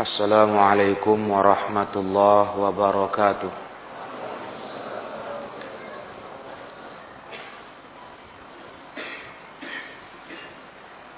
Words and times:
Assalamualaikum 0.00 1.28
warahmatullahi 1.28 2.56
wabarakatuh. 2.56 3.52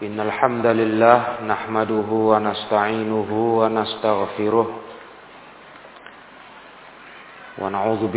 Innal 0.03 0.35
hamdalillah 0.35 1.47
nahmaduhu 1.47 2.35
wa 2.35 2.43
nasta'inuhu 2.43 3.63
wa 3.63 3.71
nastaghfiruh 3.71 4.67
wa 7.63 7.71
na'udzu 7.71 8.11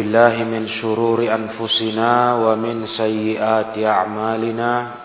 min 0.50 0.66
shururi 0.82 1.30
anfusina 1.30 2.42
wa 2.42 2.58
min 2.58 2.90
sayyiati 2.90 3.86
a'malina 3.86 5.05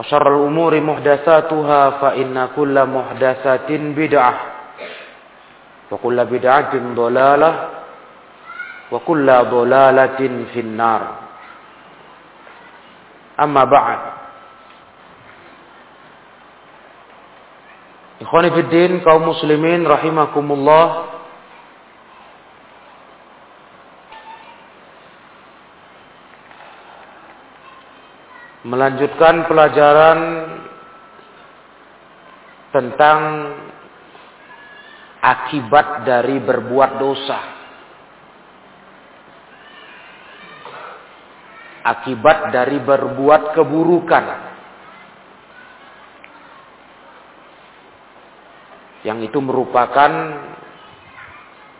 وشر 0.00 0.26
الأمور 0.28 0.72
محدثاتها 0.80 1.80
فإن 1.90 2.48
كل 2.56 2.76
محدثة 2.86 3.70
بدعة 3.70 4.34
وكل 5.90 6.18
بدعة 6.24 6.72
ضلالة 6.94 7.52
وكل 8.92 9.26
ضلالة 9.50 10.20
في 10.52 10.60
النار 10.60 11.02
أما 13.40 13.64
بعد 13.64 14.00
Ikhwani 18.16 18.48
Fiddin, 18.48 19.04
kaum 19.04 19.28
muslimin 19.28 19.84
rahimakumullah 19.84 21.09
Melanjutkan 28.71 29.51
pelajaran 29.51 30.19
tentang 32.71 33.19
akibat 35.19 36.07
dari 36.07 36.39
berbuat 36.39 36.91
dosa. 36.95 37.39
Akibat 41.83 42.55
dari 42.55 42.79
berbuat 42.79 43.59
keburukan. 43.59 44.25
Yang 49.03 49.33
itu 49.33 49.39
merupakan 49.43 50.11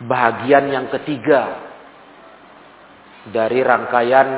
bahagian 0.04 0.68
yang 0.68 0.92
ketiga 0.92 1.56
dari 3.32 3.64
rangkaian 3.64 4.28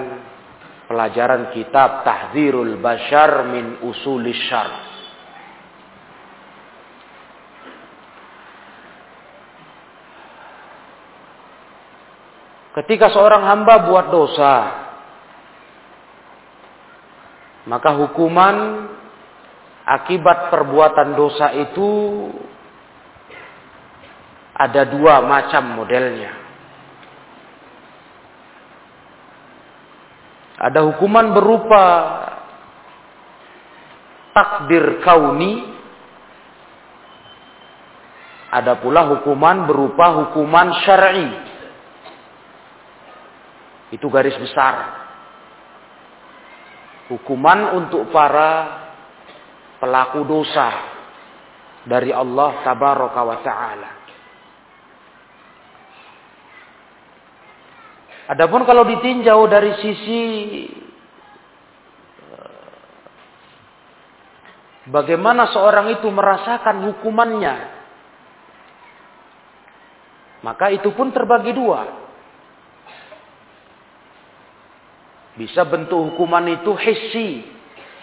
pelajaran 0.84 1.52
kitab 1.56 2.04
Tahdzirul 2.04 2.76
Bashar 2.78 3.48
min 3.48 3.80
Usulis 3.84 4.38
Syar. 4.48 4.70
Ketika 12.74 13.06
seorang 13.14 13.46
hamba 13.46 13.86
buat 13.86 14.10
dosa, 14.10 14.54
maka 17.70 17.94
hukuman 17.94 18.90
akibat 19.86 20.50
perbuatan 20.50 21.14
dosa 21.14 21.54
itu 21.54 21.90
ada 24.58 24.82
dua 24.90 25.22
macam 25.22 25.78
modelnya. 25.78 26.43
Ada 30.64 30.80
hukuman 30.80 31.36
berupa 31.36 31.84
takdir 34.32 35.04
kauni. 35.04 35.76
Ada 38.48 38.80
pula 38.80 39.04
hukuman 39.12 39.68
berupa 39.68 40.24
hukuman 40.24 40.72
syar'i. 40.88 41.28
Itu 43.92 44.08
garis 44.08 44.40
besar. 44.40 45.04
Hukuman 47.12 47.76
untuk 47.84 48.08
para 48.08 48.80
pelaku 49.82 50.24
dosa 50.24 50.70
dari 51.84 52.08
Allah 52.08 52.64
taala. 52.64 54.03
Adapun 58.24 58.64
kalau 58.64 58.88
ditinjau 58.88 59.44
dari 59.52 59.72
sisi 59.84 60.22
bagaimana 64.88 65.52
seorang 65.52 65.92
itu 65.92 66.08
merasakan 66.08 66.88
hukumannya, 66.88 67.54
maka 70.40 70.72
itu 70.72 70.88
pun 70.96 71.12
terbagi 71.12 71.52
dua. 71.52 72.04
Bisa 75.34 75.66
bentuk 75.66 76.14
hukuman 76.14 76.46
itu 76.48 76.72
hissi. 76.78 77.42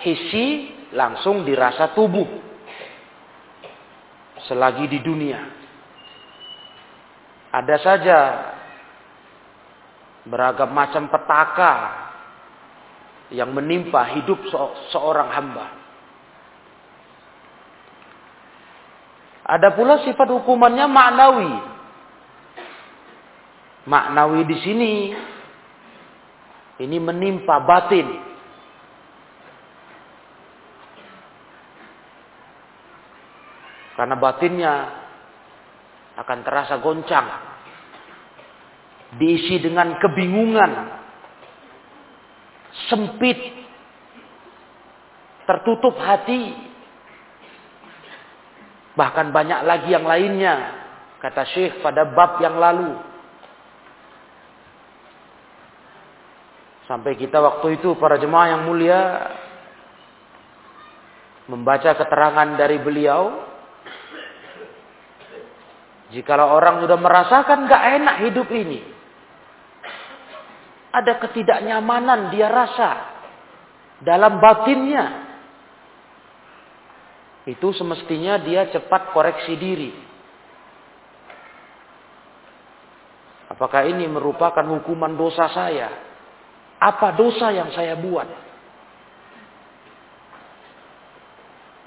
Hissi 0.03 0.47
langsung 0.91 1.47
dirasa 1.47 1.95
tubuh. 1.95 2.27
Selagi 4.45 4.85
di 4.91 4.99
dunia. 4.99 5.39
Ada 7.55 7.77
saja 7.79 8.17
beragam 10.25 10.69
macam 10.69 11.09
petaka 11.09 11.73
yang 13.31 13.49
menimpa 13.55 14.11
hidup 14.17 14.37
seorang 14.91 15.29
hamba. 15.31 15.65
Ada 19.47 19.73
pula 19.73 20.03
sifat 20.05 20.27
hukumannya 20.29 20.85
maknawi. 20.87 21.51
Maknawi 23.81 24.41
di 24.45 24.57
sini 24.61 24.93
ini 26.79 26.97
menimpa 27.01 27.59
batin. 27.65 28.07
Karena 33.97 34.15
batinnya 34.15 34.73
akan 36.15 36.39
terasa 36.45 36.79
goncang. 36.79 37.50
Diisi 39.19 39.59
dengan 39.59 39.99
kebingungan. 39.99 40.71
Sempit. 42.87 43.39
Tertutup 45.43 45.99
hati. 45.99 46.55
Bahkan 48.95 49.31
banyak 49.31 49.59
lagi 49.67 49.89
yang 49.91 50.07
lainnya. 50.07 50.55
Kata 51.19 51.43
Syekh 51.51 51.83
pada 51.83 52.07
bab 52.07 52.39
yang 52.39 52.55
lalu. 52.59 53.11
Sampai 56.91 57.15
kita 57.15 57.39
waktu 57.39 57.79
itu 57.79 57.95
para 57.95 58.19
jemaah 58.19 58.51
yang 58.51 58.67
mulia 58.67 59.31
membaca 61.47 61.95
keterangan 61.95 62.59
dari 62.59 62.83
beliau. 62.83 63.47
Jikalau 66.11 66.51
orang 66.51 66.83
sudah 66.83 66.99
merasakan 66.99 67.71
gak 67.71 67.83
enak 67.95 68.15
hidup 68.27 68.47
ini. 68.51 68.90
Ada 70.91 71.23
ketidaknyamanan 71.23 72.35
dia 72.35 72.51
rasa 72.51 72.91
dalam 74.03 74.43
batinnya. 74.43 75.31
Itu 77.47 77.73
semestinya 77.73 78.37
dia 78.43 78.69
cepat 78.69 79.15
koreksi 79.15 79.55
diri. 79.57 79.91
Apakah 83.49 83.87
ini 83.87 84.07
merupakan 84.07 84.63
hukuman 84.63 85.15
dosa 85.15 85.49
saya? 85.51 85.89
Apa 86.81 87.13
dosa 87.13 87.51
yang 87.53 87.69
saya 87.75 87.93
buat? 87.99 88.25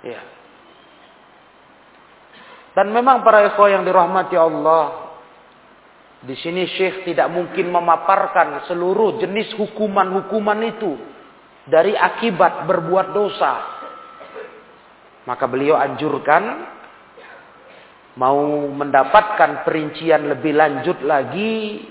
Ya. 0.05 0.21
Dan 2.75 2.91
memang 2.91 3.23
para 3.23 3.47
ikhwah 3.49 3.71
yang 3.71 3.87
dirahmati 3.87 4.37
Allah, 4.37 5.04
di 6.25 6.35
sini 6.41 6.65
Syekh 6.65 7.05
tidak 7.05 7.29
mungkin 7.29 7.69
memaparkan 7.69 8.65
seluruh 8.65 9.21
jenis 9.21 9.53
hukuman-hukuman 9.61 10.61
itu 10.65 10.97
dari 11.69 11.93
akibat 11.93 12.65
berbuat 12.65 13.12
dosa. 13.12 13.55
Maka 15.29 15.44
beliau 15.44 15.76
anjurkan 15.76 16.65
mau 18.17 18.41
mendapatkan 18.73 19.69
perincian 19.69 20.32
lebih 20.32 20.56
lanjut 20.56 21.05
lagi 21.05 21.85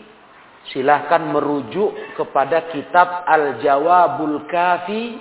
silahkan 0.73 1.29
merujuk 1.29 2.17
kepada 2.17 2.73
kitab 2.73 3.27
Al-Jawabul 3.29 4.49
Kafi 4.49 5.19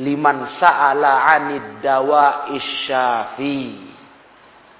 liman 0.00 0.56
sa'ala 0.56 1.36
'anid 1.36 1.84
dawa 1.84 2.48
isyafi 2.48 3.92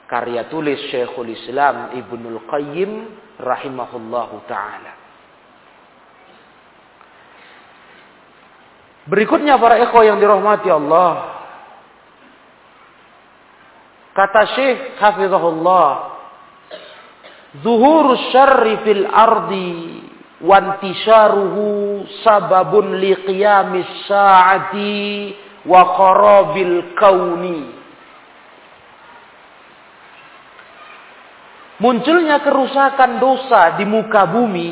karya 0.06 0.46
tulis 0.52 0.78
Syekhul 0.92 1.32
Islam 1.32 1.96
Ibnul 1.96 2.44
Qayyim 2.46 2.92
rahimahullahu 3.40 4.44
taala 4.48 5.00
Berikutnya 9.02 9.58
para 9.58 9.82
ikhwah 9.82 10.06
yang 10.06 10.22
dirahmati 10.22 10.70
Allah 10.70 11.42
Kata 14.12 14.44
Syekh 14.52 15.00
Hafizahullah, 15.00 16.12
Zuhur 17.64 18.16
syarri 18.32 18.80
fil 18.84 19.04
ardi 19.08 20.04
wantisharuhu 20.40 22.04
sababun 22.24 22.96
liqiyamis 22.96 24.08
sa'ati 24.08 24.96
wa 25.68 25.96
kharabil 25.96 26.96
kauni. 26.96 27.81
Munculnya 31.82 32.38
kerusakan 32.46 33.18
dosa 33.18 33.74
di 33.74 33.82
muka 33.82 34.22
bumi 34.30 34.70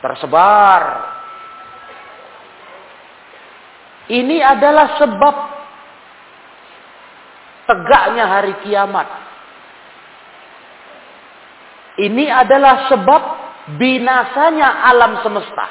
tersebar. 0.00 1.12
Ini 4.08 4.36
adalah 4.40 4.96
sebab 4.96 5.36
tegaknya 7.68 8.24
hari 8.24 8.52
kiamat. 8.64 9.08
Ini 12.00 12.24
adalah 12.32 12.88
sebab 12.88 13.22
binasanya 13.76 14.88
alam 14.88 15.20
semesta. 15.20 15.66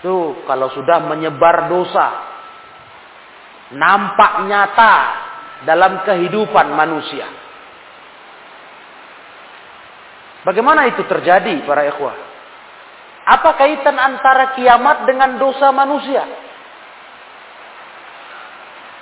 Tuh, 0.00 0.44
kalau 0.48 0.72
sudah 0.72 1.04
menyebar 1.08 1.68
dosa, 1.68 2.08
nampak 3.74 4.46
nyata 4.50 4.94
dalam 5.66 6.02
kehidupan 6.02 6.72
manusia. 6.74 7.26
Bagaimana 10.40 10.88
itu 10.88 11.04
terjadi 11.04 11.62
para 11.68 11.84
ikhwah? 11.84 12.16
Apa 13.28 13.60
kaitan 13.60 13.94
antara 14.00 14.56
kiamat 14.56 15.04
dengan 15.04 15.36
dosa 15.36 15.68
manusia? 15.70 16.24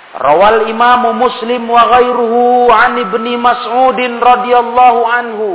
Rawal 0.09 0.67
Imam 0.67 1.15
Muslim 1.15 1.69
wa 1.69 1.85
ghairuhu 1.95 2.67
an 2.73 2.97
Ibni 2.97 3.39
Mas'udin 3.39 4.19
radhiyallahu 4.19 5.01
anhu. 5.05 5.49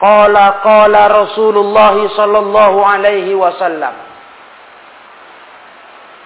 Qala 0.00 0.64
qala 0.64 1.02
Rasulullah 1.10 1.94
sallallahu 1.98 2.78
alaihi 2.82 3.36
wasallam. 3.36 4.11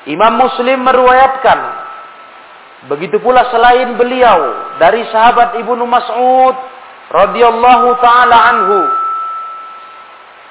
Imam 0.06 0.38
Muslim 0.38 0.86
meriwayatkan 0.86 1.58
begitu 2.86 3.18
pula 3.18 3.50
selain 3.50 3.98
beliau 3.98 4.74
dari 4.78 5.02
sahabat 5.10 5.58
Ibnu 5.58 5.82
Mas'ud 5.82 6.54
radhiyallahu 7.10 7.88
taala 7.98 8.36
anhu. 8.54 8.80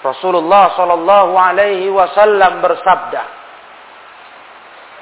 Rasulullah 0.06 0.76
sallallahu 0.78 1.34
alaihi 1.34 1.90
wasallam 1.90 2.62
bersabda, 2.62 3.24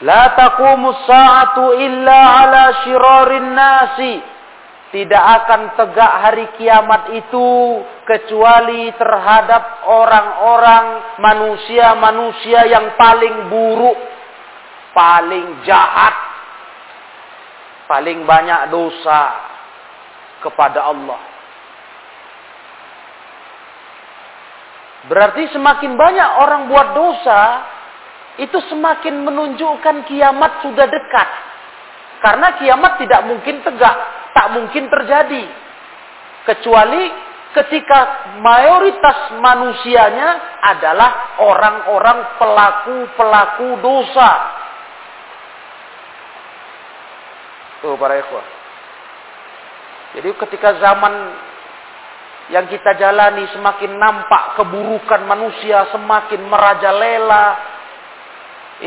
La 0.04 0.36
taqumu 0.36 0.96
sa'atu 1.08 1.80
illa 1.80 2.20
ala 2.44 2.64
syirarin 2.84 3.50
nasi. 3.56 4.16
Tidak 4.94 5.24
akan 5.42 5.74
tegak 5.74 6.14
hari 6.22 6.46
kiamat 6.54 7.18
itu 7.18 7.82
kecuali 8.06 8.94
terhadap 8.94 9.90
orang-orang 9.90 11.18
manusia-manusia 11.18 12.70
yang 12.70 12.94
paling 12.94 13.50
buruk, 13.50 13.98
paling 14.94 15.66
jahat, 15.66 16.16
paling 17.90 18.24
banyak 18.24 18.70
dosa 18.72 19.22
kepada 20.40 20.88
Allah. 20.88 21.22
Berarti 25.04 25.52
semakin 25.52 26.00
banyak 26.00 26.30
orang 26.40 26.72
buat 26.72 26.96
dosa, 26.96 27.42
itu 28.40 28.56
semakin 28.72 29.28
menunjukkan 29.28 30.08
kiamat 30.08 30.64
sudah 30.64 30.88
dekat. 30.88 31.30
Karena 32.24 32.56
kiamat 32.56 33.04
tidak 33.04 33.22
mungkin 33.28 33.60
tegak, 33.68 33.98
tak 34.32 34.48
mungkin 34.56 34.88
terjadi. 34.88 35.44
Kecuali 36.48 37.04
ketika 37.52 38.32
mayoritas 38.40 39.38
manusianya 39.38 40.60
adalah 40.72 41.38
orang-orang 41.44 42.40
pelaku-pelaku 42.40 43.70
dosa. 43.84 44.32
Tuh 47.84 48.00
para 48.00 48.16
ikhwah. 48.16 48.48
Jadi 50.16 50.30
ketika 50.40 50.80
zaman 50.80 51.14
yang 52.48 52.64
kita 52.72 52.96
jalani 52.96 53.44
semakin 53.52 54.00
nampak 54.00 54.56
keburukan 54.56 55.28
manusia 55.28 55.92
semakin 55.92 56.48
merajalela, 56.48 57.60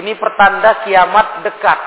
ini 0.01 0.17
pertanda 0.17 0.81
kiamat 0.81 1.45
dekat. 1.45 1.81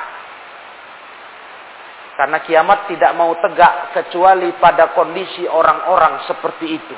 Karena 2.19 2.43
kiamat 2.43 2.85
tidak 2.91 3.15
mau 3.15 3.31
tegak 3.41 3.95
kecuali 3.95 4.53
pada 4.59 4.91
kondisi 4.93 5.49
orang-orang 5.49 6.29
seperti 6.29 6.67
itu. 6.67 6.97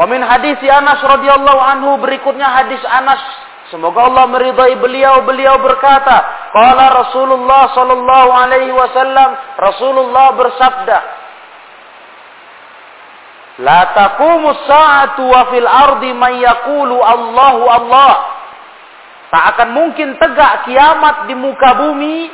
Wa 0.00 0.08
min 0.08 0.24
hadis 0.24 0.58
Anas 0.64 1.02
radhiyallahu 1.02 1.60
anhu 1.60 2.00
berikutnya 2.00 2.46
hadis 2.46 2.80
Anas 2.88 3.20
semoga 3.68 4.08
Allah 4.08 4.26
meridai 4.32 4.80
beliau 4.80 5.26
beliau 5.28 5.60
berkata 5.60 6.39
qala 6.50 6.86
Rasulullah 7.06 7.74
sallallahu 7.74 8.30
alaihi 8.34 8.74
wasallam 8.74 9.30
Rasulullah 9.58 10.26
bersabda 10.34 10.98
La 13.60 13.92
taqumu 13.92 14.56
sa'atu 14.64 15.20
wa 15.20 15.42
fil 15.52 15.68
ardi 15.68 16.16
yaqulu 16.16 16.96
Allahu 16.96 17.64
Allah 17.68 18.40
Tak 19.30 19.44
akan 19.54 19.68
mungkin 19.70 20.18
tegak 20.18 20.66
kiamat 20.66 21.30
di 21.30 21.38
muka 21.38 21.78
bumi. 21.78 22.26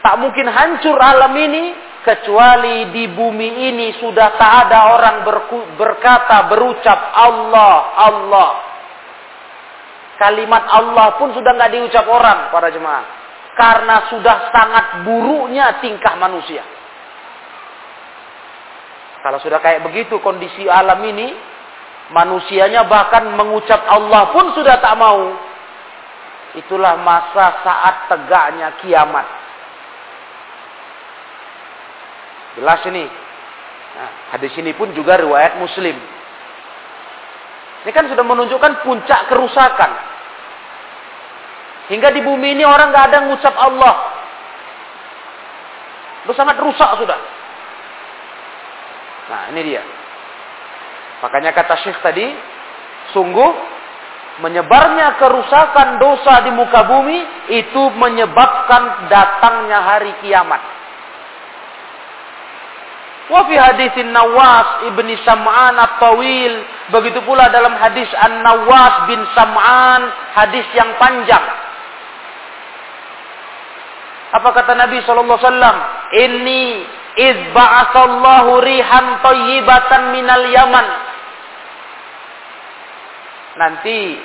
Tak 0.00 0.16
mungkin 0.16 0.48
hancur 0.48 0.96
alam 0.96 1.36
ini. 1.36 1.84
Kecuali 2.00 2.94
di 2.94 3.10
bumi 3.10 3.66
ini 3.66 3.98
sudah 3.98 4.38
tak 4.38 4.70
ada 4.70 4.94
orang 4.94 5.26
berkata, 5.74 6.46
berucap 6.46 7.12
Allah, 7.18 7.98
Allah. 7.98 8.50
Kalimat 10.16 10.64
Allah 10.72 11.20
pun 11.20 11.32
sudah 11.36 11.52
nggak 11.52 11.72
diucap 11.76 12.04
orang 12.08 12.48
para 12.48 12.72
jemaah. 12.72 13.04
Karena 13.56 14.08
sudah 14.12 14.52
sangat 14.52 15.04
buruknya 15.04 15.80
tingkah 15.80 16.16
manusia. 16.16 16.64
Kalau 19.24 19.40
sudah 19.40 19.60
kayak 19.60 19.84
begitu 19.84 20.20
kondisi 20.20 20.68
alam 20.68 21.00
ini, 21.04 21.32
manusianya 22.12 22.84
bahkan 22.84 23.32
mengucap 23.32 23.84
Allah 23.88 24.30
pun 24.30 24.52
sudah 24.54 24.78
tak 24.78 24.94
mau 24.96 25.36
itulah 26.56 26.96
masa 27.04 27.60
saat 27.60 28.08
tegaknya 28.08 28.80
kiamat. 28.80 29.26
Jelas 32.56 32.80
ini. 32.88 33.04
Nah, 33.96 34.10
hadis 34.32 34.52
ini 34.56 34.72
pun 34.72 34.92
juga 34.96 35.20
riwayat 35.20 35.60
Muslim. 35.60 35.96
Ini 37.86 37.94
kan 37.94 38.10
sudah 38.10 38.26
menunjukkan 38.26 38.82
puncak 38.82 39.30
kerusakan. 39.30 39.90
Hingga 41.86 42.10
di 42.10 42.20
bumi 42.26 42.58
ini 42.58 42.66
orang 42.66 42.90
nggak 42.90 43.06
ada 43.14 43.18
ngucap 43.30 43.54
Allah. 43.54 43.94
Itu 46.26 46.34
sangat 46.34 46.58
rusak 46.58 46.98
sudah. 46.98 47.14
Nah, 49.30 49.42
ini 49.54 49.62
dia. 49.70 49.86
Makanya 51.22 51.54
kata 51.54 51.78
Syekh 51.86 52.02
tadi, 52.02 52.26
sungguh 53.14 53.50
menyebarnya 54.42 55.22
kerusakan 55.22 56.02
dosa 56.02 56.42
di 56.42 56.50
muka 56.50 56.90
bumi 56.90 57.22
itu 57.54 57.82
menyebabkan 57.94 59.06
datangnya 59.06 59.78
hari 59.86 60.10
kiamat. 60.26 60.75
Wa 63.26 63.42
fi 63.50 63.58
hadisin 63.58 64.14
Nawas 64.14 64.86
ibni 64.86 65.18
Sam'an 65.26 65.74
at-Tawil. 65.74 66.62
Begitu 66.94 67.18
pula 67.26 67.50
dalam 67.50 67.74
hadis 67.74 68.06
An-Nawas 68.14 69.10
bin 69.10 69.18
Sam'an. 69.34 70.02
Hadis 70.34 70.66
yang 70.78 70.94
panjang. 71.02 71.42
Apa 74.36 74.48
kata 74.54 74.78
Nabi 74.78 75.02
SAW? 75.02 75.78
Ini 76.14 76.62
iz 77.18 77.38
ba'asallahu 77.50 78.62
rihan 78.62 79.06
tayyibatan 79.24 80.14
minal 80.14 80.44
Yaman. 80.46 80.86
Nanti 83.56 84.20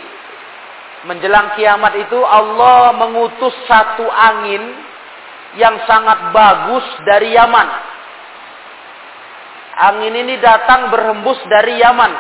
menjelang 1.07 1.57
kiamat 1.57 1.97
itu 1.97 2.19
Allah 2.21 2.93
mengutus 2.93 3.55
satu 3.65 4.05
angin 4.05 4.61
yang 5.57 5.79
sangat 5.89 6.29
bagus 6.35 6.85
dari 7.07 7.33
Yaman. 7.33 7.90
Angin 9.71 10.11
ini 10.11 10.35
datang 10.43 10.91
berhembus 10.91 11.39
dari 11.47 11.79
Yaman. 11.79 12.11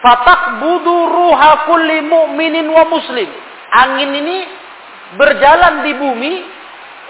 Fatak 0.00 0.58
budu 0.58 0.98
ruha 1.12 1.70
kulli 1.70 2.02
mu'minin 2.02 2.66
wa 2.66 2.84
muslim. 2.90 3.28
Angin 3.70 4.10
ini 4.16 4.36
berjalan 5.14 5.86
di 5.86 5.92
bumi 5.94 6.32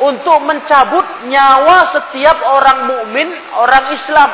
untuk 0.05 0.45
mencabut 0.45 1.29
nyawa 1.29 1.93
setiap 1.97 2.37
orang 2.45 2.79
mukmin, 2.89 3.29
orang 3.57 3.85
Islam. 3.97 4.31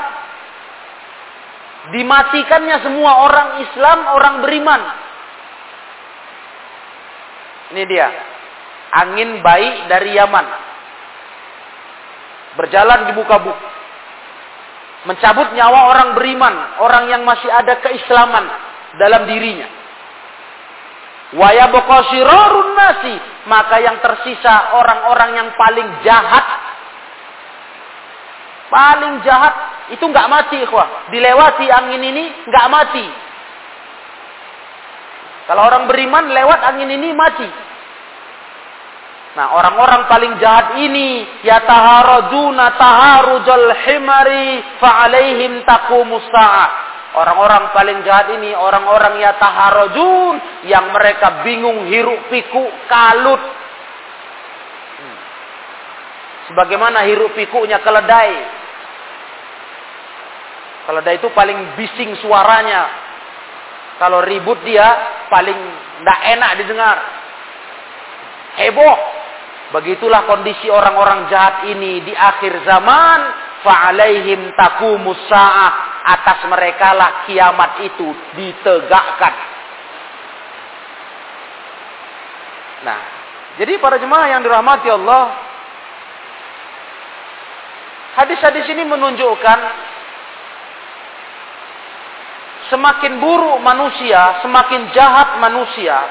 Dimatikannya 1.86 2.76
semua 2.82 3.12
orang 3.30 3.48
Islam, 3.62 3.98
orang 4.10 4.34
beriman. 4.42 4.82
Ini 7.76 7.82
dia. 7.86 8.08
Angin 8.90 9.38
baik 9.38 9.86
dari 9.86 10.18
Yaman. 10.18 10.46
Berjalan 12.58 13.06
di 13.06 13.12
muka 13.14 13.36
bumi. 13.38 13.75
Mencabut 15.06 15.54
nyawa 15.54 15.94
orang 15.94 16.08
beriman. 16.18 16.54
Orang 16.82 17.06
yang 17.06 17.22
masih 17.22 17.46
ada 17.46 17.78
keislaman 17.78 18.44
dalam 18.98 19.22
dirinya. 19.30 19.70
Wayabokosirorun 21.38 22.68
nasi. 22.74 23.14
Maka 23.46 23.78
yang 23.78 24.02
tersisa 24.02 24.74
orang-orang 24.74 25.30
yang 25.38 25.48
paling 25.54 25.88
jahat. 26.02 26.46
Paling 28.66 29.22
jahat. 29.22 29.54
Itu 29.94 30.10
nggak 30.10 30.26
mati 30.26 30.58
ikhwah. 30.66 31.14
Dilewati 31.14 31.66
angin 31.70 32.02
ini 32.02 32.24
nggak 32.50 32.66
mati. 32.66 33.06
Kalau 35.46 35.62
orang 35.62 35.86
beriman 35.86 36.34
lewat 36.34 36.60
angin 36.66 36.90
ini 36.90 37.14
mati. 37.14 37.46
Nah, 39.36 39.52
orang-orang 39.52 40.08
paling 40.08 40.32
jahat 40.40 40.80
ini 40.80 41.28
ya 41.44 41.60
taharujuna 41.60 42.72
taharujal 42.80 43.68
himari 43.84 44.64
fa'alaihim 44.80 45.60
taqumus 45.68 46.24
Orang-orang 47.16 47.72
paling 47.76 48.00
jahat 48.04 48.32
ini 48.32 48.56
orang-orang 48.56 49.20
ya 49.20 49.36
taharujun 49.36 50.40
yang 50.68 50.88
mereka 50.88 51.44
bingung 51.44 51.84
hiruk 51.84 52.32
pikuk 52.32 52.68
kalut. 52.88 53.40
Sebagaimana 56.48 57.04
hiruk 57.04 57.36
pikuknya 57.36 57.80
keledai. 57.84 58.36
Keledai 60.88 61.16
itu 61.20 61.28
paling 61.36 61.76
bising 61.76 62.16
suaranya. 62.24 62.88
Kalau 64.00 64.24
ribut 64.24 64.60
dia 64.64 64.84
paling 65.28 65.56
tidak 66.00 66.20
enak 66.36 66.50
didengar. 66.60 66.96
Heboh. 68.64 69.15
Begitulah 69.74 70.30
kondisi 70.30 70.70
orang-orang 70.70 71.26
jahat 71.26 71.66
ini 71.66 72.06
di 72.06 72.14
akhir 72.14 72.62
zaman. 72.62 73.18
Fa'alaihim 73.66 74.54
takumus 74.54 75.18
sa'ah. 75.26 76.04
Atas 76.06 76.46
mereka 76.46 76.94
lah 76.94 77.26
kiamat 77.26 77.82
itu 77.82 78.06
ditegakkan. 78.38 79.34
Nah, 82.86 83.00
jadi 83.58 83.74
para 83.82 83.98
jemaah 83.98 84.30
yang 84.30 84.46
dirahmati 84.46 84.86
Allah. 84.86 85.34
Hadis-hadis 88.22 88.70
ini 88.70 88.86
menunjukkan 88.86 89.58
semakin 92.70 93.18
buruk 93.18 93.58
manusia, 93.66 94.40
semakin 94.46 94.94
jahat 94.94 95.42
manusia, 95.42 96.06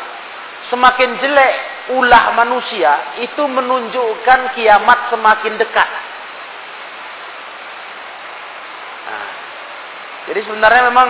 semakin 0.67 1.23
jelek 1.23 1.74
ulah 1.93 2.33
manusia, 2.33 3.19
itu 3.21 3.43
menunjukkan 3.45 4.39
kiamat 4.57 4.99
semakin 5.13 5.53
dekat. 5.61 5.89
Nah, 9.05 9.29
jadi 10.31 10.39
sebenarnya 10.49 10.83
memang 10.89 11.09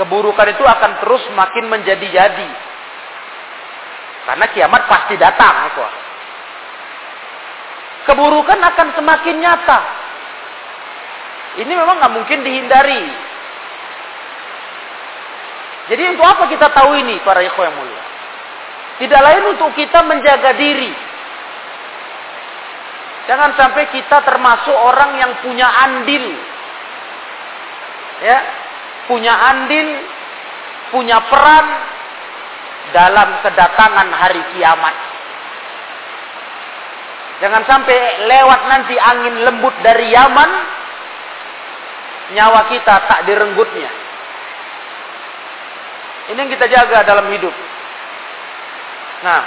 keburukan 0.00 0.48
itu 0.48 0.64
akan 0.64 0.92
terus 1.04 1.24
makin 1.36 1.68
menjadi-jadi. 1.68 2.50
Karena 4.24 4.46
kiamat 4.52 4.82
pasti 4.88 5.18
datang. 5.20 5.54
Itu. 5.68 5.84
Keburukan 8.08 8.60
akan 8.64 8.88
semakin 8.96 9.36
nyata. 9.42 9.80
Ini 11.60 11.72
memang 11.72 12.00
nggak 12.00 12.14
mungkin 12.14 12.40
dihindari. 12.46 13.02
Jadi 15.90 16.02
untuk 16.14 16.22
apa 16.22 16.46
kita 16.46 16.70
tahu 16.70 16.94
ini 16.94 17.18
para 17.26 17.42
ikhwan 17.42 17.66
yang 17.66 17.76
mulia? 17.76 18.04
Tidak 19.00 19.20
lain 19.24 19.56
untuk 19.56 19.72
kita 19.72 20.04
menjaga 20.04 20.52
diri. 20.60 20.92
Jangan 23.24 23.56
sampai 23.56 23.88
kita 23.88 24.20
termasuk 24.28 24.76
orang 24.76 25.16
yang 25.16 25.32
punya 25.40 25.64
andil. 25.88 26.26
Ya, 28.20 28.38
punya 29.08 29.32
andil, 29.32 29.88
punya 30.92 31.16
peran 31.32 31.66
dalam 32.92 33.40
kedatangan 33.40 34.08
hari 34.12 34.42
kiamat. 34.52 34.96
Jangan 37.40 37.64
sampai 37.64 38.28
lewat 38.28 38.60
nanti 38.68 39.00
angin 39.00 39.48
lembut 39.48 39.72
dari 39.80 40.12
Yaman, 40.12 40.50
nyawa 42.36 42.68
kita 42.68 43.08
tak 43.08 43.24
direnggutnya. 43.24 43.88
Ini 46.30 46.36
yang 46.36 46.52
kita 46.52 46.68
jaga 46.68 47.00
dalam 47.08 47.32
hidup. 47.32 47.54
Nah, 49.20 49.40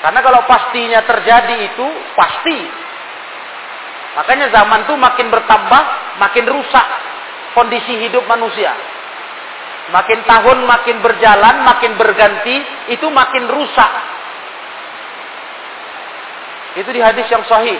karena 0.00 0.20
kalau 0.24 0.40
pastinya 0.48 1.00
terjadi 1.04 1.56
itu 1.72 1.86
pasti. 2.16 2.58
Makanya 4.14 4.52
zaman 4.54 4.86
tuh 4.86 4.96
makin 4.96 5.28
bertambah, 5.28 5.82
makin 6.22 6.46
rusak 6.46 6.86
kondisi 7.54 7.98
hidup 8.04 8.24
manusia. 8.26 8.72
Makin 9.92 10.24
tahun 10.24 10.64
makin 10.64 10.96
berjalan, 11.04 11.60
makin 11.60 11.92
berganti, 12.00 12.56
itu 12.88 13.06
makin 13.12 13.44
rusak. 13.52 13.92
Itu 16.80 16.90
di 16.90 17.04
hadis 17.04 17.28
yang 17.28 17.44
sahih. 17.44 17.78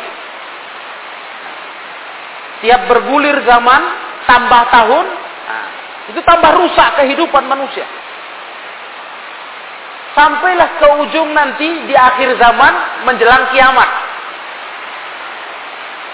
Tiap 2.61 2.81
bergulir 2.89 3.41
zaman, 3.49 3.83
tambah 4.29 4.63
tahun, 4.69 5.07
nah, 5.49 5.69
itu 6.13 6.21
tambah 6.25 6.53
rusak 6.61 6.89
kehidupan 7.03 7.45
manusia. 7.49 7.85
Sampailah 10.15 10.79
ke 10.79 10.89
ujung 11.03 11.35
nanti 11.35 11.91
di 11.91 11.95
akhir 11.95 12.39
zaman 12.39 12.75
menjelang 13.03 13.51
kiamat. 13.51 13.91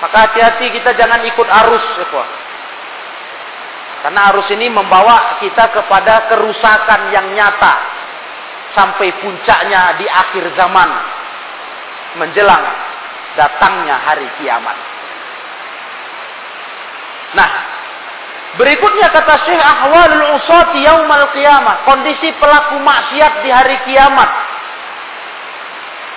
Maka 0.01 0.17
hati-hati 0.25 0.73
kita 0.73 0.97
jangan 0.97 1.21
ikut 1.29 1.45
arus. 1.45 1.85
Ya, 2.01 2.25
Karena 4.01 4.21
arus 4.33 4.49
ini 4.57 4.73
membawa 4.73 5.37
kita 5.45 5.69
kepada 5.77 6.33
kerusakan 6.33 7.13
yang 7.13 7.37
nyata. 7.37 8.01
Sampai 8.73 9.13
puncaknya 9.21 10.01
di 10.01 10.09
akhir 10.09 10.57
zaman. 10.57 10.91
Menjelang 12.17 12.65
datangnya 13.37 14.01
hari 14.01 14.27
kiamat. 14.41 14.77
Nah, 17.37 17.51
Berikutnya 18.59 19.15
kata 19.15 19.47
Syekh 19.47 19.63
ahwalul 19.63 20.27
usati 20.43 20.83
yaumal 20.83 21.31
qiyamah, 21.31 21.87
kondisi 21.87 22.35
pelaku 22.43 22.83
maksiat 22.83 23.47
di 23.47 23.51
hari 23.55 23.79
kiamat. 23.87 24.31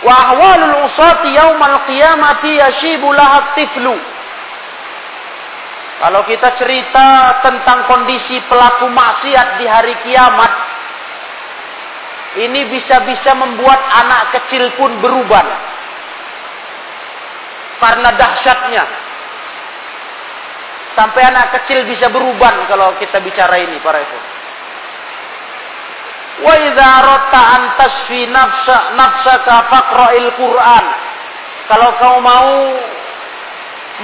Wa 0.02 0.14
ahwalul 0.18 0.90
usati 0.90 1.30
yaumal 1.30 1.86
qiyamati 1.86 2.58
yashibu 2.58 3.14
lahat 3.14 3.54
tiflu. 3.54 3.94
Kalau 6.02 6.22
kita 6.26 6.58
cerita 6.58 7.40
tentang 7.46 7.86
kondisi 7.86 8.42
pelaku 8.50 8.90
maksiat 8.90 9.62
di 9.62 9.66
hari 9.70 9.94
kiamat, 10.02 10.52
ini 12.34 12.66
bisa-bisa 12.66 13.38
membuat 13.38 13.78
anak 13.78 14.34
kecil 14.34 14.74
pun 14.74 14.98
berubah. 15.06 15.46
Karena 17.78 18.10
dahsyatnya. 18.18 19.03
Sampai 20.94 21.26
anak 21.26 21.58
kecil 21.58 21.90
bisa 21.90 22.06
berubah 22.14 22.70
kalau 22.70 22.94
kita 23.02 23.18
bicara 23.26 23.58
ini 23.58 23.82
para 23.82 23.98
itu. 23.98 24.20
Wa 26.46 26.54
idza 26.54 26.86
aratta 26.86 27.42
an 27.42 27.64
tasfi 27.78 28.30
nafsa 28.30 28.78
nafsaka 28.94 29.56
faqra'il 29.74 30.30
Qur'an. 30.38 30.86
Kalau 31.66 31.90
kau 31.98 32.18
mau 32.22 32.50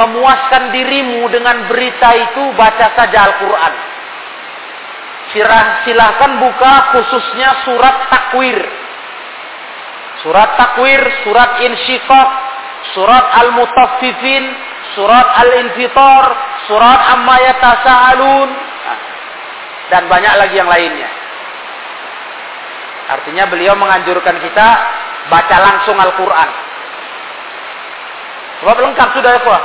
memuaskan 0.01 0.74
dirimu 0.74 1.29
dengan 1.29 1.69
berita 1.69 2.10
itu, 2.15 2.53
baca 2.58 2.88
saja 2.98 3.19
Al-Qur'an. 3.34 3.74
Silahkan 5.86 6.31
buka 6.41 6.74
khususnya 6.98 7.69
surat 7.69 8.10
takwir. 8.10 8.58
Surat 10.25 10.58
takwir, 10.58 11.01
surat 11.22 11.62
insyiqaq, 11.62 12.29
surat 12.98 13.25
al-mutaffifin, 13.46 14.43
surat 14.98 15.27
al-infitar, 15.46 16.24
surat 16.69 17.00
amma 17.17 17.36
yatasaalun 17.41 18.50
dan 19.89 20.05
banyak 20.05 20.34
lagi 20.38 20.55
yang 20.58 20.69
lainnya. 20.69 21.10
Artinya 23.10 23.50
beliau 23.50 23.74
menganjurkan 23.74 24.38
kita 24.38 24.67
baca 25.34 25.58
langsung 25.58 25.98
Al-Qur'an. 25.98 26.50
Sebab 28.62 28.75
lengkap 28.75 29.10
sudah 29.17 29.31
ya, 29.34 29.60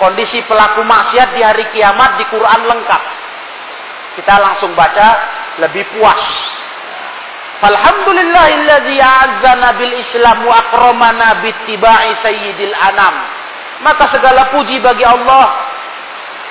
Kondisi 0.00 0.40
pelaku 0.48 0.80
maksiat 0.80 1.36
di 1.36 1.44
hari 1.44 1.68
kiamat 1.76 2.16
di 2.16 2.24
Quran 2.32 2.60
lengkap 2.72 3.02
kita 4.16 4.34
langsung 4.36 4.72
baca 4.74 5.08
lebih 5.62 5.86
puas. 5.94 6.22
Alhamdulillahilladzi 7.60 8.96
a'azzana 8.96 9.68
bil 9.76 9.92
Islam 9.92 10.48
wa 10.48 10.54
akramana 10.56 11.44
bittiba'i 11.44 12.16
sayyidil 12.24 12.72
anam. 12.72 13.14
Maka 13.80 14.12
segala 14.12 14.52
puji 14.52 14.80
bagi 14.80 15.04
Allah. 15.04 15.72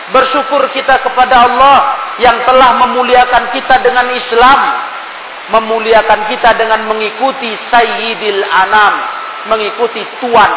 Bersyukur 0.09 0.65
kita 0.73 1.05
kepada 1.05 1.45
Allah 1.45 1.77
yang 2.17 2.41
telah 2.41 2.81
memuliakan 2.81 3.53
kita 3.53 3.77
dengan 3.85 4.09
Islam, 4.09 4.59
memuliakan 5.53 6.25
kita 6.33 6.57
dengan 6.57 6.89
mengikuti 6.89 7.53
sayyidil 7.69 8.41
anam, 8.49 8.93
mengikuti 9.53 10.01
tuan 10.17 10.49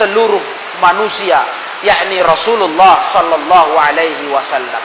seluruh 0.00 0.40
manusia, 0.80 1.44
yakni 1.84 2.24
Rasulullah 2.24 3.12
sallallahu 3.12 3.72
alaihi 3.76 4.32
wasallam. 4.32 4.84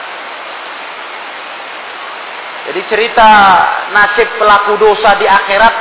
Jadi 2.68 2.80
cerita 2.92 3.28
nasib 3.96 4.28
pelaku 4.36 4.76
dosa 4.76 5.16
di 5.16 5.24
akhirat 5.24 5.74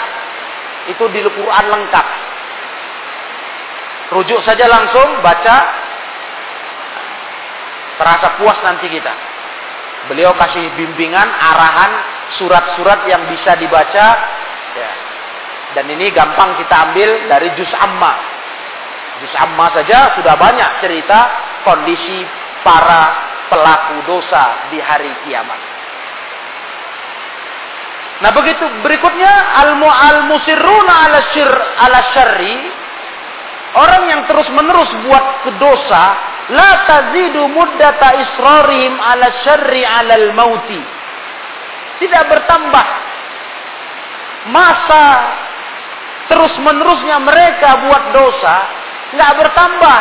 itu 0.88 1.04
di 1.12 1.20
Al-Quran 1.20 1.66
lengkap. 1.68 2.08
Rujuk 4.08 4.40
saja 4.48 4.66
langsung, 4.72 5.20
baca. 5.20 5.58
Terasa 7.98 8.28
puas 8.40 8.58
nanti 8.64 8.88
kita. 8.88 9.14
Beliau 10.08 10.32
kasih 10.38 10.72
bimbingan, 10.80 11.28
arahan, 11.28 11.92
surat-surat 12.40 13.04
yang 13.10 13.28
bisa 13.28 13.60
dibaca. 13.60 14.08
Ya. 14.78 14.92
Dan 15.76 15.92
ini 15.92 16.08
gampang 16.16 16.56
kita 16.56 16.76
ambil 16.92 17.28
dari 17.28 17.52
Juz 17.60 17.70
Amma. 17.76 18.16
Juz 19.20 19.34
Amma 19.36 19.74
saja 19.76 20.16
sudah 20.16 20.40
banyak 20.40 20.70
cerita 20.80 21.20
kondisi 21.68 22.24
para 22.64 23.28
pelaku 23.52 23.98
dosa 24.08 24.72
di 24.72 24.80
hari 24.80 25.12
kiamat. 25.28 25.60
Nah 28.18 28.32
begitu 28.34 28.66
berikutnya 28.82 29.30
al 29.30 29.78
al 29.78 30.20
musirruna 30.26 30.94
ala 31.06 31.20
syir 31.36 31.52
ala 31.54 32.00
syarri 32.18 32.56
orang 33.78 34.04
yang 34.10 34.22
terus 34.26 34.50
menerus 34.50 34.90
buat 35.06 35.26
kedosa 35.46 36.06
la 36.50 36.72
tazidu 36.90 37.46
muddata 37.54 38.10
israrihim 38.18 38.98
ala 38.98 39.28
syarri 39.46 39.84
ala 39.86 40.14
al 40.18 40.30
mauti 40.34 40.82
tidak 42.02 42.24
bertambah 42.26 42.88
masa 44.50 45.06
terus 46.28 46.54
menerusnya 46.58 47.22
mereka 47.22 47.70
buat 47.86 48.04
dosa 48.12 48.56
nggak 49.14 49.34
bertambah 49.46 50.00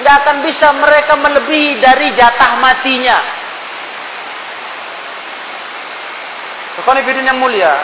nggak 0.00 0.14
akan 0.24 0.36
bisa 0.46 0.68
mereka 0.78 1.12
melebihi 1.18 1.70
dari 1.82 2.08
jatah 2.16 2.52
matinya 2.56 3.40
Konfidin 6.80 7.28
yang 7.28 7.36
mulia. 7.36 7.74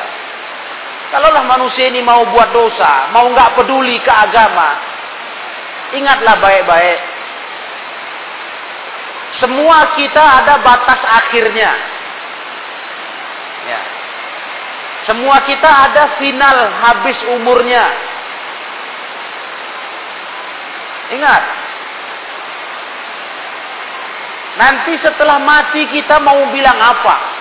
Kalaulah 1.06 1.46
manusia 1.46 1.86
ini 1.86 2.02
mau 2.02 2.26
buat 2.34 2.50
dosa, 2.50 3.14
mau 3.14 3.30
nggak 3.30 3.54
peduli 3.54 3.94
ke 4.02 4.10
agama, 4.10 4.74
ingatlah 5.94 6.34
baik-baik. 6.42 6.98
Semua 9.38 9.94
kita 9.94 10.22
ada 10.42 10.58
batas 10.64 11.00
akhirnya. 11.04 11.70
Ya. 13.68 13.80
Semua 15.06 15.44
kita 15.44 15.68
ada 15.68 16.16
final 16.18 16.58
habis 16.82 17.18
umurnya. 17.36 17.84
Ingat. 21.14 21.42
Nanti 24.56 24.92
setelah 25.04 25.36
mati 25.38 25.84
kita 25.92 26.16
mau 26.18 26.48
bilang 26.50 26.80
apa? 26.80 27.35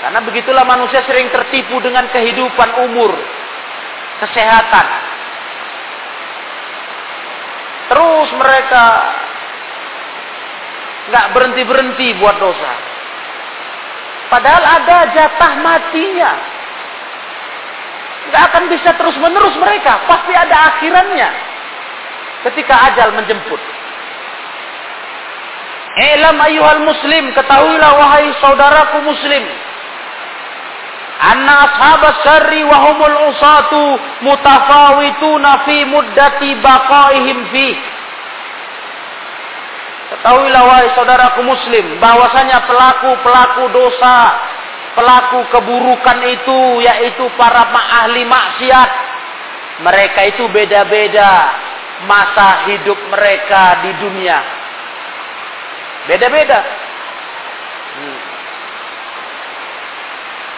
Karena 0.00 0.20
begitulah 0.24 0.64
manusia 0.64 1.04
sering 1.04 1.28
tertipu 1.28 1.76
dengan 1.84 2.08
kehidupan 2.08 2.70
umur, 2.88 3.12
kesehatan. 4.24 4.86
Terus 7.92 8.28
mereka 8.40 8.84
nggak 11.12 11.26
berhenti 11.36 11.62
berhenti 11.68 12.08
buat 12.16 12.36
dosa. 12.40 12.72
Padahal 14.32 14.64
ada 14.80 14.98
jatah 15.12 15.52
matinya. 15.60 16.32
Nggak 18.30 18.42
akan 18.46 18.64
bisa 18.72 18.90
terus 18.94 19.16
menerus 19.20 19.58
mereka. 19.58 20.00
Pasti 20.06 20.32
ada 20.32 20.56
akhirannya. 20.70 21.28
Ketika 22.46 22.74
ajal 22.88 23.10
menjemput. 23.20 23.60
Elam 25.98 26.38
ayuhal 26.40 26.88
muslim. 26.88 27.34
Ketahuilah 27.34 27.90
wahai 28.00 28.32
saudaraku 28.38 29.02
muslim 29.02 29.44
anna 31.20 31.54
ashabas 31.68 32.16
syarri 32.24 32.64
wa 32.64 32.78
humul 32.88 33.16
usatu 33.28 33.84
mutafawituna 34.24 35.68
fi 35.68 35.84
muddati 35.84 36.56
baqaihim 36.64 37.38
fi 37.52 37.68
Ketahuilah 40.10 40.62
wahai 40.66 40.90
saudaraku 40.98 41.40
muslim 41.46 42.02
bahwasanya 42.02 42.66
pelaku-pelaku 42.66 43.70
dosa, 43.70 44.16
pelaku 44.98 45.38
keburukan 45.54 46.18
itu 46.26 46.82
yaitu 46.82 47.30
para 47.38 47.70
ahli 47.70 48.26
maksiat. 48.26 48.90
Mereka 49.80 50.20
itu 50.34 50.44
beda-beda 50.50 51.30
masa 52.10 52.68
hidup 52.68 52.98
mereka 53.06 53.86
di 53.86 53.90
dunia. 54.02 54.38
Beda-beda. 56.10 56.58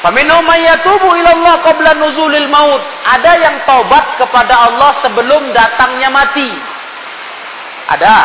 Faminhum 0.03 0.43
may 0.43 0.67
yatubu 0.67 1.15
ilallah 1.15 1.62
qabla 1.62 1.95
nuzulil 1.95 2.51
maut. 2.51 2.83
Ada 3.07 3.33
yang 3.38 3.57
taubat 3.62 4.19
kepada 4.19 4.55
Allah 4.71 4.99
sebelum 5.07 5.55
datangnya 5.55 6.11
mati. 6.11 6.51
Ada. 7.87 8.19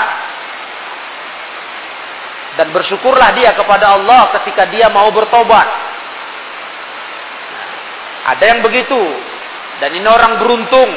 Dan 2.57 2.73
bersyukurlah 2.73 3.29
dia 3.37 3.53
kepada 3.53 3.93
Allah 3.93 4.33
ketika 4.41 4.65
dia 4.73 4.89
mau 4.89 5.13
bertobat. 5.13 5.69
Ada 8.33 8.43
yang 8.57 8.65
begitu. 8.65 9.01
Dan 9.77 9.93
ini 9.93 10.07
orang 10.09 10.41
beruntung. 10.41 10.89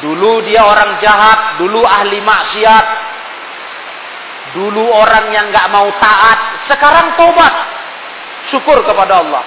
Dulu 0.00 0.46
dia 0.46 0.62
orang 0.62 0.96
jahat, 1.02 1.58
dulu 1.60 1.84
ahli 1.84 2.22
maksiat, 2.24 2.86
Dulu 4.50 4.82
orang 4.90 5.30
yang 5.30 5.46
nggak 5.54 5.70
mau 5.70 5.86
taat, 6.02 6.66
sekarang 6.66 7.14
tobat. 7.14 7.54
Syukur 8.50 8.82
kepada 8.82 9.22
Allah. 9.22 9.44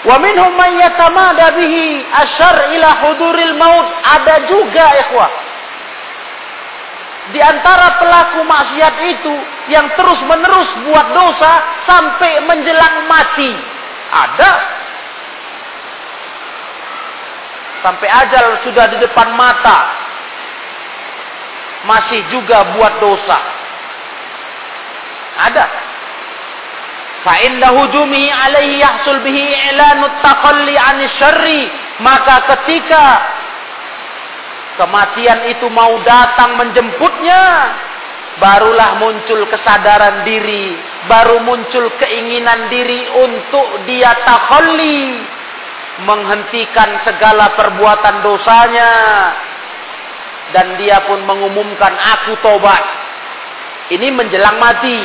Wa 0.00 0.16
minhum 0.16 0.56
man 0.56 0.80
yatamada 0.80 1.52
bihi 1.52 2.00
asyar 2.08 2.72
ila 2.72 2.88
huduril 3.04 3.54
maut. 3.60 3.86
Ada 4.00 4.48
juga 4.48 4.84
ikhwah. 5.06 5.32
Di 7.30 7.40
antara 7.44 8.00
pelaku 8.00 8.42
maksiat 8.42 8.94
itu 9.06 9.34
yang 9.68 9.86
terus 9.94 10.18
menerus 10.24 10.70
buat 10.88 11.06
dosa 11.12 11.52
sampai 11.84 12.42
menjelang 12.48 13.06
mati. 13.06 13.52
Ada. 14.10 14.52
Sampai 17.84 18.08
ajal 18.08 18.46
sudah 18.64 18.88
di 18.88 18.96
depan 19.04 19.36
mata. 19.36 19.78
Masih 21.88 22.20
juga 22.28 22.76
buat 22.76 23.00
dosa. 23.00 23.38
Ada. 25.40 25.66
Fa'inda 27.20 27.68
hujumihi 27.72 28.32
alaihi 28.32 28.80
yahsul 28.80 29.20
bihi 29.20 29.44
i'lanu 29.72 30.08
taqalli 30.24 30.76
anis 30.76 31.12
syarri. 31.20 31.68
Maka 32.00 32.48
ketika 32.48 33.04
kematian 34.80 35.52
itu 35.52 35.68
mau 35.68 36.00
datang 36.00 36.56
menjemputnya, 36.56 37.42
barulah 38.40 38.96
muncul 38.96 39.44
kesadaran 39.52 40.24
diri, 40.24 40.80
baru 41.12 41.44
muncul 41.44 41.92
keinginan 42.00 42.72
diri 42.72 43.04
untuk 43.20 43.84
dia 43.84 44.16
takhalli, 44.24 45.20
menghentikan 46.08 47.04
segala 47.04 47.52
perbuatan 47.52 48.24
dosanya, 48.24 48.92
dan 50.50 50.78
dia 50.78 51.02
pun 51.06 51.22
mengumumkan 51.26 51.94
aku 51.94 52.38
tobat. 52.42 52.84
Ini 53.90 54.06
menjelang 54.14 54.58
mati. 54.58 55.00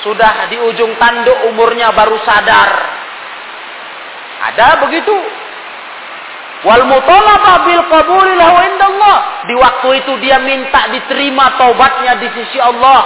Sudah 0.00 0.48
di 0.48 0.56
ujung 0.56 0.96
tanduk 0.96 1.52
umurnya 1.52 1.92
baru 1.92 2.16
sadar. 2.24 2.70
Ada 4.40 4.80
begitu. 4.88 5.12
Wal 6.64 6.84
mutalabah 6.88 7.56
bil 7.68 7.84
qabuli 7.88 8.32
lahu 8.36 8.56
indallah. 8.64 9.44
Di 9.44 9.54
waktu 9.56 9.88
itu 10.04 10.12
dia 10.24 10.40
minta 10.40 10.88
diterima 10.88 11.56
taubatnya 11.60 12.16
di 12.20 12.28
sisi 12.32 12.56
Allah. 12.60 13.04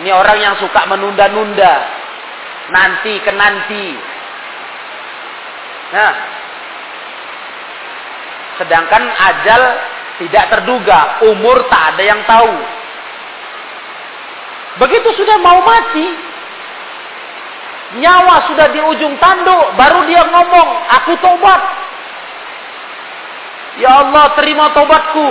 Ini 0.00 0.08
orang 0.12 0.38
yang 0.40 0.54
suka 0.60 0.88
menunda-nunda. 0.88 1.74
Nanti 2.72 3.20
ke 3.20 3.32
nanti. 3.32 4.15
Nah. 5.94 6.14
Sedangkan 8.56 9.04
ajal 9.04 9.62
tidak 10.16 10.44
terduga. 10.48 11.20
Umur 11.28 11.68
tak 11.68 11.94
ada 11.94 12.02
yang 12.02 12.20
tahu. 12.24 12.54
Begitu 14.76 15.08
sudah 15.16 15.40
mau 15.40 15.64
mati, 15.64 16.04
nyawa 17.96 18.44
sudah 18.44 18.68
di 18.76 18.80
ujung 18.84 19.16
tanduk, 19.16 19.72
baru 19.72 20.04
dia 20.04 20.20
ngomong, 20.28 20.68
aku 21.00 21.16
tobat. 21.16 21.62
Ya 23.80 24.04
Allah, 24.04 24.36
terima 24.36 24.72
tobatku. 24.76 25.28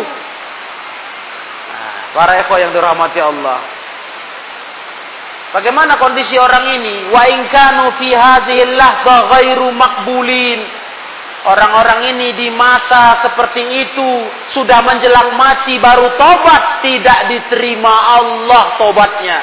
Nah, 1.70 1.98
para 2.14 2.42
eko 2.42 2.58
yang 2.58 2.74
dirahmati 2.74 3.22
Allah. 3.22 3.62
Bagaimana 5.56 5.96
kondisi 5.96 6.36
orang 6.36 6.68
ini? 6.68 7.08
Wa 7.16 7.24
in 7.32 7.48
kanu 7.48 7.96
fi 7.96 8.12
ghairu 8.12 9.72
maqbulin. 9.72 10.60
Orang-orang 11.48 12.12
ini 12.12 12.36
di 12.36 12.48
masa 12.52 13.24
seperti 13.24 13.64
itu 13.64 14.10
sudah 14.52 14.84
menjelang 14.84 15.38
mati 15.40 15.80
baru 15.80 16.12
tobat 16.20 16.84
tidak 16.84 17.32
diterima 17.32 18.20
Allah 18.20 18.76
tobatnya. 18.76 19.40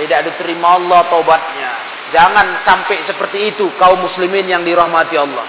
Tidak 0.00 0.20
diterima 0.32 0.80
Allah 0.80 1.12
tobatnya. 1.12 1.70
Jangan 2.14 2.64
sampai 2.64 3.04
seperti 3.04 3.52
itu 3.52 3.68
kaum 3.76 4.00
muslimin 4.00 4.48
yang 4.48 4.64
dirahmati 4.64 5.16
Allah. 5.20 5.44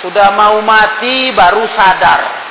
Sudah 0.00 0.32
mau 0.32 0.64
mati 0.64 1.28
baru 1.36 1.68
sadar. 1.76 2.41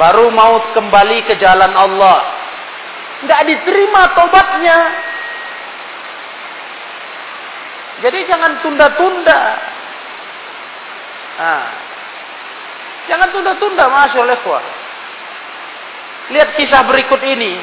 Baru 0.00 0.32
mau 0.32 0.64
kembali 0.72 1.28
ke 1.28 1.36
jalan 1.36 1.76
Allah. 1.76 2.24
Tidak 3.20 3.40
diterima 3.44 4.16
tobatnya. 4.16 4.78
Jadi 8.00 8.18
jangan 8.24 8.64
tunda-tunda. 8.64 9.40
Nah, 11.36 11.64
jangan 13.12 13.28
tunda-tunda, 13.28 13.84
masya. 13.92 14.24
Lihat 16.32 16.48
kisah 16.56 16.80
berikut 16.88 17.20
ini. 17.20 17.60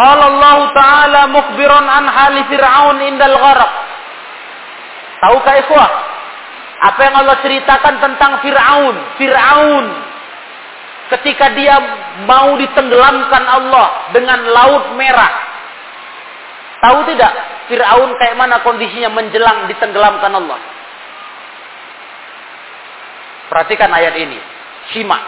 Qala 0.00 0.24
Allah 0.32 0.58
Ta'ala 0.72 1.22
mukbiran 1.28 1.84
an 1.84 2.08
hali 2.08 2.40
Fir'aun 2.48 3.04
indal 3.04 3.36
gharq. 3.36 3.72
Tahukah 5.20 5.54
ikhwah? 5.60 5.90
Apa 6.88 7.00
yang 7.04 7.14
Allah 7.20 7.36
ceritakan 7.44 8.00
tentang 8.00 8.40
Fir'aun? 8.40 8.96
Fir'aun. 9.20 10.13
Ketika 11.04 11.52
dia 11.52 11.76
mau 12.24 12.56
ditenggelamkan 12.56 13.44
Allah 13.44 14.08
dengan 14.16 14.40
laut 14.48 14.84
merah. 14.96 15.32
Tahu 16.80 16.98
tidak? 17.12 17.32
Fir'aun 17.68 18.16
kayak 18.20 18.36
mana 18.36 18.60
kondisinya 18.60 19.12
menjelang 19.12 19.68
ditenggelamkan 19.68 20.32
Allah. 20.32 20.60
Perhatikan 23.48 23.92
ayat 23.92 24.16
ini. 24.16 24.40
Simak. 24.92 25.22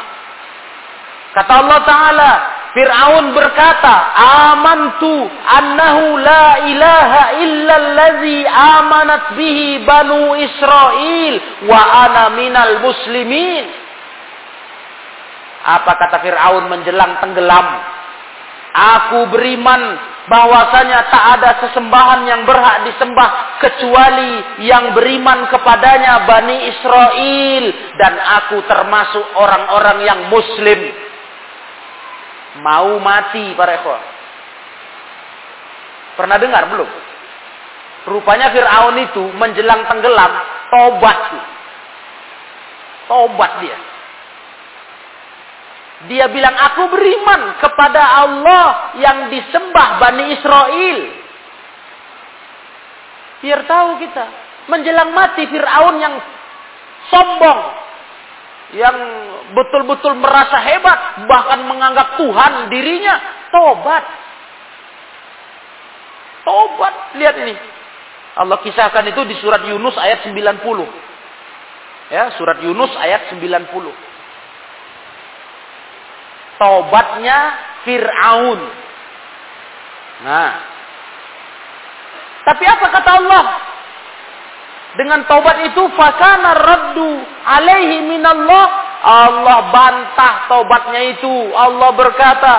Kata 1.37 1.53
Allah 1.61 1.81
Ta'ala, 1.85 2.31
Fir'aun 2.77 3.33
berkata, 3.33 3.95
Amantu 4.53 5.29
annahu 5.29 6.21
la 6.21 6.49
ilaha 6.69 7.23
illallazi 7.41 8.45
amanat 8.49 9.33
bihi 9.37 9.81
banu 9.85 10.37
Israel 10.37 11.35
wa 11.69 11.81
ana 12.09 12.33
minal 12.37 12.85
muslimin. 12.85 13.86
Apa 15.67 15.99
kata 15.99 16.23
Fir'aun 16.23 16.71
menjelang 16.71 17.19
tenggelam? 17.19 17.67
Aku 18.77 19.27
beriman 19.35 19.83
bahwasanya 20.31 21.11
tak 21.11 21.25
ada 21.41 21.51
sesembahan 21.65 22.23
yang 22.29 22.45
berhak 22.47 22.87
disembah 22.87 23.59
kecuali 23.59 24.63
yang 24.63 24.95
beriman 24.95 25.51
kepadanya 25.51 26.23
Bani 26.29 26.71
Israel. 26.71 27.65
Dan 27.99 28.15
aku 28.15 28.63
termasuk 28.71 29.27
orang-orang 29.35 29.99
yang 30.07 30.21
muslim. 30.31 30.81
Mau 32.63 33.03
mati 33.03 33.53
para 33.59 33.75
ikhwah. 33.83 34.03
Pernah 36.17 36.39
dengar 36.41 36.63
belum? 36.71 36.91
Rupanya 38.07 38.55
Fir'aun 38.55 38.97
itu 39.03 39.25
menjelang 39.35 39.83
tenggelam 39.91 40.33
tobat 40.71 41.21
tobat 43.07 43.53
dia 43.63 43.79
dia 46.05 46.29
bilang, 46.29 46.53
aku 46.53 46.93
beriman 46.93 47.57
kepada 47.57 48.03
Allah 48.21 48.93
yang 49.01 49.33
disembah 49.33 49.97
Bani 49.97 50.25
Israel. 50.37 50.99
Biar 53.41 53.65
tahu 53.65 54.05
kita. 54.05 54.25
Menjelang 54.69 55.17
mati 55.17 55.49
Fir'aun 55.49 55.97
yang 55.97 56.21
sombong. 57.09 57.61
Yang 58.77 58.97
betul-betul 59.57 60.21
merasa 60.21 60.61
hebat. 60.61 61.25
Bahkan 61.25 61.65
menganggap 61.65 62.21
Tuhan 62.21 62.69
dirinya. 62.69 63.17
Tobat. 63.49 64.05
Tobat. 66.45 66.95
Lihat 67.17 67.37
ini. 67.41 67.55
Allah 68.37 68.61
kisahkan 68.61 69.01
itu 69.09 69.25
di 69.25 69.41
surat 69.41 69.65
Yunus 69.65 69.97
ayat 69.97 70.29
90. 70.29 70.45
Ya, 72.13 72.37
surat 72.37 72.61
Yunus 72.61 72.93
ayat 73.01 73.33
90 73.33 74.06
taubatnya 76.61 77.39
Fir'aun. 77.85 78.61
Nah. 80.25 80.53
Tapi 82.47 82.65
apa 82.65 82.87
kata 82.93 83.11
Allah? 83.21 83.45
Dengan 84.97 85.29
taubat 85.29 85.61
itu 85.69 85.83
fakana 85.93 86.57
raddu 86.57 87.21
alaihi 87.45 88.01
minallah 88.09 88.65
Allah 89.05 89.59
bantah 89.69 90.35
taubatnya 90.49 91.15
itu. 91.15 91.53
Allah 91.53 91.91
berkata, 91.93 92.55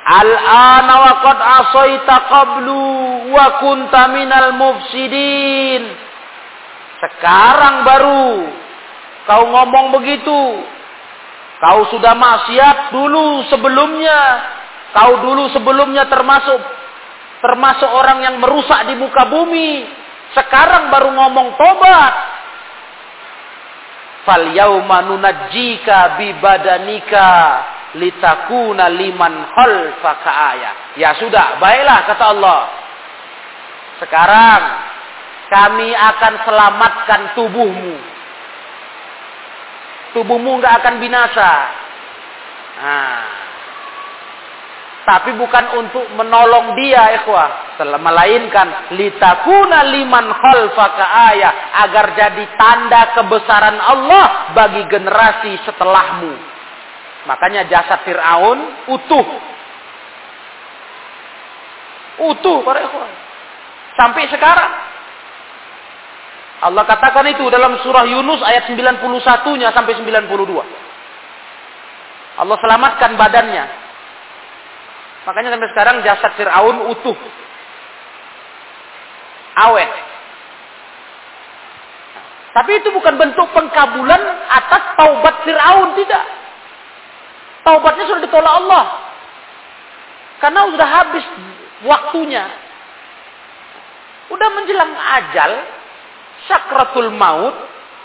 Al-ana 0.00 0.94
wa 0.96 1.12
qad 1.22 1.38
asaita 1.38 2.16
qablu 2.28 2.82
wa 3.30 3.46
kunta 3.60 4.08
minal 4.08 4.56
mufsidin. 4.56 5.92
Sekarang 7.00 7.84
baru 7.84 8.48
kau 9.28 9.44
ngomong 9.44 9.86
begitu. 10.00 10.40
Kau 11.60 11.84
sudah 11.92 12.16
maksiat 12.16 12.88
dulu 12.88 13.44
sebelumnya. 13.52 14.20
Kau 14.96 15.20
dulu 15.20 15.52
sebelumnya 15.52 16.08
termasuk 16.08 16.58
termasuk 17.40 17.88
orang 17.88 18.24
yang 18.24 18.36
merusak 18.40 18.88
di 18.88 18.96
muka 18.96 19.28
bumi. 19.28 19.84
Sekarang 20.32 20.88
baru 20.88 21.12
ngomong 21.12 21.48
tobat. 21.60 22.14
Fal 24.24 24.52
yauma 24.56 25.04
nunajjika 25.04 26.20
bi 26.20 26.36
badanika 26.40 27.28
litakuna 27.96 28.88
liman 28.88 29.52
khalfaka 29.52 30.32
ayah. 30.54 30.74
Ya 30.96 31.16
sudah, 31.18 31.60
baiklah 31.60 31.98
kata 32.08 32.24
Allah. 32.24 32.60
Sekarang 34.00 34.62
kami 35.50 35.92
akan 35.92 36.34
selamatkan 36.46 37.20
tubuhmu. 37.36 38.19
Tubuhmu 40.10 40.58
nggak 40.58 40.74
akan 40.82 40.94
binasa. 40.98 41.52
Nah, 42.80 43.22
tapi 45.10 45.34
bukan 45.34 45.80
untuk 45.80 46.06
menolong 46.14 46.78
dia 46.78 47.18
ikhwah. 47.18 47.74
Melainkan 47.80 48.94
litakuna 48.94 49.88
liman 49.88 50.28
khalfaka 50.30 51.04
ayah 51.32 51.52
agar 51.82 52.12
jadi 52.12 52.44
tanda 52.54 53.16
kebesaran 53.16 53.80
Allah 53.80 54.52
bagi 54.52 54.84
generasi 54.86 55.56
setelahmu. 55.64 56.32
Makanya 57.24 57.66
jasad 57.66 58.04
Fir'aun 58.04 58.86
utuh. 58.92 59.26
Utuh 62.20 62.60
para 62.62 62.84
ikhwah. 62.84 63.10
Sampai 63.96 64.28
sekarang 64.28 64.70
Allah 66.60 66.84
katakan 66.84 67.24
itu 67.32 67.48
dalam 67.48 67.80
surah 67.80 68.04
Yunus 68.04 68.44
ayat 68.44 68.68
91-nya 68.68 69.72
sampai 69.72 69.96
92 69.96 70.28
Allah 72.40 72.56
selamatkan 72.60 73.16
badannya 73.16 73.64
Makanya 75.20 75.52
sampai 75.52 75.68
sekarang 75.76 75.96
jasad 76.00 76.32
Fir'aun 76.36 76.90
utuh. 76.96 77.16
Awet. 79.60 79.92
Tapi 82.50 82.70
itu 82.82 82.88
bukan 82.90 83.14
bentuk 83.20 83.46
pengkabulan 83.52 84.22
atas 84.48 84.82
taubat 84.96 85.44
Fir'aun, 85.44 85.94
tidak. 86.00 86.24
Taubatnya 87.62 88.04
sudah 88.08 88.22
ditolak 88.24 88.54
Allah. 88.64 88.84
Karena 90.40 90.60
sudah 90.72 90.88
habis 90.88 91.24
waktunya. 91.84 92.48
Udah 94.32 94.48
menjelang 94.56 94.92
ajal, 95.20 95.52
sakratul 96.50 97.14
maut, 97.14 97.54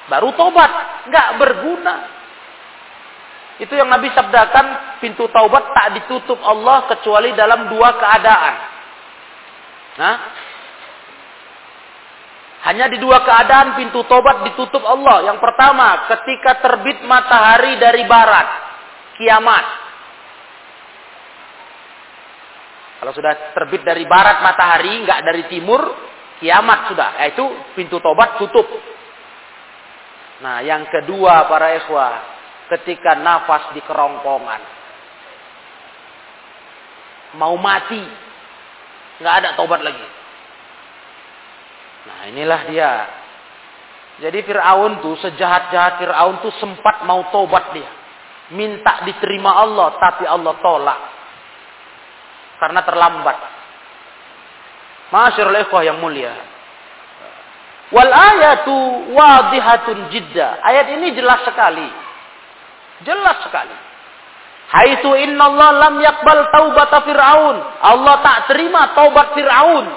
baru 0.06 0.30
tobat. 0.38 0.72
Nggak 1.10 1.30
berguna. 1.42 1.96
Itu 3.58 3.74
yang 3.74 3.90
Nabi 3.90 4.12
sabdakan, 4.12 5.00
pintu 5.00 5.26
taubat 5.32 5.72
tak 5.74 5.88
ditutup 5.98 6.38
Allah 6.44 6.86
kecuali 6.92 7.32
dalam 7.34 7.72
dua 7.72 7.90
keadaan. 7.96 8.56
Nah, 9.96 10.16
hanya 12.68 12.92
di 12.92 12.98
dua 13.00 13.24
keadaan 13.24 13.80
pintu 13.80 14.04
taubat 14.10 14.44
ditutup 14.52 14.84
Allah. 14.84 15.32
Yang 15.32 15.40
pertama, 15.40 16.10
ketika 16.12 16.60
terbit 16.66 17.00
matahari 17.08 17.80
dari 17.80 18.04
barat, 18.10 18.48
kiamat. 19.22 19.66
Kalau 23.00 23.12
sudah 23.14 23.54
terbit 23.54 23.86
dari 23.86 24.04
barat 24.10 24.42
matahari, 24.42 25.06
nggak 25.06 25.20
dari 25.24 25.44
timur, 25.46 25.80
kiamat 26.46 26.94
sudah. 26.94 27.18
Yaitu 27.26 27.42
pintu 27.74 27.98
taubat 27.98 28.38
tutup. 28.38 28.70
Nah, 30.46 30.62
yang 30.62 30.86
kedua 30.86 31.50
para 31.50 31.74
ikhwah, 31.82 32.14
ketika 32.70 33.18
nafas 33.18 33.74
di 33.74 33.82
kerongkongan. 33.82 34.62
Mau 37.42 37.58
mati. 37.58 38.06
Nggak 39.20 39.36
ada 39.42 39.50
tobat 39.58 39.82
lagi. 39.82 40.08
Nah 42.06 42.20
inilah 42.30 42.62
dia. 42.70 42.92
Jadi 44.16 44.40
Fir'aun 44.48 45.04
tuh, 45.04 45.20
sejahat-jahat 45.20 46.00
Fir'aun 46.00 46.40
tuh 46.40 46.54
sempat 46.62 47.04
mau 47.04 47.28
tobat 47.34 47.76
dia. 47.76 47.90
Minta 48.56 49.04
diterima 49.04 49.58
Allah, 49.60 49.98
tapi 50.00 50.24
Allah 50.24 50.54
tolak. 50.62 51.00
Karena 52.62 52.82
terlambat. 52.88 53.38
Masyarul 55.16 55.56
ikhwah 55.64 55.84
yang 55.88 56.04
mulia. 56.04 56.36
Wal 57.96 58.12
ayatu 58.12 58.76
wadihatun 59.16 60.12
jidda. 60.12 60.60
Ayat 60.60 60.92
ini 60.92 61.16
jelas 61.16 61.40
sekali. 61.48 61.88
Jelas 63.08 63.40
sekali. 63.48 63.76
Haitsu 64.76 65.16
Allah 65.16 65.70
lam 65.88 65.96
yakbal 66.04 66.52
taubata 66.52 67.00
Fir'aun. 67.08 67.58
Allah 67.80 68.16
tak 68.20 68.38
terima 68.52 68.92
taubat 68.92 69.32
Fir'aun. 69.40 69.88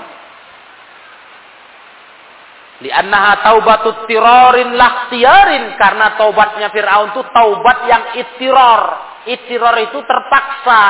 Liannaha 2.86 3.42
taubatut 3.42 4.06
tirorin 4.06 4.78
lahtiyarin. 4.78 5.74
Karena 5.82 6.14
taubatnya 6.14 6.70
Fir'aun 6.70 7.10
itu 7.10 7.22
taubat 7.34 7.78
yang 7.90 8.04
itiror. 8.22 8.82
Itiror 9.26 9.76
itu 9.82 9.98
terpaksa. 9.98 10.84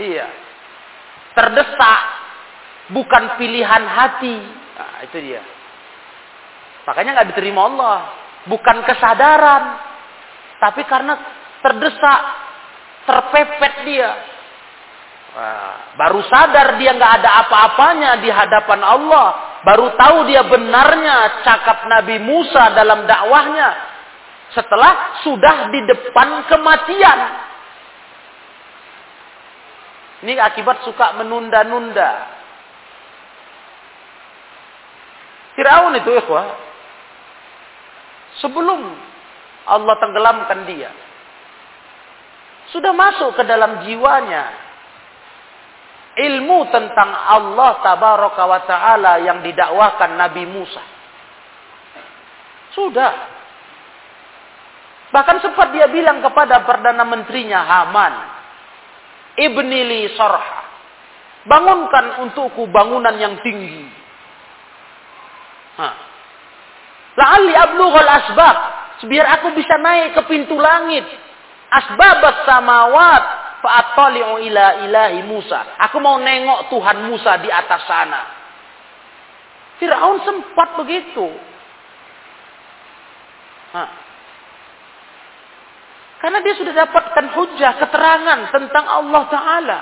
Iya. 0.00 0.45
Terdesak. 1.36 2.00
Bukan 2.96 3.36
pilihan 3.36 3.84
hati. 3.84 4.36
Nah, 4.78 5.04
itu 5.04 5.16
dia. 5.20 5.42
Makanya 6.86 7.20
nggak 7.20 7.28
diterima 7.34 7.60
Allah. 7.66 7.98
Bukan 8.48 8.86
kesadaran. 8.86 9.62
Tapi 10.56 10.82
karena 10.88 11.14
terdesak, 11.60 12.20
terpepet 13.04 13.74
dia. 13.84 14.10
baru 16.00 16.24
sadar 16.32 16.80
dia 16.80 16.96
nggak 16.96 17.14
ada 17.20 17.44
apa-apanya 17.44 18.24
di 18.24 18.32
hadapan 18.32 18.80
Allah. 18.80 19.60
Baru 19.68 19.92
tahu 19.92 20.24
dia 20.32 20.40
benarnya 20.48 21.44
cakap 21.44 21.84
Nabi 21.84 22.16
Musa 22.24 22.72
dalam 22.72 23.04
dakwahnya. 23.04 23.68
Setelah 24.56 25.20
sudah 25.20 25.68
di 25.68 25.84
depan 25.84 26.48
kematian. 26.48 27.18
Ini 30.24 30.32
akibat 30.40 30.86
suka 30.88 31.16
menunda-nunda. 31.20 32.12
Firaun 35.56 35.96
itu 35.96 36.10
ikhwah. 36.12 36.46
Sebelum 38.40 38.80
Allah 39.66 39.94
tenggelamkan 40.00 40.60
dia. 40.68 40.92
Sudah 42.72 42.92
masuk 42.92 43.36
ke 43.36 43.42
dalam 43.44 43.84
jiwanya 43.88 44.66
ilmu 46.16 46.72
tentang 46.72 47.12
Allah 47.12 47.80
tabaraka 47.84 48.42
wa 48.48 48.60
taala 48.64 49.12
yang 49.20 49.44
didakwakan 49.44 50.16
Nabi 50.16 50.44
Musa. 50.48 50.82
Sudah. 52.72 53.12
Bahkan 55.12 55.36
sempat 55.40 55.72
dia 55.72 55.88
bilang 55.88 56.20
kepada 56.20 56.64
perdana 56.64 57.04
menterinya 57.04 57.64
Haman, 57.64 58.35
"Ibni 59.36 59.80
li 59.84 60.00
sarha." 60.16 60.64
Bangunkan 61.46 62.26
untukku 62.26 62.66
bangunan 62.74 63.14
yang 63.20 63.38
tinggi. 63.40 63.86
La'alli 67.16 67.54
ablughal 67.54 68.10
asbab 68.10 68.56
biar 69.06 69.26
aku 69.38 69.54
bisa 69.54 69.76
naik 69.78 70.16
ke 70.16 70.22
pintu 70.26 70.56
langit. 70.58 71.04
Asbabat 71.66 72.46
samawat 72.46 73.22
fa'attali'u 73.60 74.40
ila 74.48 74.66
ilahi 74.86 75.20
Musa. 75.26 75.76
Aku 75.86 75.98
mau 75.98 76.16
nengok 76.16 76.70
Tuhan 76.72 77.10
Musa 77.10 77.36
di 77.42 77.50
atas 77.50 77.82
sana. 77.84 78.22
Firaun 79.76 80.24
sempat 80.24 80.78
begitu. 80.80 81.26
Hah. 83.76 84.05
Karena 86.26 86.42
dia 86.42 86.58
sudah 86.58 86.74
dapatkan 86.74 87.26
hujah, 87.38 87.72
keterangan 87.86 88.50
tentang 88.50 88.82
Allah 88.82 89.22
Ta'ala. 89.30 89.78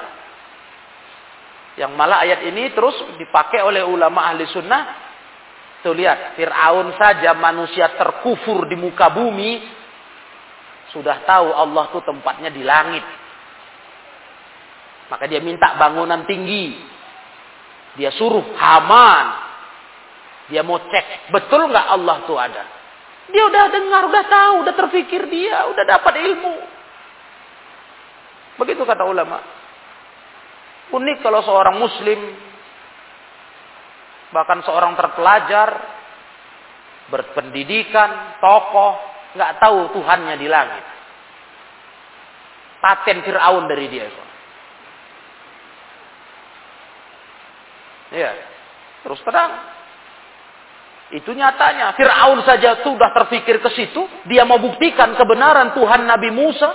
Yang 1.81 1.93
malah 1.97 2.21
ayat 2.21 2.45
ini 2.53 2.69
terus 2.77 3.01
dipakai 3.17 3.65
oleh 3.65 3.81
ulama 3.81 4.29
ahli 4.29 4.45
sunnah 4.53 5.05
Tuh 5.81 5.97
lihat, 5.97 6.37
Fir'aun 6.37 6.93
saja 7.01 7.33
manusia 7.33 7.97
terkufur 7.97 8.69
di 8.69 8.77
muka 8.77 9.09
bumi. 9.09 9.65
Sudah 10.93 11.25
tahu 11.25 11.49
Allah 11.49 11.89
tuh 11.93 12.05
tempatnya 12.05 12.53
di 12.53 12.61
langit. 12.61 13.05
Maka 15.09 15.25
dia 15.25 15.41
minta 15.41 15.81
bangunan 15.81 16.29
tinggi. 16.29 16.77
Dia 17.97 18.13
suruh 18.13 18.53
Haman. 18.53 19.27
Dia 20.53 20.61
mau 20.61 20.77
cek, 20.77 21.33
betul 21.33 21.73
nggak 21.73 21.89
Allah 21.89 22.17
tuh 22.29 22.37
ada. 22.37 22.84
Dia 23.33 23.43
udah 23.49 23.65
dengar, 23.73 24.03
udah 24.05 24.25
tahu, 24.29 24.55
udah 24.69 24.75
terpikir 24.77 25.25
dia, 25.33 25.65
udah 25.73 25.85
dapat 25.89 26.15
ilmu. 26.21 26.57
Begitu 28.61 28.83
kata 28.85 29.05
ulama. 29.09 29.41
Unik 30.93 31.19
kalau 31.25 31.41
seorang 31.41 31.81
muslim 31.81 32.21
bahkan 34.35 34.61
seorang 34.67 34.99
terpelajar, 34.99 35.69
berpendidikan, 37.09 38.43
tokoh, 38.43 38.99
nggak 39.39 39.63
tahu 39.63 39.95
Tuhannya 39.95 40.35
di 40.37 40.49
langit. 40.51 40.85
Paten 42.83 43.25
Fir'aun 43.25 43.65
dari 43.71 43.87
dia 43.89 44.05
itu. 44.11 44.25
Ya, 48.15 48.31
terus 49.03 49.19
terang. 49.25 49.74
Itu 51.15 51.31
nyatanya 51.31 51.95
Firaun 51.95 52.43
saja 52.43 52.83
sudah 52.83 53.15
terfikir 53.15 53.63
ke 53.63 53.71
situ, 53.71 54.03
dia 54.27 54.43
mau 54.43 54.59
buktikan 54.59 55.15
kebenaran 55.15 55.71
Tuhan 55.79 56.11
Nabi 56.11 56.35
Musa. 56.35 56.75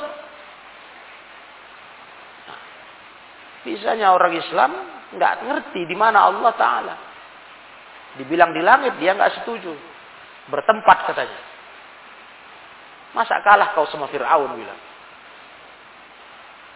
Bisanya 3.67 4.15
orang 4.15 4.39
Islam 4.39 4.71
nggak 5.11 5.33
ngerti 5.43 5.83
di 5.83 5.91
mana 5.91 6.31
Allah 6.31 6.55
Taala. 6.55 6.95
Dibilang 8.15 8.55
di 8.55 8.63
langit 8.63 8.95
dia 8.95 9.11
nggak 9.11 9.43
setuju, 9.43 9.75
bertempat 10.47 11.11
katanya. 11.11 11.39
Masa 13.11 13.43
kalah 13.43 13.75
kau 13.75 13.91
sama 13.91 14.07
Firaun 14.07 14.55
bilang. 14.55 14.79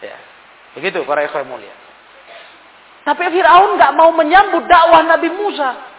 Ya, 0.03 0.19
begitu 0.75 1.07
para 1.07 1.23
ikhwan 1.23 1.47
mulia. 1.47 1.71
Tapi 3.07 3.23
Firaun 3.31 3.79
nggak 3.79 3.95
mau 3.95 4.11
menyambut 4.11 4.67
dakwah 4.67 4.99
Nabi 5.07 5.31
Musa. 5.31 5.92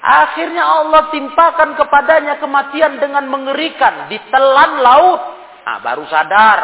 Akhirnya 0.00 0.64
Allah 0.64 1.12
timpakan 1.12 1.76
kepadanya 1.76 2.40
kematian 2.40 2.96
dengan 2.96 3.28
mengerikan. 3.28 4.08
Ditelan 4.08 4.80
laut. 4.80 5.20
Nah, 5.64 5.78
baru 5.84 6.08
sadar. 6.08 6.58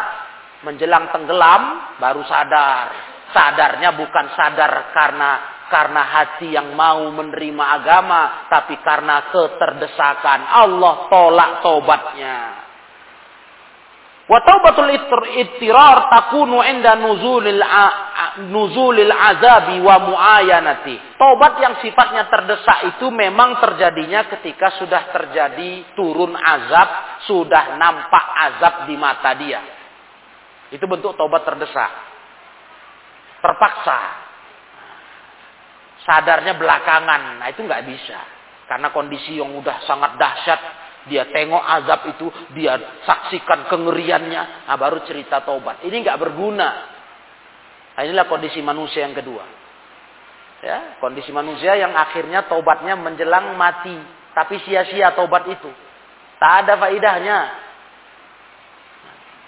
Menjelang 0.65 1.13
tenggelam, 1.13 1.95
baru 2.01 2.25
sadar. 2.25 2.85
Sadarnya 3.29 3.93
bukan 3.93 4.25
sadar 4.33 4.89
karena 4.89 5.31
karena 5.67 6.01
hati 6.01 6.55
yang 6.55 6.73
mau 6.73 7.11
menerima 7.11 7.65
agama, 7.77 8.49
tapi 8.49 8.79
karena 8.81 9.29
keterdesakan. 9.29 10.39
Allah 10.47 10.93
tolak 11.11 11.51
tobatnya. 11.61 12.66
Wa 14.27 14.43
taubatul 14.43 14.91
ittirar 15.39 16.11
takunu 16.11 16.59
inda 16.59 16.99
nuzulil 16.99 17.63
nuzulil 18.51 19.07
azabi 19.07 19.79
wa 19.79 19.95
muayanati. 20.03 21.15
Tobat 21.15 21.55
yang 21.63 21.79
sifatnya 21.79 22.27
terdesak 22.27 22.91
itu 22.91 23.07
memang 23.07 23.55
terjadinya 23.63 24.27
ketika 24.35 24.75
sudah 24.83 25.15
terjadi 25.15 25.95
turun 25.95 26.35
azab, 26.35 27.23
sudah 27.23 27.79
nampak 27.79 28.25
azab 28.51 28.73
di 28.91 28.95
mata 28.99 29.31
dia. 29.39 29.63
Itu 30.75 30.83
bentuk 30.91 31.15
tobat 31.15 31.47
terdesak. 31.47 31.91
Terpaksa. 33.39 33.99
Sadarnya 36.03 36.59
belakangan. 36.59 37.39
Nah 37.39 37.47
itu 37.47 37.63
nggak 37.63 37.83
bisa. 37.87 38.19
Karena 38.67 38.91
kondisi 38.91 39.39
yang 39.39 39.55
udah 39.55 39.87
sangat 39.87 40.19
dahsyat 40.19 40.86
dia 41.07 41.27
tengok 41.31 41.63
azab 41.63 42.01
itu, 42.11 42.27
dia 42.53 42.77
saksikan 43.03 43.71
kengeriannya, 43.71 44.67
nah 44.69 44.77
baru 44.77 45.03
cerita 45.07 45.41
tobat. 45.41 45.81
Ini 45.83 45.95
nggak 46.03 46.19
berguna. 46.19 46.69
Nah, 47.97 48.01
inilah 48.05 48.29
kondisi 48.29 48.61
manusia 48.61 49.07
yang 49.07 49.17
kedua. 49.17 49.43
Ya, 50.61 50.99
kondisi 51.01 51.33
manusia 51.33 51.73
yang 51.77 51.97
akhirnya 51.97 52.45
tobatnya 52.45 52.93
menjelang 52.93 53.57
mati, 53.57 53.93
tapi 54.37 54.61
sia-sia 54.65 55.17
tobat 55.17 55.49
itu. 55.49 55.69
Tak 56.37 56.53
ada 56.65 56.77
faidahnya. 56.77 57.39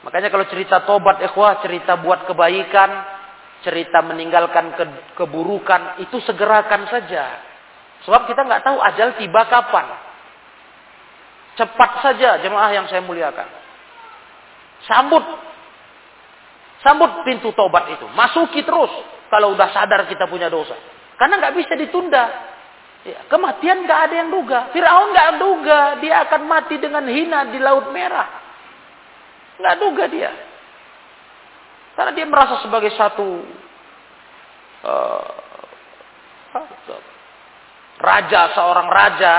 Makanya 0.01 0.33
kalau 0.33 0.45
cerita 0.49 0.81
tobat 0.87 1.21
ikhwah, 1.21 1.61
cerita 1.61 1.99
buat 1.99 2.25
kebaikan, 2.25 2.89
cerita 3.61 3.99
meninggalkan 4.01 4.73
ke 4.73 4.85
keburukan, 5.19 6.01
itu 6.01 6.17
segerakan 6.23 6.87
saja. 6.87 7.43
Sebab 8.07 8.25
kita 8.31 8.47
nggak 8.47 8.63
tahu 8.63 8.77
ajal 8.79 9.19
tiba 9.19 9.43
kapan. 9.45 10.08
Cepat 11.59 11.99
saja 11.99 12.39
jemaah 12.39 12.71
yang 12.71 12.87
saya 12.87 13.03
muliakan. 13.03 13.43
Sambut. 14.87 15.19
Sambut 16.79 17.27
pintu 17.27 17.51
tobat 17.51 17.91
itu. 17.91 18.07
Masuki 18.15 18.63
terus. 18.63 18.87
Kalau 19.27 19.51
udah 19.51 19.67
sadar 19.75 20.07
kita 20.07 20.23
punya 20.31 20.47
dosa. 20.47 20.79
Karena 21.19 21.35
nggak 21.35 21.55
bisa 21.59 21.75
ditunda. 21.75 22.23
Ya, 23.03 23.27
kematian 23.27 23.83
nggak 23.83 23.99
ada 24.07 24.15
yang 24.23 24.31
duga. 24.31 24.71
Firaun 24.71 25.11
nggak 25.11 25.31
duga 25.35 25.79
dia 25.99 26.23
akan 26.23 26.41
mati 26.47 26.79
dengan 26.79 27.03
hina 27.11 27.51
di 27.51 27.59
laut 27.59 27.91
merah. 27.91 28.27
Nggak 29.59 29.75
duga 29.83 30.03
dia. 30.07 30.31
Karena 31.99 32.15
dia 32.15 32.23
merasa 32.23 32.63
sebagai 32.63 32.95
satu 32.95 33.43
uh, 34.87 35.31
raja, 37.99 38.55
seorang 38.55 38.87
raja 38.87 39.35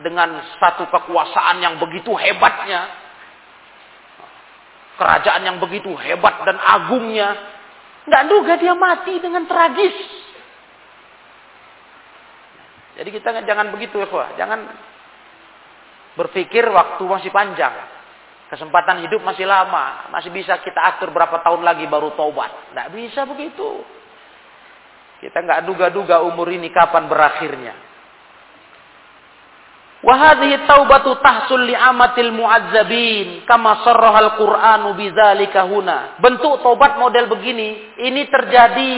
dengan 0.00 0.40
satu 0.60 0.88
kekuasaan 0.88 1.60
yang 1.60 1.78
begitu 1.80 2.12
hebatnya, 2.16 2.88
kerajaan 5.00 5.42
yang 5.44 5.56
begitu 5.56 5.96
hebat 5.96 6.44
dan 6.44 6.56
agungnya, 6.60 7.28
nggak 8.04 8.24
duga 8.28 8.52
dia 8.60 8.74
mati 8.76 9.16
dengan 9.20 9.48
tragis. 9.48 9.96
Jadi 13.00 13.16
kita 13.16 13.32
jangan 13.48 13.72
begitu 13.72 13.96
ya. 13.96 14.36
Jangan 14.36 14.60
berpikir 16.20 16.68
waktu 16.68 17.00
masih 17.00 17.32
panjang. 17.32 17.72
Kesempatan 18.52 19.08
hidup 19.08 19.24
masih 19.24 19.48
lama. 19.48 20.12
Masih 20.12 20.28
bisa 20.28 20.60
kita 20.60 20.84
atur 20.84 21.08
berapa 21.08 21.40
tahun 21.40 21.64
lagi 21.64 21.88
baru 21.88 22.12
taubat. 22.12 22.76
Nggak 22.76 22.88
bisa 22.92 23.24
begitu. 23.24 23.80
Kita 25.24 25.38
nggak 25.40 25.64
duga-duga 25.64 26.20
umur 26.28 26.52
ini 26.52 26.68
kapan 26.68 27.08
berakhirnya. 27.08 27.72
Wahadhi 30.00 30.64
taubatu 30.64 31.20
tahsul 31.20 31.68
li'amatil 31.68 32.32
mu'azzabin. 32.32 33.44
Kama 33.44 33.84
sarrahal 33.84 34.40
Qur'anu 34.40 34.96
bizalika 34.96 35.68
huna. 35.68 36.16
Bentuk 36.24 36.64
taubat 36.64 36.96
model 36.96 37.28
begini. 37.28 38.00
Ini 38.00 38.22
terjadi 38.32 38.94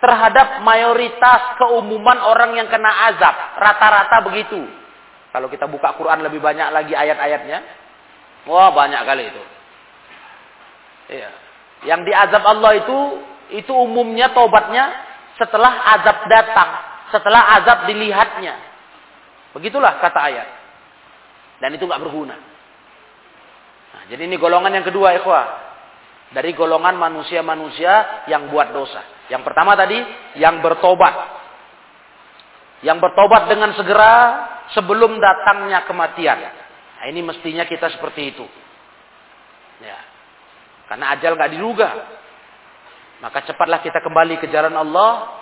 terhadap 0.00 0.64
mayoritas 0.64 1.60
keumuman 1.60 2.16
orang 2.24 2.56
yang 2.56 2.68
kena 2.72 3.12
azab. 3.12 3.60
Rata-rata 3.60 4.24
begitu. 4.24 4.64
Kalau 5.36 5.52
kita 5.52 5.68
buka 5.68 5.92
Quran 6.00 6.24
lebih 6.24 6.40
banyak 6.40 6.68
lagi 6.72 6.96
ayat-ayatnya. 6.96 7.58
Wah 8.48 8.72
banyak 8.72 9.02
kali 9.04 9.24
itu. 9.28 9.42
Iya. 11.12 11.30
Yang 11.92 12.00
diazab 12.08 12.42
Allah 12.48 12.72
itu, 12.80 12.98
itu 13.52 13.72
umumnya 13.76 14.32
taubatnya 14.32 14.96
setelah 15.36 15.92
azab 16.00 16.24
datang. 16.24 16.70
Setelah 17.12 17.42
azab 17.60 17.84
dilihatnya. 17.84 18.71
Begitulah 19.52 20.00
kata 20.00 20.20
ayat. 20.20 20.48
Dan 21.60 21.76
itu 21.76 21.84
nggak 21.84 22.02
berguna. 22.02 22.36
Nah, 23.92 24.02
jadi 24.08 24.24
ini 24.24 24.40
golongan 24.40 24.72
yang 24.72 24.86
kedua, 24.88 25.14
ikhwah. 25.20 25.46
Dari 26.32 26.56
golongan 26.56 26.96
manusia-manusia 26.96 28.24
yang 28.26 28.48
buat 28.48 28.72
dosa. 28.72 29.28
Yang 29.28 29.44
pertama 29.44 29.76
tadi, 29.76 30.00
yang 30.40 30.64
bertobat. 30.64 31.14
Yang 32.80 32.98
bertobat 32.98 33.52
dengan 33.52 33.76
segera 33.76 34.12
sebelum 34.72 35.20
datangnya 35.20 35.84
kematian. 35.84 36.40
Nah, 36.98 37.04
ini 37.06 37.20
mestinya 37.20 37.68
kita 37.68 37.92
seperti 37.92 38.32
itu. 38.32 38.48
Ya. 39.84 40.00
Karena 40.88 41.12
ajal 41.14 41.36
nggak 41.36 41.52
diduga. 41.52 41.90
Maka 43.22 43.46
cepatlah 43.46 43.84
kita 43.84 44.02
kembali 44.02 44.40
ke 44.42 44.50
jalan 44.50 44.74
Allah 44.74 45.41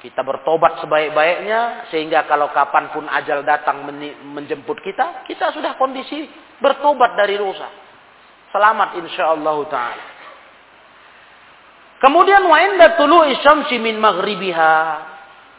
kita 0.00 0.24
bertobat 0.24 0.80
sebaik-baiknya 0.80 1.92
sehingga 1.92 2.24
kalau 2.24 2.48
kapan 2.56 2.88
pun 2.90 3.04
ajal 3.04 3.44
datang 3.44 3.84
menjemput 4.24 4.80
kita, 4.80 5.28
kita 5.28 5.52
sudah 5.52 5.76
kondisi 5.76 6.24
bertobat 6.56 7.20
dari 7.20 7.36
dosa. 7.36 7.68
Selamat 8.48 8.96
insyaallah 8.96 9.56
taala. 9.68 10.06
Kemudian 12.00 12.48
wa 12.48 12.56
inda 12.56 12.96
tulu'i 12.96 13.36
syamsi 13.44 13.76
min 13.76 14.00
maghribiha. 14.00 14.76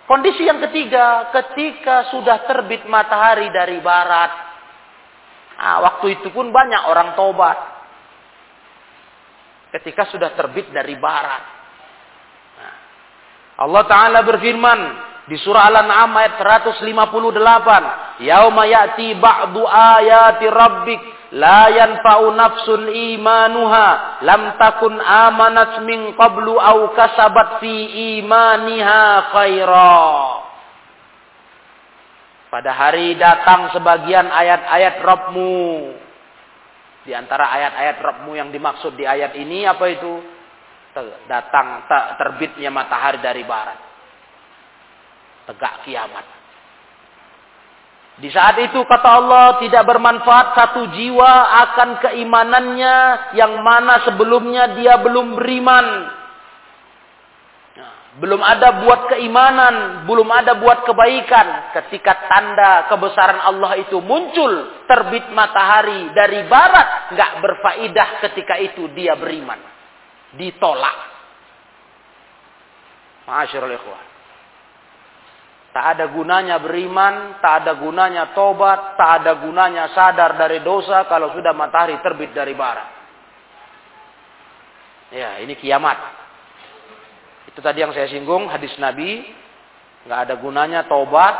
Kondisi 0.10 0.44
yang 0.44 0.60
ketiga, 0.68 1.30
ketika 1.30 2.10
sudah 2.10 2.44
terbit 2.50 2.84
matahari 2.90 3.54
dari 3.54 3.78
barat. 3.80 4.32
Nah, 5.62 5.78
waktu 5.86 6.18
itu 6.18 6.34
pun 6.34 6.50
banyak 6.50 6.90
orang 6.90 7.14
tobat. 7.14 7.56
Ketika 9.72 10.10
sudah 10.10 10.34
terbit 10.34 10.74
dari 10.74 10.98
barat. 10.98 11.61
Allah 13.62 13.84
Ta'ala 13.86 14.20
berfirman 14.26 14.80
di 15.30 15.38
surah 15.38 15.70
Al-An'am 15.70 16.18
ayat 16.18 16.42
158. 16.42 18.26
Yauma 18.26 18.66
ya'ti 18.66 19.14
ba'du 19.22 19.62
ayati 19.70 20.46
rabbik 20.50 21.02
la 21.38 21.70
yanfa'u 21.70 22.34
nafsun 22.34 22.90
imanuha 22.90 24.20
lam 24.26 24.58
takun 24.58 24.98
amanat 24.98 25.86
min 25.86 26.18
qablu 26.18 26.58
aw 26.58 26.90
kasabat 26.98 27.62
fi 27.62 27.74
imaniha 28.20 29.30
khaira. 29.30 30.02
Pada 32.52 32.76
hari 32.76 33.16
datang 33.16 33.72
sebagian 33.72 34.28
ayat-ayat 34.28 35.00
Rabbmu. 35.00 35.64
Di 37.08 37.16
antara 37.16 37.48
ayat-ayat 37.48 37.98
Rabbmu 38.04 38.36
yang 38.36 38.52
dimaksud 38.52 39.00
di 39.00 39.08
ayat 39.08 39.32
ini 39.40 39.64
apa 39.64 39.88
itu? 39.88 40.41
Datang 41.26 41.88
terbitnya 42.20 42.68
matahari 42.68 43.20
dari 43.24 43.44
barat. 43.48 43.80
Tegak 45.48 45.88
kiamat. 45.88 46.26
Di 48.22 48.30
saat 48.30 48.60
itu 48.62 48.78
kata 48.86 49.10
Allah 49.10 49.46
tidak 49.64 49.88
bermanfaat 49.88 50.54
satu 50.54 50.94
jiwa 50.94 51.32
akan 51.66 51.90
keimanannya 52.06 52.96
yang 53.34 53.64
mana 53.66 54.04
sebelumnya 54.06 54.78
dia 54.78 55.00
belum 55.02 55.42
beriman. 55.42 55.86
Nah, 57.82 57.94
belum 58.22 58.42
ada 58.46 58.86
buat 58.86 59.10
keimanan, 59.10 60.06
belum 60.06 60.30
ada 60.30 60.54
buat 60.60 60.86
kebaikan. 60.86 61.74
Ketika 61.82 62.30
tanda 62.30 62.86
kebesaran 62.94 63.42
Allah 63.42 63.80
itu 63.82 63.98
muncul, 64.04 64.86
terbit 64.86 65.32
matahari 65.34 66.14
dari 66.14 66.46
barat, 66.46 67.16
nggak 67.16 67.32
berfaidah 67.42 68.08
ketika 68.28 68.60
itu 68.62 68.86
dia 68.94 69.18
beriman 69.18 69.81
ditolak. 70.36 70.98
Ma'asyiral 73.28 73.76
ikhwah. 73.76 74.04
Tak 75.72 75.86
ada 75.96 76.06
gunanya 76.12 76.60
beriman, 76.60 77.40
tak 77.40 77.64
ada 77.64 77.80
gunanya 77.80 78.36
tobat, 78.36 79.00
tak 79.00 79.24
ada 79.24 79.40
gunanya 79.40 79.88
sadar 79.96 80.36
dari 80.36 80.60
dosa 80.60 81.08
kalau 81.08 81.32
sudah 81.32 81.56
matahari 81.56 81.96
terbit 82.04 82.36
dari 82.36 82.52
barat. 82.52 82.90
Ya, 85.16 85.40
ini 85.40 85.56
kiamat. 85.56 85.96
Itu 87.48 87.64
tadi 87.64 87.84
yang 87.84 87.96
saya 87.96 88.12
singgung 88.12 88.52
hadis 88.52 88.76
Nabi, 88.84 89.24
nggak 90.08 90.20
ada 90.28 90.36
gunanya 90.44 90.92
tobat, 90.92 91.36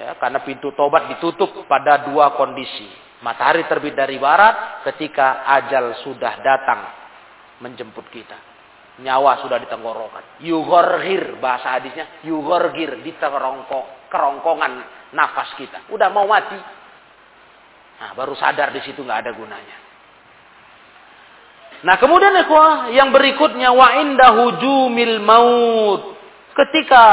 ya, 0.00 0.16
karena 0.16 0.40
pintu 0.40 0.72
tobat 0.72 1.12
ditutup 1.12 1.68
pada 1.68 2.00
dua 2.08 2.32
kondisi. 2.40 2.88
Matahari 3.20 3.68
terbit 3.68 3.92
dari 3.92 4.16
barat 4.16 4.84
ketika 4.88 5.44
ajal 5.48 6.00
sudah 6.00 6.40
datang 6.40 7.03
menjemput 7.62 8.06
kita 8.10 8.54
nyawa 9.02 9.42
sudah 9.42 9.58
di 9.58 9.66
tenggorokan. 9.66 10.38
Yugorgir 10.44 11.42
bahasa 11.42 11.80
hadisnya, 11.80 12.22
yugorgir 12.22 13.02
di 13.02 13.10
terongkong, 13.18 14.06
kerongkongan 14.06 14.72
nafas 15.10 15.58
kita. 15.58 15.90
Udah 15.90 16.14
mau 16.14 16.30
mati. 16.30 16.58
Nah, 17.94 18.10
baru 18.14 18.38
sadar 18.38 18.70
di 18.70 18.82
situ 18.86 19.02
nggak 19.02 19.20
ada 19.26 19.32
gunanya. 19.34 19.76
Nah, 21.84 21.96
kemudian 21.98 22.32
ikhwah, 22.46 22.94
yang 22.94 23.10
berikutnya 23.10 23.74
wa 23.74 23.88
indahu 23.98 24.62
jumil 24.62 25.18
maut. 25.20 26.02
Ketika 26.54 27.04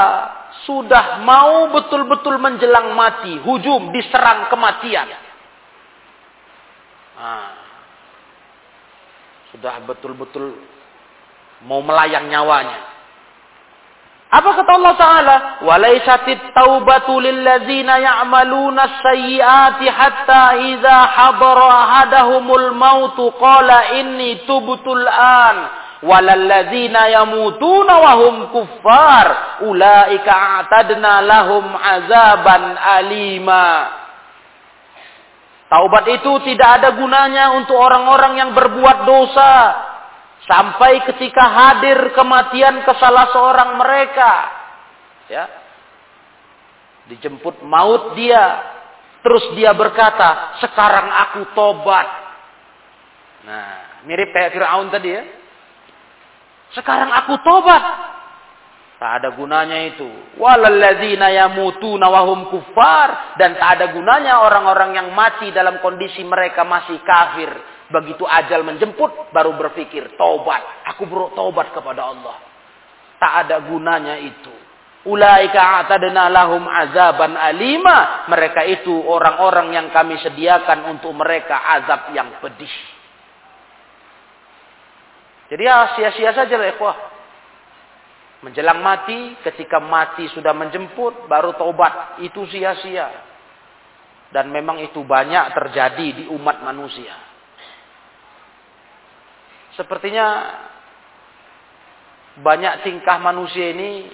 sudah 0.70 1.26
mau 1.26 1.74
betul-betul 1.74 2.38
menjelang 2.38 2.94
mati, 2.94 3.42
hujum 3.42 3.90
diserang 3.90 4.54
kematian. 4.54 5.10
Nah, 7.18 7.61
sudah 9.55 9.81
betul-betul 9.87 10.53
mau 11.65 11.81
melayang 11.81 12.29
nyawanya. 12.29 12.97
Apa 14.27 14.59
kata 14.59 14.73
Allah 14.75 14.95
Ta'ala? 14.99 15.37
وَلَيْسَتِ 15.63 16.27
التَّوْبَةُ 16.29 17.09
لِلَّذِينَ 17.21 17.89
يَعْمَلُونَ 17.89 18.79
السَّيِّئَاتِ 18.81 19.81
حَتَّى 19.89 20.43
إِذَا 20.75 20.99
حَضَرَ 21.07 21.59
أَحَدَهُمُ 21.69 22.47
الْمَوْتُ 22.55 23.19
قَالَ 23.41 23.71
إِنِّي 23.71 24.35
تُبْتُ 24.35 24.87
الْآنَ 24.87 25.57
وَلَلَّذِينَ 26.03 26.97
يَمُوتُونَ 26.97 27.89
وَهُمْ 27.93 28.35
كُفَّارٌ 28.55 29.27
أُولَئِكَ 29.63 30.29
أَعْتَدْنَا 30.29 31.23
لَهُمْ 31.23 31.65
عَذَابًا 31.85 32.77
أَلِيمًا 32.99 33.87
Taubat 35.72 36.04
itu 36.12 36.32
tidak 36.52 36.84
ada 36.84 36.92
gunanya 37.00 37.56
untuk 37.56 37.80
orang-orang 37.80 38.44
yang 38.44 38.52
berbuat 38.52 39.08
dosa 39.08 39.52
Sampai 40.50 41.06
ketika 41.06 41.46
hadir 41.46 42.18
kematian 42.18 42.82
ke 42.82 42.94
salah 42.98 43.30
seorang 43.30 43.78
mereka. 43.78 44.34
Ya. 45.30 45.46
Dijemput 47.06 47.62
maut 47.62 48.18
dia. 48.18 48.74
Terus 49.22 49.54
dia 49.54 49.70
berkata, 49.78 50.58
sekarang 50.66 51.14
aku 51.14 51.42
tobat. 51.54 52.10
Nah, 53.46 54.02
mirip 54.10 54.34
kayak 54.34 54.58
Fir'aun 54.58 54.90
tadi 54.90 55.14
ya. 55.14 55.24
Sekarang 56.74 57.14
aku 57.14 57.38
tobat. 57.46 57.84
Tak 59.02 59.12
ada 59.18 59.34
gunanya 59.34 59.82
itu. 59.90 60.06
Walalladzina 60.38 61.34
yamutuna 61.34 62.06
wahum 62.06 62.54
kufar. 62.54 63.34
Dan 63.34 63.58
tak 63.58 63.82
ada 63.82 63.90
gunanya 63.90 64.46
orang-orang 64.46 64.94
yang 64.94 65.10
mati 65.18 65.50
dalam 65.50 65.82
kondisi 65.82 66.22
mereka 66.22 66.62
masih 66.62 67.02
kafir. 67.02 67.50
Begitu 67.90 68.22
ajal 68.30 68.62
menjemput, 68.62 69.34
baru 69.34 69.58
berpikir, 69.58 70.14
tobat. 70.22 70.86
Aku 70.94 71.10
bertobat 71.10 71.74
kepada 71.74 72.14
Allah. 72.14 72.38
Tak 73.18 73.50
ada 73.50 73.58
gunanya 73.66 74.22
itu. 74.22 74.54
Ulaika 75.10 75.82
atadna 75.82 76.30
lahum 76.30 76.62
azaban 76.70 77.34
alima. 77.42 78.30
Mereka 78.30 78.70
itu 78.70 78.94
orang-orang 79.02 79.74
yang 79.82 79.90
kami 79.90 80.22
sediakan 80.22 80.94
untuk 80.94 81.10
mereka 81.18 81.58
azab 81.58 82.14
yang 82.14 82.38
pedih. 82.38 82.70
Jadi 85.50 85.64
ya 85.66 85.98
sia-sia 85.98 86.38
saja 86.38 86.54
lah 86.54 86.70
ikhwah. 86.70 87.21
Menjelang 88.42 88.82
mati, 88.82 89.38
ketika 89.46 89.78
mati 89.78 90.26
sudah 90.34 90.54
menjemput, 90.58 91.30
baru 91.30 91.54
tobat. 91.62 92.18
Itu 92.26 92.50
sia-sia. 92.50 93.30
Dan 94.34 94.50
memang 94.50 94.82
itu 94.82 95.06
banyak 95.06 95.54
terjadi 95.54 96.08
di 96.22 96.24
umat 96.34 96.66
manusia. 96.66 97.14
Sepertinya 99.78 100.28
banyak 102.42 102.88
tingkah 102.88 103.22
manusia 103.22 103.76
ini 103.76 104.08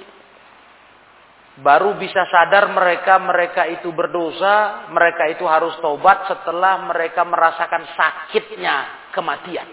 baru 1.62 1.98
bisa 1.98 2.26
sadar 2.30 2.70
mereka 2.70 3.18
mereka 3.18 3.66
itu 3.66 3.90
berdosa, 3.94 4.90
mereka 4.94 5.30
itu 5.32 5.46
harus 5.46 5.74
taubat 5.82 6.30
setelah 6.30 6.86
mereka 6.86 7.26
merasakan 7.26 7.84
sakitnya 7.96 8.76
kematian. 9.14 9.66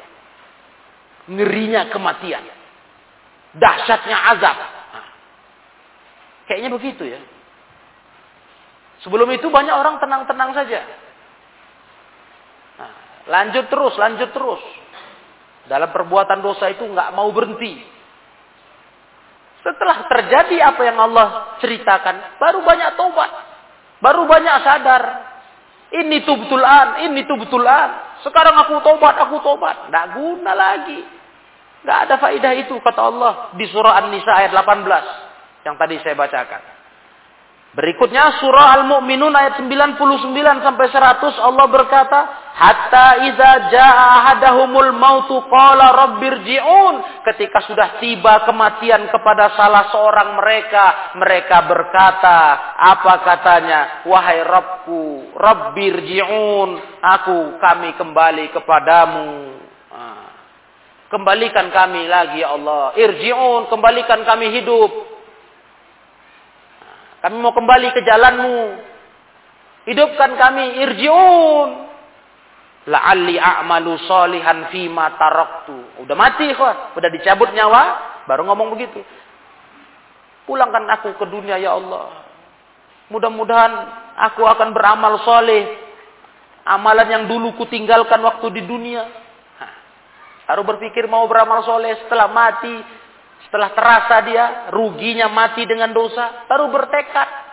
Ngerinya 1.28 1.88
kematian. 1.92 2.63
Dahsyatnya 3.54 4.18
azab. 4.34 4.58
Kayaknya 6.44 6.70
begitu 6.74 7.04
ya. 7.08 7.20
Sebelum 9.04 9.28
itu 9.32 9.48
banyak 9.52 9.74
orang 9.74 10.00
tenang-tenang 10.00 10.56
saja. 10.56 10.80
Nah, 12.80 12.92
lanjut 13.28 13.66
terus, 13.68 13.94
lanjut 14.00 14.30
terus. 14.32 14.62
Dalam 15.64 15.88
perbuatan 15.92 16.44
dosa 16.44 16.68
itu 16.72 16.84
nggak 16.84 17.12
mau 17.16 17.32
berhenti. 17.32 17.80
Setelah 19.64 20.04
terjadi 20.12 20.60
apa 20.60 20.82
yang 20.84 21.00
Allah 21.00 21.56
ceritakan, 21.60 22.36
baru 22.36 22.60
banyak 22.60 22.90
tobat. 23.00 23.30
Baru 24.04 24.28
banyak 24.28 24.56
sadar. 24.60 25.02
Ini 25.88 26.26
tuh 26.28 26.36
betulan, 26.44 27.08
ini 27.08 27.24
tuh 27.24 27.40
betulan. 27.40 28.20
Sekarang 28.20 28.56
aku 28.60 28.84
tobat, 28.84 29.16
aku 29.16 29.40
tobat. 29.40 29.88
Nggak 29.88 30.06
guna 30.20 30.52
lagi. 30.52 31.00
Nggak 31.84 31.98
ada 32.08 32.14
faedah 32.16 32.52
itu, 32.56 32.74
kata 32.80 33.00
Allah. 33.04 33.32
Di 33.54 33.68
surah 33.68 34.00
An-Nisa 34.00 34.32
ayat 34.32 34.56
18. 34.56 35.68
Yang 35.68 35.76
tadi 35.76 35.94
saya 36.00 36.16
bacakan. 36.16 36.74
Berikutnya 37.74 38.38
surah 38.38 38.78
Al-Mu'minun 38.78 39.34
ayat 39.34 39.58
99 39.58 40.62
sampai 40.62 40.86
100 40.94 41.42
Allah 41.42 41.66
berkata, 41.66 42.18
"Hatta 42.54 43.26
idza 43.26 43.52
jaa 43.74 44.06
ahadahumul 44.22 44.94
mautu 44.94 45.42
qala 45.50 45.90
rabbirji'un." 45.90 47.26
Ketika 47.26 47.66
sudah 47.66 47.98
tiba 47.98 48.46
kematian 48.46 49.10
kepada 49.10 49.58
salah 49.58 49.90
seorang 49.90 50.38
mereka, 50.38 51.18
mereka 51.18 51.66
berkata, 51.66 52.38
apa 52.78 53.14
katanya? 53.26 54.06
"Wahai 54.06 54.46
Rabbku, 54.46 55.34
rabbirji'un, 55.34 56.70
aku 57.02 57.58
kami 57.58 57.98
kembali 57.98 58.54
kepadamu." 58.54 59.53
Kembalikan 61.14 61.70
kami 61.70 62.10
lagi 62.10 62.42
ya 62.42 62.58
Allah. 62.58 62.90
Irji'un, 62.98 63.70
kembalikan 63.70 64.26
kami 64.26 64.50
hidup. 64.50 64.90
Kami 67.22 67.38
mau 67.38 67.54
kembali 67.54 67.94
ke 67.94 68.02
jalanmu. 68.02 68.58
Hidupkan 69.86 70.34
kami 70.34 70.82
irjiun. 70.82 71.70
La'alli 72.90 73.38
a'malu 73.38 73.94
solihan 74.10 74.74
fima 74.74 75.14
taraktu. 75.14 76.02
Udah 76.02 76.18
mati 76.18 76.50
kok. 76.50 76.98
Udah 76.98 77.08
dicabut 77.14 77.54
nyawa. 77.54 77.82
Baru 78.26 78.50
ngomong 78.50 78.74
begitu. 78.74 78.98
Pulangkan 80.50 80.82
aku 80.98 81.14
ke 81.14 81.30
dunia 81.30 81.62
ya 81.62 81.78
Allah. 81.78 82.26
Mudah-mudahan 83.06 83.72
aku 84.18 84.42
akan 84.42 84.74
beramal 84.74 85.22
soleh. 85.22 85.78
Amalan 86.66 87.06
yang 87.06 87.24
dulu 87.30 87.54
kutinggalkan 87.54 88.18
waktu 88.18 88.50
di 88.50 88.66
dunia. 88.66 89.23
Harus 90.44 90.64
berpikir 90.68 91.08
mau 91.08 91.24
beramal 91.24 91.64
soleh 91.64 91.96
setelah 92.04 92.28
mati 92.28 93.04
setelah 93.54 93.70
terasa 93.70 94.16
dia 94.26 94.44
ruginya 94.74 95.30
mati 95.30 95.62
dengan 95.62 95.94
dosa, 95.94 96.48
baru 96.50 96.74
bertekad. 96.74 97.46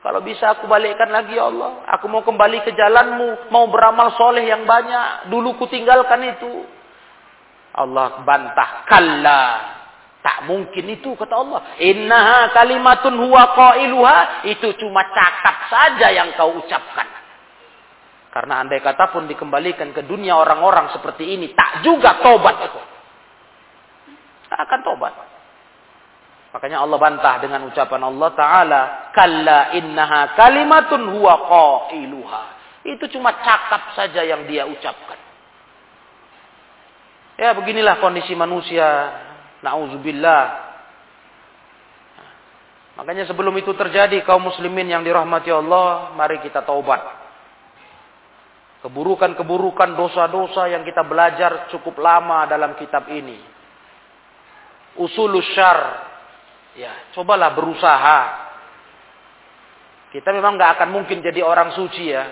Kalau 0.00 0.24
bisa 0.24 0.56
aku 0.56 0.64
balikkan 0.64 1.12
lagi 1.12 1.36
ya 1.36 1.46
Allah. 1.46 1.84
Aku 1.92 2.08
mau 2.08 2.24
kembali 2.24 2.64
ke 2.64 2.72
jalanmu. 2.72 3.52
Mau 3.52 3.68
beramal 3.68 4.16
soleh 4.16 4.48
yang 4.48 4.64
banyak. 4.64 5.28
Dulu 5.28 5.60
ku 5.60 5.68
tinggalkan 5.68 6.24
itu. 6.24 6.66
Allah 7.76 8.24
bantah. 8.24 8.82
Kalla. 8.88 9.44
Tak 10.24 10.48
mungkin 10.48 10.88
itu 10.88 11.12
kata 11.14 11.36
Allah. 11.36 11.60
Innaha 11.78 12.50
kalimatun 12.50 13.14
huwa 13.14 13.54
qailuha. 13.54 14.48
Itu 14.50 14.74
cuma 14.80 15.06
cakap 15.12 15.70
saja 15.70 16.10
yang 16.10 16.34
kau 16.34 16.50
ucapkan. 16.58 17.21
Karena 18.32 18.64
andai 18.64 18.80
kata 18.80 19.12
pun 19.12 19.28
dikembalikan 19.28 19.92
ke 19.92 20.08
dunia 20.08 20.40
orang-orang 20.40 20.88
seperti 20.96 21.36
ini. 21.36 21.52
Tak 21.52 21.84
juga 21.84 22.16
tobat. 22.24 22.56
Tak 24.48 24.56
akan 24.56 24.80
tobat. 24.80 25.14
Makanya 26.56 26.80
Allah 26.80 26.96
bantah 26.96 27.44
dengan 27.44 27.68
ucapan 27.68 28.00
Allah 28.08 28.30
Ta'ala. 28.32 28.82
Kalla 29.12 29.76
innaha 29.76 30.32
kalimatun 30.32 31.12
huwa 31.12 31.34
qailuha. 31.92 32.42
Itu 32.88 33.04
cuma 33.12 33.36
cakap 33.36 33.92
saja 33.92 34.24
yang 34.24 34.48
dia 34.48 34.64
ucapkan. 34.64 35.20
Ya 37.36 37.52
beginilah 37.52 38.00
kondisi 38.00 38.32
manusia. 38.32 39.12
Na'udzubillah. 39.60 40.44
Makanya 42.96 43.28
sebelum 43.28 43.52
itu 43.60 43.76
terjadi 43.76 44.24
kaum 44.24 44.44
muslimin 44.44 44.88
yang 44.88 45.04
dirahmati 45.04 45.48
Allah, 45.52 46.12
mari 46.16 46.40
kita 46.44 46.64
taubat. 46.64 47.21
Keburukan-keburukan 48.82 49.94
dosa-dosa 49.94 50.66
yang 50.66 50.82
kita 50.82 51.06
belajar 51.06 51.70
cukup 51.70 52.02
lama 52.02 52.50
dalam 52.50 52.74
kitab 52.74 53.06
ini. 53.06 53.38
Usulus 54.98 55.46
syar. 55.54 56.10
Ya, 56.74 57.14
cobalah 57.14 57.54
berusaha. 57.54 58.20
Kita 60.10 60.34
memang 60.34 60.58
nggak 60.58 60.82
akan 60.82 60.88
mungkin 60.90 61.22
jadi 61.22 61.46
orang 61.46 61.78
suci 61.78 62.10
ya. 62.10 62.26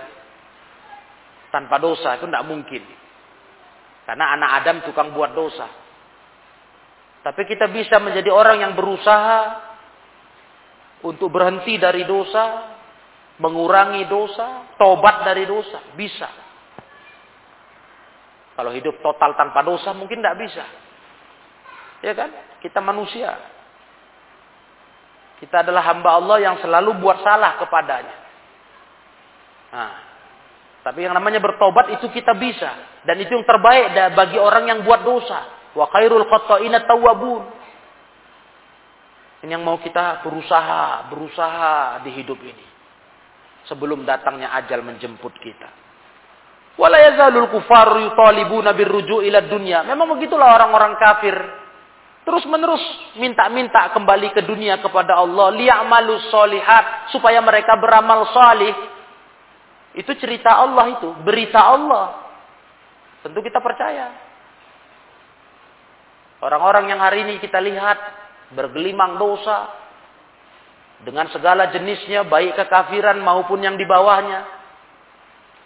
Tanpa 1.54 1.78
dosa, 1.78 2.18
itu 2.18 2.26
nggak 2.26 2.46
mungkin. 2.46 2.82
Karena 4.10 4.34
anak 4.34 4.50
Adam 4.58 4.76
tukang 4.90 5.14
buat 5.14 5.30
dosa. 5.30 5.70
Tapi 7.20 7.46
kita 7.46 7.70
bisa 7.70 8.02
menjadi 8.02 8.32
orang 8.32 8.64
yang 8.64 8.72
berusaha 8.74 9.70
untuk 11.04 11.30
berhenti 11.30 11.76
dari 11.76 12.02
dosa, 12.08 12.74
mengurangi 13.38 14.08
dosa, 14.08 14.74
tobat 14.80 15.24
dari 15.24 15.44
dosa, 15.44 15.94
bisa. 15.96 16.28
Kalau 18.60 18.76
hidup 18.76 19.00
total 19.00 19.32
tanpa 19.40 19.64
dosa 19.64 19.96
mungkin 19.96 20.20
tidak 20.20 20.36
bisa. 20.36 20.60
Ya 22.04 22.12
kan? 22.12 22.28
Kita 22.60 22.84
manusia. 22.84 23.40
Kita 25.40 25.64
adalah 25.64 25.80
hamba 25.88 26.20
Allah 26.20 26.36
yang 26.44 26.56
selalu 26.60 27.00
buat 27.00 27.24
salah 27.24 27.56
kepadanya. 27.56 28.16
Nah, 29.72 29.92
tapi 30.84 31.08
yang 31.08 31.16
namanya 31.16 31.40
bertobat 31.40 31.88
itu 31.88 32.12
kita 32.12 32.36
bisa. 32.36 33.00
Dan 33.08 33.24
itu 33.24 33.32
yang 33.32 33.48
terbaik 33.48 33.96
bagi 34.12 34.36
orang 34.36 34.68
yang 34.68 34.84
buat 34.84 35.08
dosa. 35.08 35.72
Wa 35.72 35.88
khairul 35.96 36.28
khata'ina 36.28 36.84
tawwabun. 36.84 37.48
Ini 39.40 39.56
yang 39.56 39.64
mau 39.64 39.80
kita 39.80 40.20
berusaha, 40.20 41.08
berusaha 41.08 42.04
di 42.04 42.12
hidup 42.12 42.36
ini. 42.44 42.66
Sebelum 43.72 44.04
datangnya 44.04 44.52
ajal 44.52 44.84
menjemput 44.84 45.32
kita. 45.40 45.79
Wala 46.78 46.98
yazalul 47.02 47.50
kufar 47.50 47.98
yutalibuna 47.98 48.74
birruju 48.76 49.24
ila 49.26 49.40
dunya. 49.46 49.82
Memang 49.82 50.14
begitulah 50.16 50.54
orang-orang 50.58 50.94
kafir. 51.00 51.36
Terus 52.22 52.44
menerus 52.46 52.82
minta-minta 53.16 53.90
kembali 53.90 54.30
ke 54.36 54.44
dunia 54.44 54.78
kepada 54.78 55.18
Allah. 55.18 55.50
Liya'malu 55.56 56.30
solihat. 56.30 57.10
Supaya 57.10 57.42
mereka 57.42 57.74
beramal 57.80 58.30
salih. 58.30 58.74
Itu 59.98 60.14
cerita 60.20 60.54
Allah 60.60 60.94
itu. 60.94 61.08
Berita 61.26 61.58
Allah. 61.58 62.06
Tentu 63.26 63.40
kita 63.42 63.58
percaya. 63.58 64.30
Orang-orang 66.40 66.88
yang 66.88 67.00
hari 67.02 67.28
ini 67.28 67.36
kita 67.36 67.60
lihat 67.60 67.98
bergelimang 68.56 69.20
dosa 69.20 69.76
dengan 71.04 71.28
segala 71.32 71.68
jenisnya 71.72 72.24
baik 72.24 72.56
kekafiran 72.56 73.20
maupun 73.20 73.60
yang 73.60 73.76
di 73.76 73.84
bawahnya. 73.84 74.59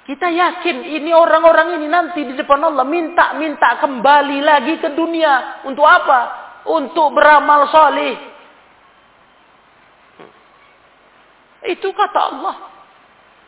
Kita 0.04 0.28
yakin 0.28 0.84
ini 0.84 1.16
orang-orang 1.16 1.80
ini 1.80 1.88
nanti 1.88 2.28
di 2.28 2.36
depan 2.36 2.60
Allah 2.60 2.84
minta-minta 2.84 3.80
kembali 3.80 4.38
lagi 4.44 4.76
ke 4.76 4.92
dunia. 4.92 5.64
Untuk 5.64 5.84
apa? 5.88 6.20
Untuk 6.68 7.16
beramal 7.16 7.72
saleh. 7.72 8.14
Itu 11.64 11.88
kata 11.96 12.20
Allah. 12.20 12.56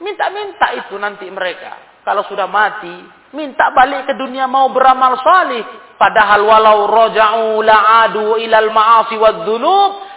Minta-minta 0.00 0.72
itu 0.72 0.96
nanti 0.96 1.28
mereka. 1.28 2.00
Kalau 2.00 2.24
sudah 2.24 2.48
mati, 2.48 3.04
minta 3.36 3.68
balik 3.76 4.08
ke 4.08 4.14
dunia 4.16 4.48
mau 4.48 4.72
beramal 4.72 5.20
saleh. 5.20 5.60
Padahal 6.00 6.40
walau 6.40 6.88
roja'u 6.88 7.60
la'adu 7.60 8.40
ilal 8.40 8.72
ma'asi 8.72 9.20
wa. 9.20 9.44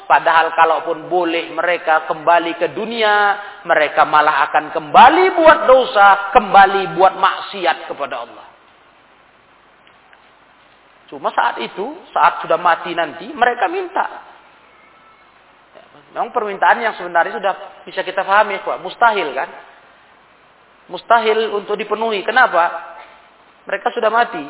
Padahal 0.08 0.56
kalaupun 0.56 1.12
boleh 1.12 1.52
mereka 1.52 2.08
kembali 2.08 2.58
ke 2.58 2.72
dunia, 2.72 3.36
mereka 3.68 4.07
malah 4.07 4.47
akan 4.49 4.72
kembali 4.72 5.26
buat 5.36 5.60
dosa, 5.68 6.32
kembali 6.32 6.95
buat 6.95 7.14
maksiat 7.20 7.91
kepada 7.91 8.16
Allah. 8.24 8.47
Cuma 11.10 11.34
saat 11.34 11.57
itu, 11.60 11.97
saat 12.14 12.45
sudah 12.45 12.62
mati 12.62 12.93
nanti, 12.93 13.28
mereka 13.34 13.66
minta. 13.66 14.30
Memang 16.14 16.34
permintaan 16.34 16.82
yang 16.82 16.93
sebenarnya 16.97 17.38
sudah 17.38 17.53
bisa 17.86 18.01
kita 18.01 18.22
pahami, 18.26 18.62
kok. 18.62 18.78
mustahil 18.82 19.30
kan? 19.34 19.49
Mustahil 20.89 21.53
untuk 21.53 21.78
dipenuhi. 21.78 22.26
Kenapa? 22.26 22.97
Mereka 23.70 23.93
sudah 23.93 24.10
mati. 24.10 24.41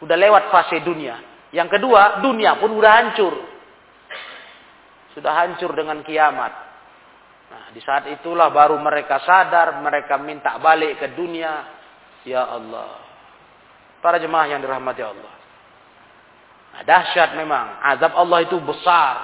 Udah 0.00 0.16
lewat 0.16 0.48
fase 0.48 0.80
dunia. 0.80 1.20
Yang 1.52 1.76
kedua, 1.76 2.24
dunia 2.24 2.56
pun 2.56 2.72
udah 2.72 2.92
hancur. 3.04 3.36
Sudah 5.12 5.44
hancur 5.44 5.76
dengan 5.76 6.00
kiamat. 6.00 6.71
Di 7.72 7.80
saat 7.80 8.04
itulah 8.12 8.52
baru 8.52 8.76
mereka 8.76 9.24
sadar, 9.24 9.80
mereka 9.80 10.20
minta 10.20 10.60
balik 10.60 11.00
ke 11.00 11.16
dunia. 11.16 11.64
Ya 12.28 12.44
Allah. 12.44 13.00
Para 14.04 14.20
jemaah 14.20 14.46
yang 14.52 14.60
dirahmati 14.60 15.02
Allah. 15.02 15.34
Nah, 16.72 16.82
dahsyat 16.84 17.34
memang. 17.36 17.80
Azab 17.80 18.12
Allah 18.12 18.38
itu 18.44 18.60
besar. 18.60 19.14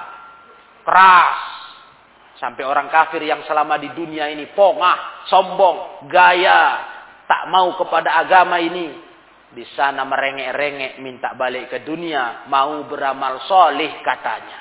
Keras. 0.83 1.41
Sampai 2.41 2.63
orang 2.65 2.89
kafir 2.89 3.21
yang 3.21 3.43
selama 3.45 3.77
di 3.83 3.91
dunia 3.93 4.31
ini 4.31 4.55
pongah, 4.55 5.27
sombong, 5.27 6.07
gaya, 6.07 6.87
tak 7.27 7.51
mau 7.51 7.75
kepada 7.75 8.15
agama 8.23 8.63
ini, 8.63 8.95
di 9.49 9.67
sana 9.75 10.07
merengek-rengek 10.07 11.03
minta 11.03 11.35
balik 11.35 11.67
ke 11.67 11.83
dunia, 11.83 12.47
mau 12.47 12.87
beramal 12.87 13.43
solih 13.51 13.91
katanya. 14.07 14.61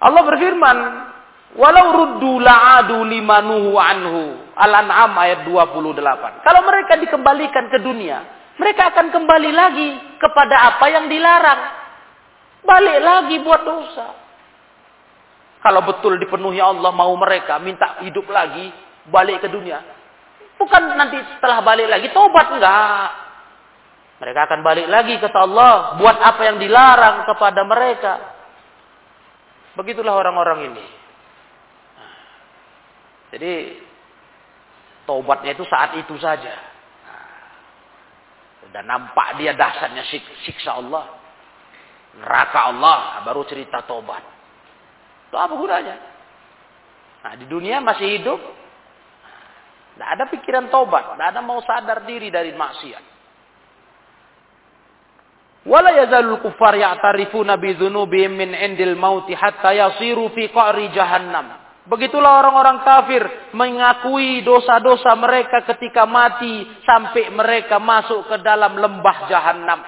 Allah 0.00 0.22
berfirman, 0.24 0.78
walau 1.56 1.86
ruddu 1.92 2.38
la'adu 2.38 3.02
limanuhu 3.02 3.74
anhu. 3.80 4.22
Al-An'am 4.56 5.12
ayat 5.20 5.44
28. 5.44 6.44
Kalau 6.44 6.60
mereka 6.64 6.96
dikembalikan 6.96 7.68
ke 7.68 7.80
dunia, 7.84 8.24
mereka 8.56 8.88
akan 8.88 9.12
kembali 9.12 9.50
lagi 9.52 9.88
kepada 10.16 10.72
apa 10.72 10.86
yang 10.88 11.12
dilarang. 11.12 11.60
Balik 12.64 12.98
lagi 13.04 13.36
buat 13.44 13.62
dosa. 13.68 14.06
Kalau 15.60 15.82
betul 15.84 16.16
dipenuhi 16.16 16.62
Allah 16.62 16.88
mau 16.94 17.12
mereka 17.20 17.60
minta 17.60 18.00
hidup 18.00 18.24
lagi, 18.32 18.72
balik 19.12 19.44
ke 19.44 19.48
dunia. 19.52 19.82
Bukan 20.56 20.96
nanti 20.96 21.20
setelah 21.36 21.60
balik 21.60 21.90
lagi 21.90 22.08
tobat 22.16 22.48
enggak. 22.48 23.10
Mereka 24.16 24.40
akan 24.48 24.60
balik 24.64 24.88
lagi 24.88 25.20
kata 25.20 25.38
Allah 25.44 26.00
buat 26.00 26.16
apa 26.16 26.42
yang 26.48 26.56
dilarang 26.56 27.28
kepada 27.28 27.60
mereka. 27.68 28.12
Begitulah 29.76 30.16
orang-orang 30.16 30.72
ini. 30.72 30.84
Jadi 33.34 33.82
tobatnya 35.08 35.54
itu 35.58 35.64
saat 35.66 35.98
itu 35.98 36.14
saja. 36.22 36.54
Sudah 38.66 38.82
nampak 38.82 39.38
dia 39.38 39.54
dasarnya 39.54 40.02
siksa 40.46 40.78
Allah. 40.78 41.06
Neraka 42.16 42.72
Allah 42.72 43.22
baru 43.26 43.46
cerita 43.46 43.82
tobat. 43.84 44.22
Itu 45.30 45.36
apa 45.36 45.54
gunanya? 45.54 45.96
Nah, 47.26 47.32
di 47.34 47.44
dunia 47.50 47.82
masih 47.82 48.22
hidup, 48.22 48.38
tidak 49.94 50.08
ada 50.14 50.24
pikiran 50.30 50.66
tobat. 50.70 51.14
Tidak 51.14 51.28
ada 51.34 51.40
mau 51.42 51.58
sadar 51.66 52.06
diri 52.06 52.30
dari 52.30 52.54
maksiat. 52.54 53.04
Wala 55.66 55.90
yazalul 55.98 56.38
kuffar 56.46 56.78
ya'tarifuna 56.78 57.58
bi 57.58 57.74
dzunubihim 57.74 58.38
min 58.38 58.54
indil 58.54 58.94
mauti 58.94 59.34
hatta 59.34 59.74
yasiru 59.74 60.30
fi 60.30 60.46
qa'ri 60.46 60.94
jahannam. 60.94 61.65
Begitulah 61.86 62.42
orang-orang 62.42 62.82
kafir 62.82 63.22
mengakui 63.54 64.42
dosa-dosa 64.42 65.14
mereka 65.14 65.62
ketika 65.70 66.02
mati 66.02 66.66
sampai 66.82 67.30
mereka 67.30 67.78
masuk 67.78 68.26
ke 68.26 68.42
dalam 68.42 68.74
lembah 68.74 69.30
jahanam. 69.30 69.80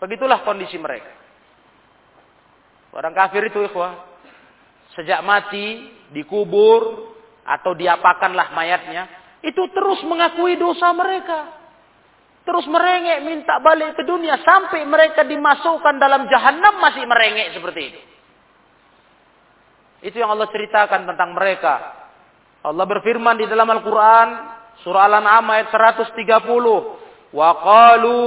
Begitulah 0.00 0.40
kondisi 0.40 0.80
mereka. 0.80 1.12
Orang 2.96 3.12
kafir 3.12 3.44
itu 3.44 3.60
ikhwah, 3.68 3.92
sejak 4.96 5.20
mati 5.20 5.84
dikubur 6.16 7.12
atau 7.44 7.76
diapakanlah 7.76 8.56
mayatnya, 8.56 9.04
itu 9.44 9.68
terus 9.76 10.00
mengakui 10.08 10.56
dosa 10.56 10.96
mereka. 10.96 11.60
Terus 12.48 12.64
merengek 12.72 13.20
minta 13.20 13.60
balik 13.60 14.00
ke 14.00 14.02
dunia 14.08 14.40
sampai 14.40 14.88
mereka 14.88 15.28
dimasukkan 15.28 16.00
dalam 16.00 16.24
jahanam 16.32 16.80
masih 16.80 17.04
merengek 17.04 17.52
seperti 17.52 17.82
itu. 17.84 18.00
Itu 20.04 20.20
yang 20.20 20.32
Allah 20.36 20.48
ceritakan 20.52 21.08
tentang 21.08 21.32
mereka. 21.32 21.74
Allah 22.66 22.84
berfirman 22.84 23.38
di 23.38 23.46
dalam 23.46 23.70
Al-Quran, 23.70 24.28
surah 24.82 25.06
Al-An'am 25.08 25.46
ayat 25.54 25.70
130. 25.70 27.32
Wa 27.36 27.50
qalu 27.58 28.20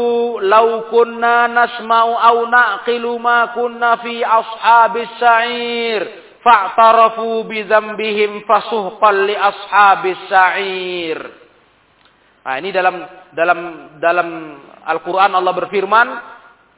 law 0.43 0.91
kunna 0.91 1.49
nasma'u 1.49 2.13
aw 2.13 2.37
na'qilu 2.45 3.15
ma 3.17 3.51
kunna 3.55 3.97
fi 4.03 4.21
ashabis 4.21 5.11
sa'ir 5.17 6.01
fa'tarafu 6.39 7.47
bi 7.47 7.63
dzambihim 7.63 8.43
fasuhqan 8.43 9.15
li 9.27 9.35
ashabis 9.35 10.19
sa'ir. 10.29 11.19
Nah, 12.43 12.55
ini 12.57 12.69
dalam 12.71 12.95
dalam 13.35 13.59
dalam 13.99 14.29
Al-Qur'an 14.89 15.35
Allah 15.35 15.53
berfirman, 15.53 16.07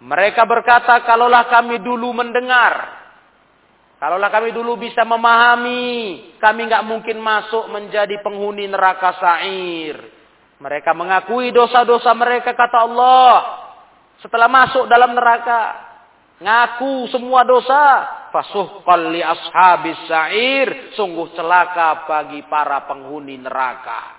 mereka 0.03 0.43
berkata, 0.43 0.99
"Kalaulah 1.05 1.47
kami 1.47 1.79
dulu 1.79 2.11
mendengar 2.11 3.00
Kalaulah 4.01 4.33
kami 4.33 4.49
dulu 4.49 4.81
bisa 4.81 5.05
memahami, 5.05 6.33
kami 6.41 6.65
nggak 6.65 6.89
mungkin 6.89 7.21
masuk 7.21 7.69
menjadi 7.69 8.17
penghuni 8.25 8.65
neraka 8.65 9.13
sa'ir. 9.21 9.93
Mereka 10.57 10.97
mengakui 10.97 11.53
dosa-dosa 11.53 12.09
mereka, 12.17 12.57
kata 12.57 12.81
Allah. 12.81 13.33
Setelah 14.17 14.49
masuk 14.49 14.89
dalam 14.89 15.13
neraka, 15.13 15.61
ngaku 16.41 17.13
semua 17.13 17.45
dosa. 17.45 18.09
Fasuhqal 18.33 19.13
li 19.13 19.21
ashabis 19.21 20.01
sa'ir. 20.09 20.97
Sungguh 20.97 21.37
celaka 21.37 22.09
bagi 22.09 22.41
para 22.49 22.81
penghuni 22.89 23.37
neraka. 23.37 24.17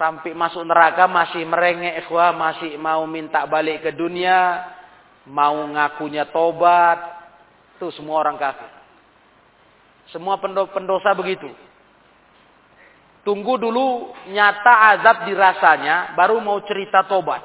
Sampai 0.00 0.32
masuk 0.32 0.64
neraka 0.64 1.04
masih 1.04 1.44
merengek 1.44 2.08
ikhwah, 2.08 2.32
masih 2.32 2.80
mau 2.80 3.04
minta 3.04 3.44
balik 3.44 3.84
ke 3.84 3.92
dunia 3.92 4.72
mau 5.26 5.66
ngakunya 5.66 6.30
tobat, 6.30 6.98
itu 7.76 7.90
semua 7.98 8.22
orang 8.22 8.38
kafir. 8.38 8.70
Semua 10.14 10.38
pendosa 10.70 11.12
begitu. 11.18 11.50
Tunggu 13.26 13.58
dulu 13.58 14.14
nyata 14.30 14.94
azab 14.94 15.26
dirasanya, 15.26 16.14
baru 16.14 16.38
mau 16.38 16.62
cerita 16.62 17.02
tobat. 17.10 17.42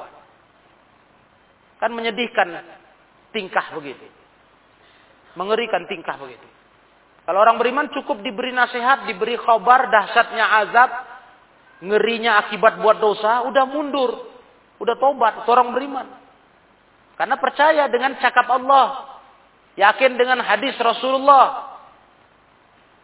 Kan 1.82 1.90
menyedihkan 1.98 2.54
tingkah 3.34 3.74
begitu. 3.74 4.06
Mengerikan 5.34 5.90
tingkah 5.90 6.22
begitu. 6.22 6.46
Kalau 7.26 7.42
orang 7.42 7.58
beriman 7.58 7.90
cukup 7.90 8.22
diberi 8.22 8.54
nasihat, 8.54 9.10
diberi 9.10 9.42
khobar 9.42 9.90
dahsyatnya 9.90 10.46
azab, 10.62 10.90
ngerinya 11.82 12.46
akibat 12.46 12.78
buat 12.78 13.02
dosa, 13.02 13.42
udah 13.50 13.66
mundur. 13.66 14.30
Udah 14.78 14.94
tobat, 15.02 15.50
seorang 15.50 15.74
beriman. 15.74 16.21
Karena 17.22 17.38
percaya 17.38 17.86
dengan 17.86 18.18
cakap 18.18 18.50
Allah. 18.50 19.14
Yakin 19.78 20.18
dengan 20.18 20.42
hadis 20.42 20.74
Rasulullah. 20.82 21.78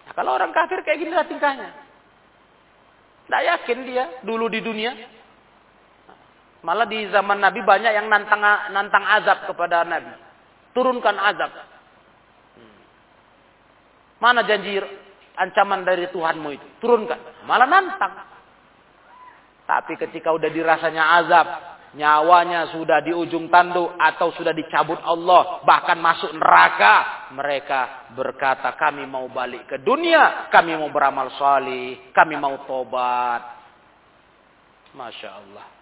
Nah, 0.10 0.14
kalau 0.18 0.34
orang 0.34 0.50
kafir 0.50 0.82
kayak 0.82 1.06
gini 1.06 1.14
lah 1.14 1.30
tingkahnya. 1.30 1.70
Tidak 3.30 3.44
yakin 3.46 3.78
dia 3.86 4.06
dulu 4.26 4.50
di 4.50 4.58
dunia. 4.66 4.98
Malah 6.66 6.90
di 6.90 7.06
zaman 7.14 7.38
Nabi 7.38 7.62
banyak 7.62 7.94
yang 7.94 8.10
nantang 8.10 8.42
nantang 8.74 9.06
azab 9.06 9.54
kepada 9.54 9.86
Nabi. 9.86 10.10
Turunkan 10.74 11.14
azab. 11.22 11.54
Hmm. 12.58 12.78
Mana 14.18 14.42
janji 14.50 14.82
ancaman 15.38 15.86
dari 15.86 16.10
Tuhanmu 16.10 16.58
itu? 16.58 16.68
Turunkan. 16.82 17.46
Malah 17.46 17.70
nantang. 17.70 18.18
Tapi 19.70 19.94
ketika 19.94 20.34
udah 20.34 20.50
dirasanya 20.50 21.22
azab, 21.22 21.77
nyawanya 21.96 22.76
sudah 22.76 23.00
di 23.00 23.16
ujung 23.16 23.48
tanduk 23.48 23.96
atau 23.96 24.36
sudah 24.36 24.52
dicabut 24.52 25.00
Allah, 25.06 25.64
bahkan 25.64 25.96
masuk 25.96 26.36
neraka, 26.36 27.28
mereka 27.32 28.12
berkata, 28.12 28.76
kami 28.76 29.08
mau 29.08 29.30
balik 29.32 29.70
ke 29.70 29.78
dunia, 29.80 30.52
kami 30.52 30.76
mau 30.76 30.92
beramal 30.92 31.32
salih, 31.40 32.12
kami 32.12 32.36
mau 32.36 32.68
tobat. 32.68 33.56
Masya 34.98 35.30
Allah. 35.30 35.78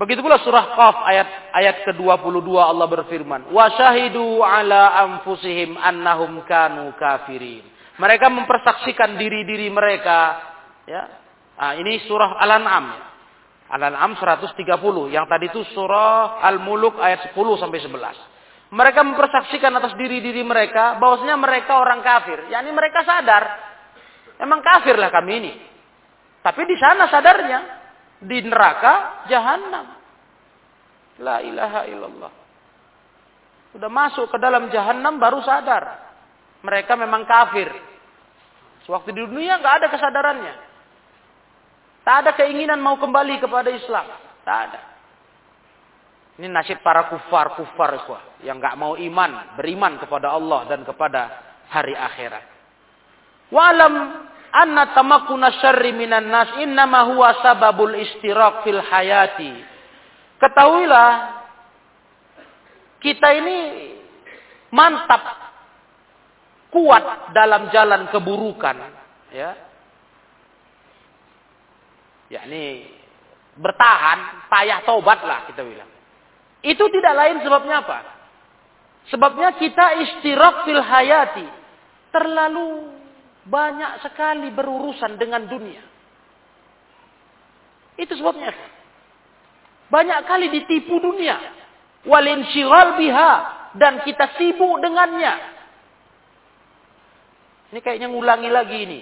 Begitu 0.00 0.24
pula 0.24 0.40
surah 0.40 0.72
Qaf 0.72 0.96
ayat 1.04 1.28
ayat 1.52 1.76
ke-22 1.84 2.48
Allah 2.56 2.86
berfirman, 2.88 3.52
"Wa 3.52 3.70
syahidu 3.76 4.40
ala 4.40 5.04
anfusihim 5.04 5.76
annahum 5.76 6.40
kanu 6.48 6.96
kafirin." 6.96 7.62
Mereka 8.00 8.26
mempersaksikan 8.32 9.20
diri-diri 9.20 9.68
mereka 9.68 10.40
ya. 10.88 11.02
Nah, 11.54 11.78
ini 11.78 12.02
surah 12.08 12.40
Al-An'am. 12.40 13.11
Al-An'am 13.72 14.12
130. 14.20 14.52
Yang 15.08 15.26
tadi 15.32 15.44
itu 15.48 15.60
surah 15.72 16.44
Al-Muluk 16.44 17.00
ayat 17.00 17.32
10 17.32 17.56
sampai 17.56 17.80
11. 17.80 18.72
Mereka 18.72 19.00
mempersaksikan 19.04 19.72
atas 19.76 19.96
diri-diri 19.96 20.44
mereka 20.44 20.96
bahwasanya 21.00 21.36
mereka 21.40 21.80
orang 21.80 22.00
kafir. 22.04 22.48
yakni 22.48 22.72
mereka 22.72 23.04
sadar 23.04 23.72
emang 24.40 24.64
kafir 24.64 24.96
lah 24.96 25.12
kami 25.12 25.32
ini. 25.40 25.52
Tapi 26.40 26.62
di 26.64 26.76
sana 26.80 27.06
sadarnya 27.08 27.58
di 28.20 28.38
neraka 28.44 29.24
jahanam. 29.28 29.86
La 31.20 31.44
ilaha 31.44 31.84
illallah. 31.86 32.32
Sudah 33.76 33.88
masuk 33.92 34.28
ke 34.28 34.36
dalam 34.40 34.68
jahanam 34.68 35.20
baru 35.20 35.40
sadar. 35.44 36.12
Mereka 36.64 36.92
memang 36.96 37.24
kafir. 37.28 37.68
Sewaktu 38.88 39.14
di 39.14 39.20
dunia 39.20 39.60
nggak 39.60 39.74
ada 39.80 39.86
kesadarannya. 39.92 40.54
Tak 42.02 42.16
ada 42.26 42.30
keinginan 42.34 42.82
mau 42.82 42.98
kembali 42.98 43.38
kepada 43.38 43.70
Islam. 43.70 44.06
Tak 44.42 44.58
ada. 44.68 44.80
Ini 46.42 46.48
nasib 46.50 46.82
para 46.82 47.06
kufar-kufar 47.06 48.02
yang 48.42 48.58
nggak 48.58 48.74
mau 48.74 48.98
iman, 48.98 49.54
beriman 49.54 50.00
kepada 50.02 50.34
Allah 50.34 50.66
dan 50.66 50.82
kepada 50.82 51.20
hari 51.70 51.94
akhirat. 51.94 52.44
Walam 53.52 53.94
anna 54.50 54.96
tamakuna 54.96 55.54
syarri 55.60 55.92
minan 55.94 56.32
nas 56.32 56.56
innama 56.58 57.06
huwa 57.06 57.38
sababul 57.44 57.94
istiraq 57.94 58.64
fil 58.64 58.80
hayati. 58.80 59.52
Ketahuilah 60.40 61.10
kita 62.98 63.28
ini 63.38 63.58
mantap 64.72 65.22
kuat 66.72 67.36
dalam 67.36 67.68
jalan 67.68 68.08
keburukan 68.08 68.76
ya 69.30 69.71
yakni 72.32 72.88
bertahan, 73.60 74.48
payah 74.48 74.80
tobat 74.88 75.20
lah 75.28 75.44
kita 75.44 75.60
bilang. 75.60 75.90
Itu 76.64 76.88
tidak 76.88 77.12
lain 77.12 77.36
sebabnya 77.44 77.84
apa? 77.84 77.98
Sebabnya 79.12 79.58
kita 79.60 80.00
istirak 80.00 80.64
fil 80.64 80.80
hayati. 80.80 81.46
Terlalu 82.12 82.86
banyak 83.44 84.06
sekali 84.06 84.48
berurusan 84.54 85.18
dengan 85.18 85.44
dunia. 85.50 85.82
Itu 87.98 88.14
sebabnya. 88.14 88.54
Banyak 89.90 90.20
kali 90.24 90.46
ditipu 90.54 91.02
dunia. 91.02 91.36
Walin 92.06 92.46
biha. 92.96 93.32
Dan 93.72 94.04
kita 94.04 94.36
sibuk 94.36 94.84
dengannya. 94.84 95.34
Ini 97.72 97.80
kayaknya 97.80 98.08
ngulangi 98.12 98.50
lagi 98.52 98.78
ini. 98.84 99.00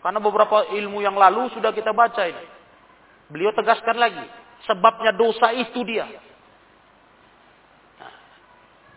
Karena 0.00 0.20
beberapa 0.20 0.64
ilmu 0.72 1.04
yang 1.04 1.16
lalu 1.16 1.52
sudah 1.52 1.76
kita 1.76 1.92
baca 1.92 2.24
ini. 2.24 2.46
Beliau 3.28 3.52
tegaskan 3.52 3.96
lagi. 4.00 4.24
Sebabnya 4.64 5.12
dosa 5.12 5.52
itu 5.52 5.84
dia. 5.84 6.08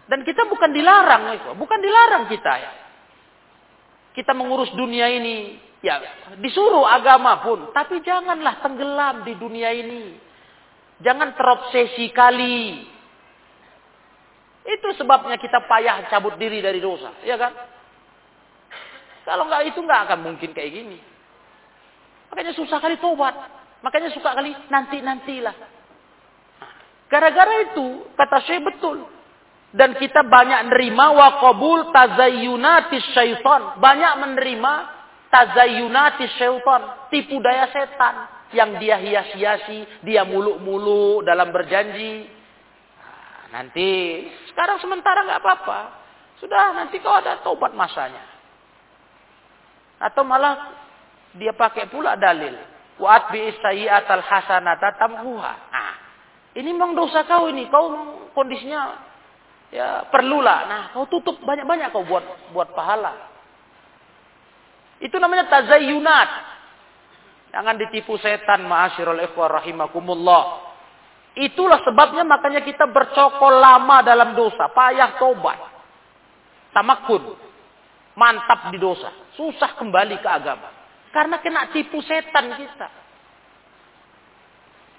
Dan 0.07 0.23
kita 0.23 0.47
bukan 0.47 0.71
dilarang. 0.71 1.55
Bukan 1.59 1.79
dilarang 1.79 2.23
kita 2.31 2.53
ya. 2.55 2.71
Kita 4.15 4.31
mengurus 4.31 4.71
dunia 4.75 5.11
ini. 5.11 5.59
Ya 5.83 5.99
disuruh 6.39 6.87
agama 6.87 7.43
pun. 7.43 7.75
Tapi 7.75 7.99
janganlah 7.99 8.63
tenggelam 8.63 9.27
di 9.27 9.35
dunia 9.35 9.75
ini. 9.75 10.15
Jangan 11.03 11.35
terobsesi 11.35 12.07
kali. 12.15 12.87
Itu 14.63 14.95
sebabnya 14.95 15.35
kita 15.35 15.67
payah 15.67 16.07
cabut 16.07 16.39
diri 16.39 16.63
dari 16.63 16.79
dosa. 16.79 17.11
Ya 17.27 17.35
kan? 17.35 17.51
Kalau 19.23 19.47
nggak 19.47 19.71
itu 19.71 19.79
nggak 19.79 20.01
akan 20.07 20.19
mungkin 20.19 20.51
kayak 20.51 20.71
gini. 20.71 20.97
Makanya 22.33 22.53
susah 22.57 22.81
kali 22.81 22.99
tobat. 22.99 23.35
Makanya 23.83 24.09
suka 24.15 24.33
kali 24.33 24.55
nanti-nantilah. 24.71 25.53
Gara-gara 27.11 27.53
itu, 27.69 28.09
kata 28.17 28.41
Syekh 28.47 28.63
betul. 28.65 29.05
Dan 29.69 29.93
kita 30.01 30.25
banyak 30.25 30.65
menerima 30.65 31.05
wa 31.13 31.29
qabul 31.37 31.93
tazayyunatis 31.93 33.05
syaitan. 33.13 33.77
Banyak 33.77 34.13
menerima 34.17 34.73
tazayyunatis 35.29 36.33
syaitan. 36.41 36.81
Tipu 37.13 37.37
daya 37.37 37.69
setan. 37.69 38.33
Yang 38.53 38.69
dia 38.81 38.97
hias-hiasi, 38.97 40.05
dia 40.05 40.25
muluk-muluk 40.25 41.25
dalam 41.25 41.53
berjanji. 41.53 42.29
Nah, 42.97 43.61
nanti, 43.61 44.25
sekarang 44.49 44.81
sementara 44.81 45.25
nggak 45.25 45.41
apa-apa. 45.41 45.79
Sudah, 46.41 46.73
nanti 46.77 46.97
kau 46.97 47.13
ada 47.13 47.41
tobat 47.45 47.73
masanya. 47.77 48.32
Atau 50.03 50.27
malah 50.27 50.75
dia 51.39 51.55
pakai 51.55 51.87
pula 51.87 52.19
dalil. 52.19 52.51
Wa 52.99 53.31
bi 53.31 53.47
sayyi'atal 53.55 54.19
hasanata 54.19 54.99
tamhuha. 54.99 55.53
Nah, 55.71 55.95
ini 56.59 56.69
memang 56.75 56.91
dosa 56.91 57.23
kau 57.23 57.47
ini. 57.47 57.71
Kau 57.71 57.87
kondisinya 58.35 58.99
ya 59.71 60.03
perlulah. 60.11 60.59
Nah, 60.67 60.81
kau 60.91 61.07
tutup 61.07 61.39
banyak-banyak 61.39 61.95
kau 61.95 62.03
buat 62.03 62.51
buat 62.51 62.75
pahala. 62.75 63.31
Itu 64.99 65.15
namanya 65.23 65.47
tazayyunat. 65.47 66.29
Jangan 67.53 67.77
ditipu 67.77 68.17
setan, 68.17 68.65
ma'asyiral 68.65 69.23
ikhwah 69.29 69.61
rahimakumullah. 69.61 70.73
Itulah 71.37 71.85
sebabnya 71.85 72.25
makanya 72.25 72.65
kita 72.65 72.89
bercokol 72.89 73.61
lama 73.61 74.01
dalam 74.01 74.33
dosa, 74.33 74.69
payah 74.73 75.17
tobat. 75.17 75.57
Tamakun. 76.73 77.39
Mantap 78.13 78.69
di 78.69 78.77
dosa 78.77 79.22
susah 79.37 79.77
kembali 79.77 80.21
ke 80.21 80.29
agama. 80.29 80.69
Karena 81.13 81.37
kena 81.41 81.69
tipu 81.69 82.01
setan 82.01 82.57
kita. 82.57 82.87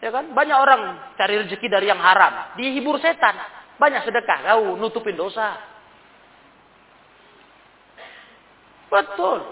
Ya 0.04 0.10
kan? 0.14 0.30
Banyak 0.30 0.58
orang 0.58 0.82
cari 1.18 1.42
rezeki 1.42 1.66
dari 1.66 1.90
yang 1.90 1.98
haram. 1.98 2.54
Dihibur 2.54 3.02
setan. 3.02 3.34
Banyak 3.80 4.06
sedekah 4.06 4.38
kau 4.46 4.78
nutupin 4.78 5.18
dosa. 5.18 5.58
Betul. 8.86 9.42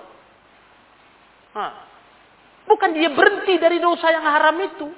Nah, 1.53 1.73
bukan 2.71 2.95
dia 2.95 3.11
berhenti 3.11 3.59
dari 3.59 3.83
dosa 3.83 4.07
yang 4.15 4.23
haram 4.23 4.55
itu. 4.63 4.89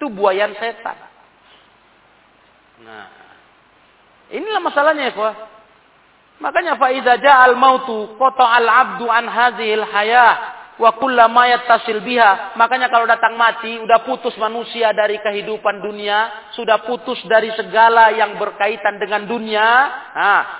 Itu 0.00 0.08
buayan 0.08 0.56
setan. 0.56 0.96
Nah, 2.82 3.06
inilah 4.32 4.62
masalahnya 4.64 5.12
ya, 5.12 5.51
Makanya 6.40 6.80
faiza 6.80 7.20
ja'al 7.20 7.54
mautu 7.58 8.16
al 8.18 8.68
abdu 8.68 9.06
an 9.06 9.28
hadhil 9.28 9.84
hayah 9.84 10.62
wa 10.80 10.90
kullama 10.96 11.46
yattasil 11.46 12.00
biha. 12.00 12.56
Makanya 12.56 12.88
kalau 12.88 13.04
datang 13.04 13.36
mati, 13.36 13.78
udah 13.78 14.02
putus 14.02 14.34
manusia 14.40 14.90
dari 14.90 15.20
kehidupan 15.20 15.78
dunia, 15.78 16.50
sudah 16.56 16.82
putus 16.82 17.22
dari 17.30 17.52
segala 17.54 18.10
yang 18.10 18.34
berkaitan 18.40 18.96
dengan 18.96 19.28
dunia. 19.28 19.66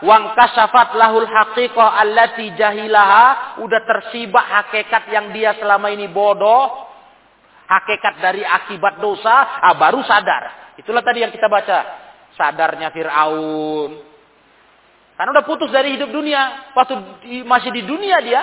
Wang 0.04 0.36
kasafat 0.36 0.94
lahul 0.94 1.26
haqiqah 1.26 1.98
allati 1.98 2.52
jahilaha, 2.54 3.58
udah 3.64 3.80
tersibak 3.82 4.44
hakikat 4.44 5.08
yang 5.10 5.34
dia 5.34 5.56
selama 5.56 5.90
ini 5.90 6.06
bodoh, 6.06 6.70
hakikat 7.66 8.20
dari 8.20 8.44
akibat 8.44 9.00
dosa, 9.00 9.64
ah, 9.64 9.74
baru 9.74 10.04
sadar. 10.04 10.76
Itulah 10.76 11.02
tadi 11.04 11.24
yang 11.24 11.32
kita 11.32 11.50
baca. 11.50 11.78
Sadarnya 12.32 12.88
Fir'aun. 12.88 14.11
Karena 15.22 15.38
udah 15.38 15.46
putus 15.46 15.70
dari 15.70 15.94
hidup 15.94 16.10
dunia. 16.10 16.74
Waktu 16.74 16.98
masih 17.46 17.70
di 17.70 17.86
dunia 17.86 18.18
dia, 18.26 18.42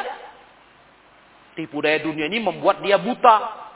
Tipu 1.59 1.84
daya 1.84 1.99
dunia 1.99 2.32
ini 2.32 2.39
membuat 2.39 2.80
dia 2.80 2.95
buta. 2.95 3.67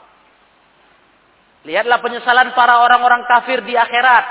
Lihatlah 1.68 2.00
penyesalan 2.00 2.56
para 2.56 2.80
orang-orang 2.80 3.28
kafir 3.28 3.60
di 3.60 3.76
akhirat. 3.76 4.24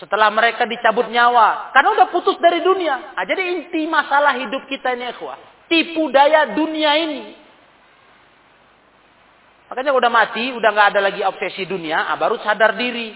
Setelah 0.00 0.32
mereka 0.32 0.64
dicabut 0.64 1.12
nyawa. 1.12 1.76
Karena 1.76 1.92
udah 2.00 2.08
putus 2.08 2.40
dari 2.40 2.64
dunia. 2.64 3.12
Nah, 3.12 3.24
jadi 3.28 3.52
inti 3.52 3.84
masalah 3.84 4.32
hidup 4.40 4.64
kita 4.64 4.96
ini 4.96 5.12
ikhwah. 5.12 5.36
Tipu 5.68 6.08
daya 6.08 6.56
dunia 6.56 6.96
ini. 7.04 7.36
Makanya 9.68 9.92
udah 9.92 10.08
mati, 10.08 10.56
udah 10.56 10.70
nggak 10.72 10.88
ada 10.96 11.00
lagi 11.04 11.20
obsesi 11.20 11.68
dunia, 11.68 12.08
ah, 12.08 12.16
baru 12.16 12.40
sadar 12.40 12.80
diri. 12.80 13.12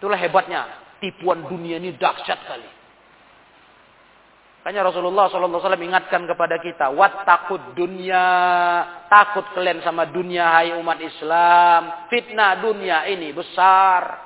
Itulah 0.00 0.16
hebatnya. 0.16 0.87
Tipuan 0.98 1.46
dunia 1.46 1.78
ini 1.78 1.94
dahsyat 1.94 2.40
kali. 2.46 2.78
Makanya 4.68 4.84
Rasulullah 4.84 5.32
SAW 5.32 5.80
ingatkan 5.80 6.28
kepada 6.28 6.60
kita, 6.60 6.92
wat 6.92 7.24
takut 7.24 7.72
dunia, 7.72 8.20
takut 9.08 9.46
kalian 9.56 9.80
sama 9.80 10.04
dunia, 10.10 10.44
hai 10.44 10.76
umat 10.76 11.00
Islam. 11.00 12.10
Fitnah 12.12 12.60
dunia 12.60 13.06
ini 13.08 13.32
besar, 13.32 14.18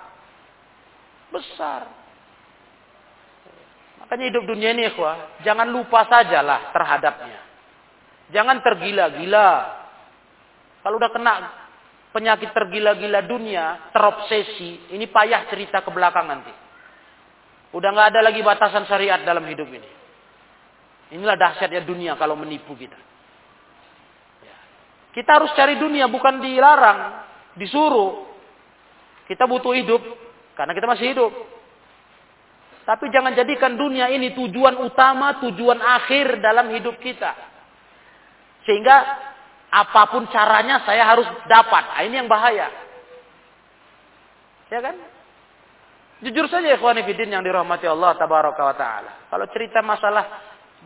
besar. 1.30 1.86
Makanya 4.02 4.24
hidup 4.34 4.44
dunia 4.48 4.74
ini, 4.74 4.90
ikhwah, 4.90 5.44
jangan 5.46 5.70
lupa 5.70 6.10
sajalah 6.10 6.74
terhadapnya. 6.74 7.38
Jangan 8.32 8.64
tergila-gila. 8.66 9.50
Kalau 10.82 10.96
udah 10.98 11.10
kena 11.12 11.34
penyakit 12.10 12.50
tergila-gila 12.50 13.22
dunia, 13.28 13.94
terobsesi, 13.94 14.90
ini 14.96 15.06
payah 15.06 15.46
cerita 15.52 15.86
ke 15.86 15.90
belakang 15.94 16.26
nanti. 16.26 16.61
Udah 17.72 17.88
nggak 17.92 18.08
ada 18.12 18.20
lagi 18.20 18.44
batasan 18.44 18.84
syariat 18.84 19.24
dalam 19.24 19.44
hidup 19.48 19.68
ini. 19.72 19.90
Inilah 21.12 21.36
dahsyatnya 21.36 21.84
dunia 21.84 22.16
kalau 22.16 22.36
menipu 22.36 22.72
kita. 22.76 22.96
Ya. 24.44 24.56
Kita 25.12 25.40
harus 25.40 25.52
cari 25.56 25.76
dunia 25.76 26.08
bukan 26.08 26.40
dilarang, 26.40 27.24
disuruh. 27.56 28.28
Kita 29.28 29.48
butuh 29.48 29.72
hidup 29.76 30.00
karena 30.56 30.72
kita 30.76 30.88
masih 30.88 31.06
hidup. 31.16 31.32
Tapi 32.82 33.08
jangan 33.14 33.32
jadikan 33.38 33.78
dunia 33.78 34.10
ini 34.10 34.34
tujuan 34.34 34.74
utama, 34.82 35.38
tujuan 35.40 35.78
akhir 35.78 36.42
dalam 36.42 36.72
hidup 36.74 36.98
kita. 36.98 37.30
Sehingga 38.66 38.96
apa 39.72 40.02
pun 40.12 40.28
caranya 40.28 40.82
saya 40.84 41.06
harus 41.06 41.24
dapat. 41.48 41.82
Nah, 41.94 42.02
ini 42.04 42.14
yang 42.20 42.28
bahaya. 42.28 42.68
Ya 44.68 44.80
kan? 44.80 44.96
Jujur 46.22 46.46
saja 46.46 46.70
ikhwan 46.78 47.02
fillah 47.02 47.34
yang 47.34 47.42
dirahmati 47.42 47.86
Allah 47.90 48.14
tabaraka 48.14 48.62
wa 48.62 48.76
taala. 48.78 49.12
Kalau 49.26 49.46
cerita 49.50 49.82
masalah 49.82 50.24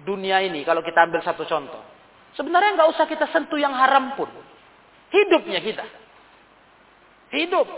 dunia 0.01 0.41
ini, 0.41 0.64
kalau 0.64 0.80
kita 0.80 1.05
ambil 1.05 1.20
satu 1.20 1.45
contoh. 1.45 1.80
Sebenarnya 2.37 2.76
nggak 2.76 2.91
usah 2.97 3.05
kita 3.05 3.28
sentuh 3.32 3.61
yang 3.61 3.72
haram 3.76 4.16
pun. 4.16 4.28
Hidupnya 5.12 5.61
kita. 5.61 5.84
Hidup. 7.37 7.68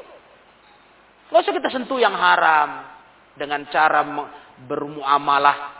Nggak 1.31 1.41
usah 1.47 1.55
kita 1.55 1.69
sentuh 1.71 1.99
yang 1.99 2.15
haram. 2.15 2.87
Dengan 3.39 3.67
cara 3.71 4.03
bermuamalah. 4.67 5.79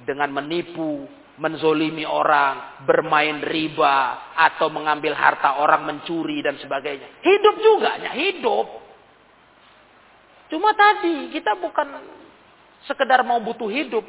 Dengan 0.00 0.32
menipu, 0.32 1.04
menzolimi 1.40 2.08
orang, 2.08 2.84
bermain 2.88 3.44
riba, 3.44 4.32
atau 4.32 4.72
mengambil 4.72 5.12
harta 5.12 5.60
orang, 5.60 5.84
mencuri, 5.84 6.40
dan 6.40 6.56
sebagainya. 6.56 7.20
Hidup 7.20 7.56
juga, 7.60 8.00
hidup. 8.16 8.66
Cuma 10.60 10.76
tadi, 10.76 11.32
kita 11.32 11.56
bukan 11.56 11.88
sekedar 12.84 13.24
mau 13.24 13.40
butuh 13.40 13.72
hidup, 13.72 14.04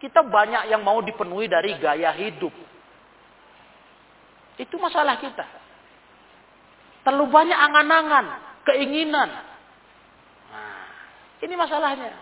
kita 0.00 0.24
banyak 0.24 0.72
yang 0.72 0.80
mau 0.80 1.04
dipenuhi 1.04 1.52
dari 1.52 1.76
gaya 1.76 2.16
hidup. 2.16 2.48
Itu 4.56 4.80
masalah 4.80 5.20
kita. 5.20 5.44
Terlalu 7.04 7.28
banyak 7.28 7.58
angan-angan, 7.60 8.26
keinginan. 8.72 9.36
Nah, 10.48 10.80
ini 11.44 11.60
masalahnya. 11.60 12.16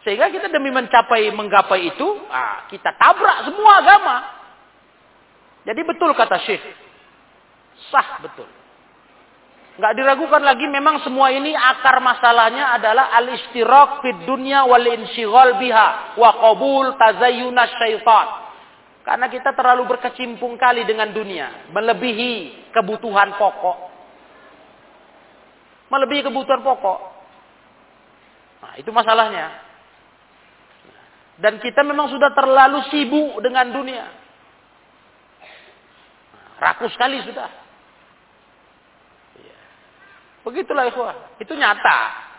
Sehingga 0.00 0.32
kita 0.32 0.48
demi 0.48 0.72
mencapai 0.72 1.28
menggapai 1.36 1.84
itu, 1.84 2.08
ah, 2.32 2.64
kita 2.72 2.96
tabrak 2.96 3.44
semua 3.44 3.76
agama. 3.76 4.16
Jadi 5.68 5.84
betul 5.84 6.16
kata 6.16 6.48
Syekh. 6.48 6.64
Sah 7.92 8.24
betul. 8.24 8.48
Nggak 9.80 9.96
diragukan 9.96 10.44
lagi 10.44 10.68
memang 10.68 11.00
semua 11.00 11.32
ini 11.32 11.56
akar 11.56 12.04
masalahnya 12.04 12.76
adalah 12.76 13.16
al-istiraq 13.16 14.04
fid 14.04 14.28
dunya 14.28 14.60
wal 14.68 14.84
insyighal 14.84 15.56
biha 15.56 16.20
wa 16.20 16.30
qabul 16.36 16.92
tazayyuna 17.00 17.64
syaitan. 17.80 18.28
Karena 19.08 19.32
kita 19.32 19.56
terlalu 19.56 19.88
berkecimpung 19.88 20.60
kali 20.60 20.84
dengan 20.84 21.08
dunia, 21.16 21.72
melebihi 21.72 22.68
kebutuhan 22.76 23.40
pokok. 23.40 23.78
Melebihi 25.88 26.28
kebutuhan 26.28 26.60
pokok. 26.60 27.00
Nah, 28.60 28.72
itu 28.76 28.92
masalahnya. 28.92 29.64
Dan 31.40 31.56
kita 31.56 31.80
memang 31.80 32.12
sudah 32.12 32.36
terlalu 32.36 32.84
sibuk 32.92 33.40
dengan 33.40 33.72
dunia. 33.72 34.04
Rakus 36.60 36.92
sekali 36.92 37.24
sudah. 37.24 37.59
Begitulah 40.44 40.88
ikhwah. 40.88 41.36
Itu 41.36 41.52
nyata. 41.52 42.30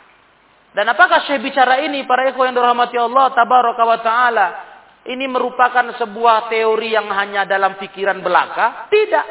Dan 0.72 0.88
apakah 0.88 1.28
saya 1.28 1.38
bicara 1.44 1.84
ini 1.84 2.08
para 2.08 2.32
ikhwah 2.32 2.48
yang 2.48 2.56
dirahmati 2.56 2.96
Allah 2.96 3.36
tabaraka 3.36 3.84
wa 3.84 4.00
taala 4.00 4.48
ini 5.04 5.26
merupakan 5.28 5.98
sebuah 6.00 6.48
teori 6.48 6.96
yang 6.96 7.12
hanya 7.12 7.44
dalam 7.44 7.76
pikiran 7.76 8.24
belaka? 8.24 8.88
Tidak. 8.88 9.26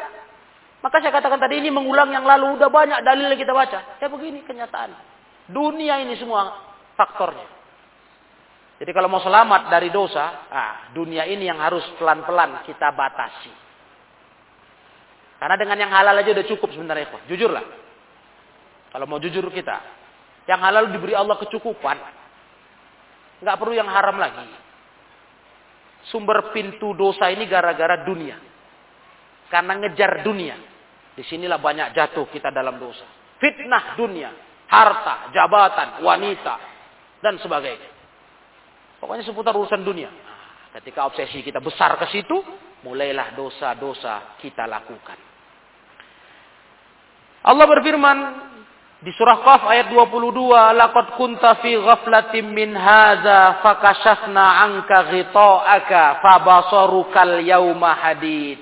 Maka 0.81 0.97
saya 0.97 1.13
katakan 1.13 1.37
tadi 1.37 1.61
ini 1.61 1.69
mengulang 1.69 2.09
yang 2.09 2.25
lalu 2.25 2.57
udah 2.57 2.69
banyak 2.69 2.99
dalil 3.05 3.29
yang 3.29 3.39
kita 3.41 3.53
baca. 3.53 4.01
Ya 4.01 4.07
begini 4.09 4.41
kenyataan. 4.45 4.91
Dunia 5.49 6.01
ini 6.01 6.17
semua 6.17 6.57
faktornya. 6.97 7.61
Jadi 8.81 8.91
kalau 8.97 9.13
mau 9.13 9.21
selamat 9.21 9.69
dari 9.69 9.93
dosa, 9.93 10.49
ah, 10.49 10.89
dunia 10.89 11.29
ini 11.29 11.45
yang 11.45 11.61
harus 11.61 11.85
pelan-pelan 12.01 12.65
kita 12.65 12.89
batasi. 12.97 13.53
Karena 15.37 15.53
dengan 15.57 15.77
yang 15.85 15.91
halal 15.93 16.17
aja 16.17 16.33
udah 16.33 16.45
cukup 16.49 16.69
sebenarnya, 16.73 17.29
Jujurlah. 17.29 17.80
Kalau 18.91 19.07
mau 19.07 19.17
jujur 19.17 19.47
kita. 19.49 19.79
Yang 20.45 20.59
halal 20.59 20.85
diberi 20.91 21.15
Allah 21.15 21.39
kecukupan. 21.39 21.97
Nggak 23.41 23.55
perlu 23.57 23.73
yang 23.73 23.87
haram 23.87 24.19
lagi. 24.19 24.45
Sumber 26.11 26.51
pintu 26.51 26.91
dosa 26.91 27.31
ini 27.31 27.47
gara-gara 27.47 28.03
dunia. 28.03 28.35
Karena 29.47 29.79
ngejar 29.79 30.21
dunia. 30.27 30.57
Di 31.15 31.23
sinilah 31.23 31.59
banyak 31.59 31.95
jatuh 31.95 32.27
kita 32.27 32.51
dalam 32.51 32.75
dosa. 32.77 33.07
Fitnah 33.39 33.95
dunia. 33.95 34.31
Harta, 34.67 35.31
jabatan, 35.31 36.03
wanita. 36.03 36.55
Dan 37.23 37.39
sebagainya. 37.39 37.89
Pokoknya 39.01 39.25
seputar 39.25 39.55
urusan 39.55 39.81
dunia. 39.81 40.09
Nah, 40.13 40.37
ketika 40.77 41.09
obsesi 41.09 41.41
kita 41.41 41.57
besar 41.57 41.97
ke 41.97 42.05
situ, 42.13 42.37
mulailah 42.85 43.33
dosa-dosa 43.33 44.37
kita 44.37 44.69
lakukan. 44.69 45.17
Allah 47.41 47.65
berfirman, 47.65 48.17
di 49.01 49.09
surah 49.17 49.41
Qaf 49.41 49.65
ayat 49.65 49.89
22, 49.89 50.77
laqad 50.77 51.17
kunta 51.17 51.57
fi 51.57 51.73
ghaflatin 51.73 52.53
min 52.53 52.77
hadza 52.77 53.57
fakashafna 53.65 54.61
anka 54.61 55.09
ghita'aka 55.09 56.21
fabasarukal 56.21 57.41
yauma 57.41 57.97
hadid. 57.97 58.61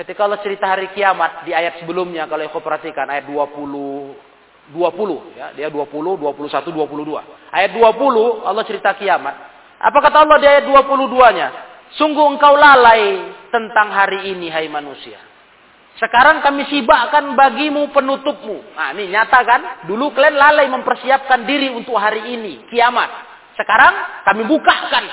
Ketika 0.00 0.24
Allah 0.24 0.40
cerita 0.40 0.64
hari 0.64 0.88
kiamat 0.96 1.44
di 1.44 1.52
ayat 1.52 1.84
sebelumnya 1.84 2.24
kalau 2.24 2.48
aku 2.48 2.64
perhatikan 2.64 3.04
ayat 3.12 3.28
24 3.28 4.72
20 4.72 5.36
ya, 5.36 5.52
dia 5.52 5.68
20, 5.68 5.84
21, 5.84 6.48
22. 6.72 7.52
Ayat 7.52 7.70
20 7.76 8.48
Allah 8.48 8.64
cerita 8.64 8.96
kiamat. 8.96 9.36
Apa 9.84 9.98
kata 10.00 10.24
Allah 10.24 10.38
di 10.40 10.46
ayat 10.48 10.64
22-nya? 10.64 11.48
Sungguh 11.96 12.24
engkau 12.24 12.56
lalai 12.56 13.36
tentang 13.52 13.92
hari 13.92 14.32
ini 14.32 14.48
hai 14.48 14.68
manusia. 14.68 15.27
Sekarang 15.98 16.38
kami 16.46 16.62
sibakkan 16.70 17.34
bagimu 17.34 17.90
penutupmu. 17.90 18.78
Nah, 18.78 18.94
ini 18.94 19.10
nyata 19.10 19.42
kan? 19.42 19.60
Dulu 19.90 20.14
kalian 20.14 20.38
lalai 20.38 20.70
mempersiapkan 20.70 21.42
diri 21.42 21.74
untuk 21.74 21.98
hari 21.98 22.38
ini, 22.38 22.70
kiamat. 22.70 23.10
Sekarang 23.58 24.22
kami 24.22 24.46
bukakan 24.46 25.04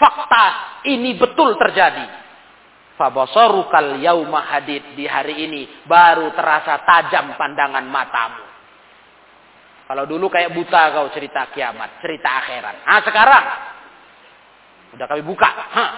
fakta 0.00 0.46
ini 0.88 1.12
betul 1.20 1.60
terjadi. 1.60 2.08
Fabasarukal 2.96 4.00
yauma 4.00 4.48
hadid 4.48 4.96
di 4.96 5.04
hari 5.04 5.44
ini 5.44 5.84
baru 5.84 6.32
terasa 6.32 6.80
tajam 6.88 7.36
pandangan 7.36 7.84
matamu. 7.84 8.44
Kalau 9.92 10.04
dulu 10.08 10.32
kayak 10.32 10.56
buta 10.56 10.92
kau 10.96 11.12
cerita 11.12 11.52
kiamat, 11.52 12.00
cerita 12.00 12.28
akhirat. 12.32 12.76
Ah 12.88 13.00
sekarang 13.04 13.44
udah 14.96 15.06
kami 15.08 15.20
buka, 15.20 15.48
Hah, 15.52 15.90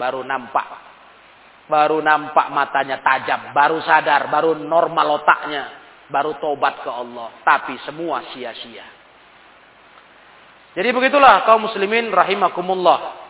baru 0.00 0.24
nampak. 0.24 0.93
Baru 1.64 2.04
nampak 2.04 2.52
matanya 2.52 3.00
tajam, 3.00 3.56
baru 3.56 3.80
sadar, 3.80 4.28
baru 4.28 4.52
normal 4.60 5.24
otaknya, 5.24 5.64
baru 6.12 6.36
tobat 6.36 6.84
ke 6.84 6.90
Allah. 6.92 7.40
Tapi 7.40 7.80
semua 7.88 8.20
sia-sia. 8.36 8.84
Jadi 10.74 10.88
begitulah 10.90 11.46
kaum 11.46 11.70
muslimin 11.70 12.10
rahimakumullah. 12.10 13.24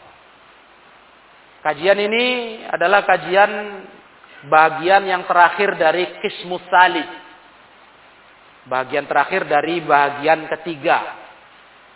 Kajian 1.61 1.97
ini 2.01 2.25
adalah 2.69 3.05
kajian 3.05 3.53
bagian 4.49 5.05
yang 5.09 5.23
terakhir 5.29 5.77
dari 5.77 6.19
kismus 6.25 6.65
salih. 6.73 7.05
Bagian 8.65 9.05
terakhir 9.05 9.45
dari 9.45 9.85
bagian 9.85 10.49
ketiga. 10.59 11.23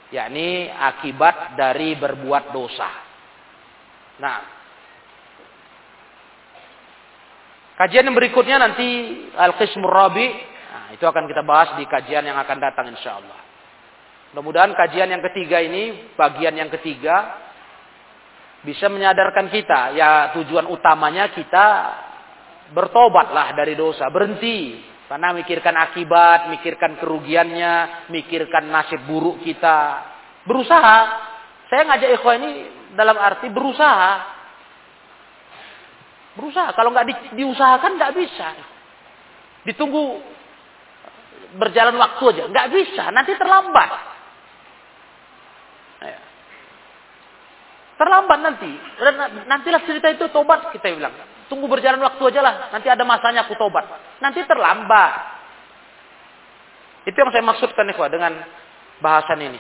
yakni 0.09 0.73
akibat 0.73 1.53
dari 1.53 1.93
berbuat 2.01 2.49
dosa. 2.49 2.89
Nah, 4.25 4.58
kajian 7.79 8.11
yang 8.11 8.17
berikutnya 8.19 8.59
nanti 8.59 8.87
Al-Qismur 9.39 9.89
Rabi. 9.89 10.27
Nah, 10.69 10.93
itu 10.93 11.05
akan 11.07 11.25
kita 11.31 11.47
bahas 11.47 11.79
di 11.79 11.87
kajian 11.87 12.27
yang 12.27 12.37
akan 12.37 12.59
datang 12.59 12.91
insya 12.91 13.17
Allah. 13.23 13.41
Mudah-mudahan 14.35 14.77
kajian 14.77 15.09
yang 15.09 15.25
ketiga 15.33 15.63
ini, 15.65 16.13
bagian 16.13 16.53
yang 16.53 16.69
ketiga, 16.69 17.49
bisa 18.61 18.91
menyadarkan 18.91 19.49
kita 19.49 19.97
ya 19.97 20.35
tujuan 20.37 20.69
utamanya 20.69 21.33
kita 21.33 21.67
bertobatlah 22.75 23.57
dari 23.57 23.73
dosa, 23.73 24.11
berhenti 24.13 24.83
karena 25.09 25.33
mikirkan 25.33 25.73
akibat, 25.73 26.53
mikirkan 26.53 27.01
kerugiannya, 27.01 28.07
mikirkan 28.13 28.69
nasib 28.69 29.09
buruk 29.09 29.41
kita. 29.41 30.05
Berusaha. 30.45 30.99
Saya 31.73 31.89
ngajak 31.89 32.11
ikhwan 32.21 32.45
ini 32.45 32.51
dalam 32.93 33.17
arti 33.17 33.49
berusaha. 33.49 34.38
Berusaha. 36.39 36.71
Kalau 36.79 36.95
nggak 36.95 37.07
di, 37.11 37.15
diusahakan 37.43 37.99
nggak 37.99 38.15
bisa. 38.15 38.49
Ditunggu 39.67 40.23
berjalan 41.59 41.99
waktu 41.99 42.23
aja, 42.31 42.45
nggak 42.47 42.69
bisa. 42.71 43.11
Nanti 43.11 43.35
terlambat. 43.35 43.91
Terlambat 47.99 48.39
nanti. 48.39 48.71
Nantilah 49.51 49.83
cerita 49.83 50.07
itu 50.15 50.31
tobat 50.31 50.71
kita 50.71 50.95
bilang. 50.95 51.11
Tunggu 51.51 51.67
berjalan 51.67 51.99
waktu 51.99 52.23
aja 52.31 52.41
lah. 52.47 52.55
Nanti 52.71 52.87
ada 52.87 53.03
masanya 53.03 53.43
aku 53.43 53.59
tobat. 53.59 53.83
Nanti 54.23 54.47
terlambat. 54.47 55.13
Itu 57.11 57.19
yang 57.19 57.35
saya 57.35 57.43
maksudkan 57.43 57.91
nih 57.91 57.99
dengan 58.15 58.33
bahasan 59.03 59.43
ini. 59.43 59.59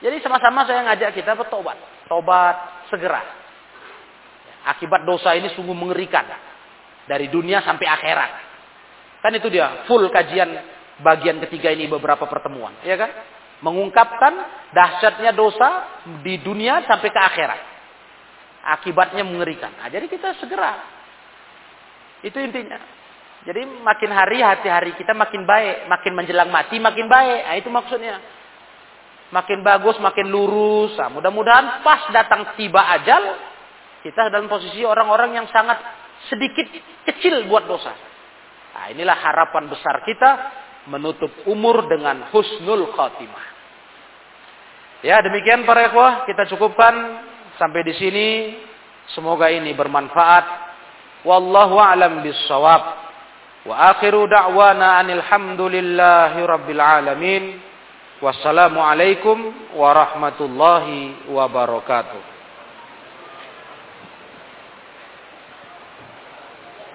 Jadi 0.00 0.24
sama-sama 0.24 0.64
saya 0.64 0.88
ngajak 0.88 1.12
kita 1.12 1.36
bertobat. 1.36 1.76
Tobat 2.08 2.88
segera. 2.88 3.41
Akibat 4.62 5.02
dosa 5.02 5.34
ini 5.34 5.50
sungguh 5.54 5.74
mengerikan. 5.74 6.26
Dari 7.06 7.26
dunia 7.26 7.62
sampai 7.66 7.86
akhirat. 7.86 8.30
Kan 9.22 9.32
itu 9.38 9.50
dia 9.50 9.86
full 9.86 10.06
kajian 10.10 10.50
bagian 11.02 11.42
ketiga 11.46 11.70
ini 11.70 11.86
beberapa 11.86 12.26
pertemuan. 12.26 12.74
Ya 12.86 12.98
kan? 12.98 13.10
Mengungkapkan 13.62 14.34
dahsyatnya 14.74 15.30
dosa 15.30 15.86
di 16.26 16.42
dunia 16.42 16.82
sampai 16.86 17.10
ke 17.10 17.20
akhirat. 17.20 17.60
Akibatnya 18.62 19.26
mengerikan. 19.26 19.70
Nah, 19.78 19.90
jadi 19.90 20.06
kita 20.06 20.38
segera. 20.38 20.82
Itu 22.22 22.38
intinya. 22.38 22.78
Jadi 23.42 23.66
makin 23.82 24.10
hari 24.14 24.38
hati-hari 24.38 24.94
kita 24.94 25.14
makin 25.14 25.42
baik. 25.42 25.90
Makin 25.90 26.12
menjelang 26.14 26.50
mati 26.50 26.78
makin 26.78 27.10
baik. 27.10 27.40
Nah, 27.42 27.54
itu 27.58 27.70
maksudnya. 27.70 28.22
Makin 29.34 29.62
bagus, 29.66 29.98
makin 29.98 30.30
lurus. 30.30 30.94
Nah, 30.94 31.10
mudah-mudahan 31.10 31.82
pas 31.82 32.06
datang 32.14 32.54
tiba 32.54 32.82
ajal. 32.98 33.51
Kita 34.02 34.28
dalam 34.34 34.50
posisi 34.50 34.82
orang-orang 34.82 35.38
yang 35.38 35.46
sangat 35.54 35.78
sedikit 36.26 36.66
kecil 37.06 37.46
buat 37.46 37.66
dosa. 37.70 37.94
Nah, 38.72 38.90
inilah 38.90 39.14
harapan 39.14 39.70
besar 39.70 40.02
kita 40.02 40.30
menutup 40.90 41.30
umur 41.46 41.86
dengan 41.86 42.26
husnul 42.34 42.90
khatimah. 42.90 43.46
Ya, 45.02 45.18
demikian 45.22 45.66
para 45.66 45.90
ikhwah, 45.90 46.26
kita 46.26 46.46
cukupkan 46.50 46.94
sampai 47.58 47.82
di 47.82 47.94
sini. 47.98 48.28
Semoga 49.14 49.50
ini 49.50 49.74
bermanfaat. 49.74 50.46
Wallahu 51.26 51.78
a'lam 51.78 52.22
bissawab. 52.22 52.82
Wa 53.66 53.94
akhiru 53.94 54.26
da'wana 54.30 55.02
anil 55.02 55.22
rabbil 55.22 56.82
alamin. 56.82 57.58
Wassalamualaikum 58.22 59.74
warahmatullahi 59.74 61.26
wabarakatuh. 61.30 62.31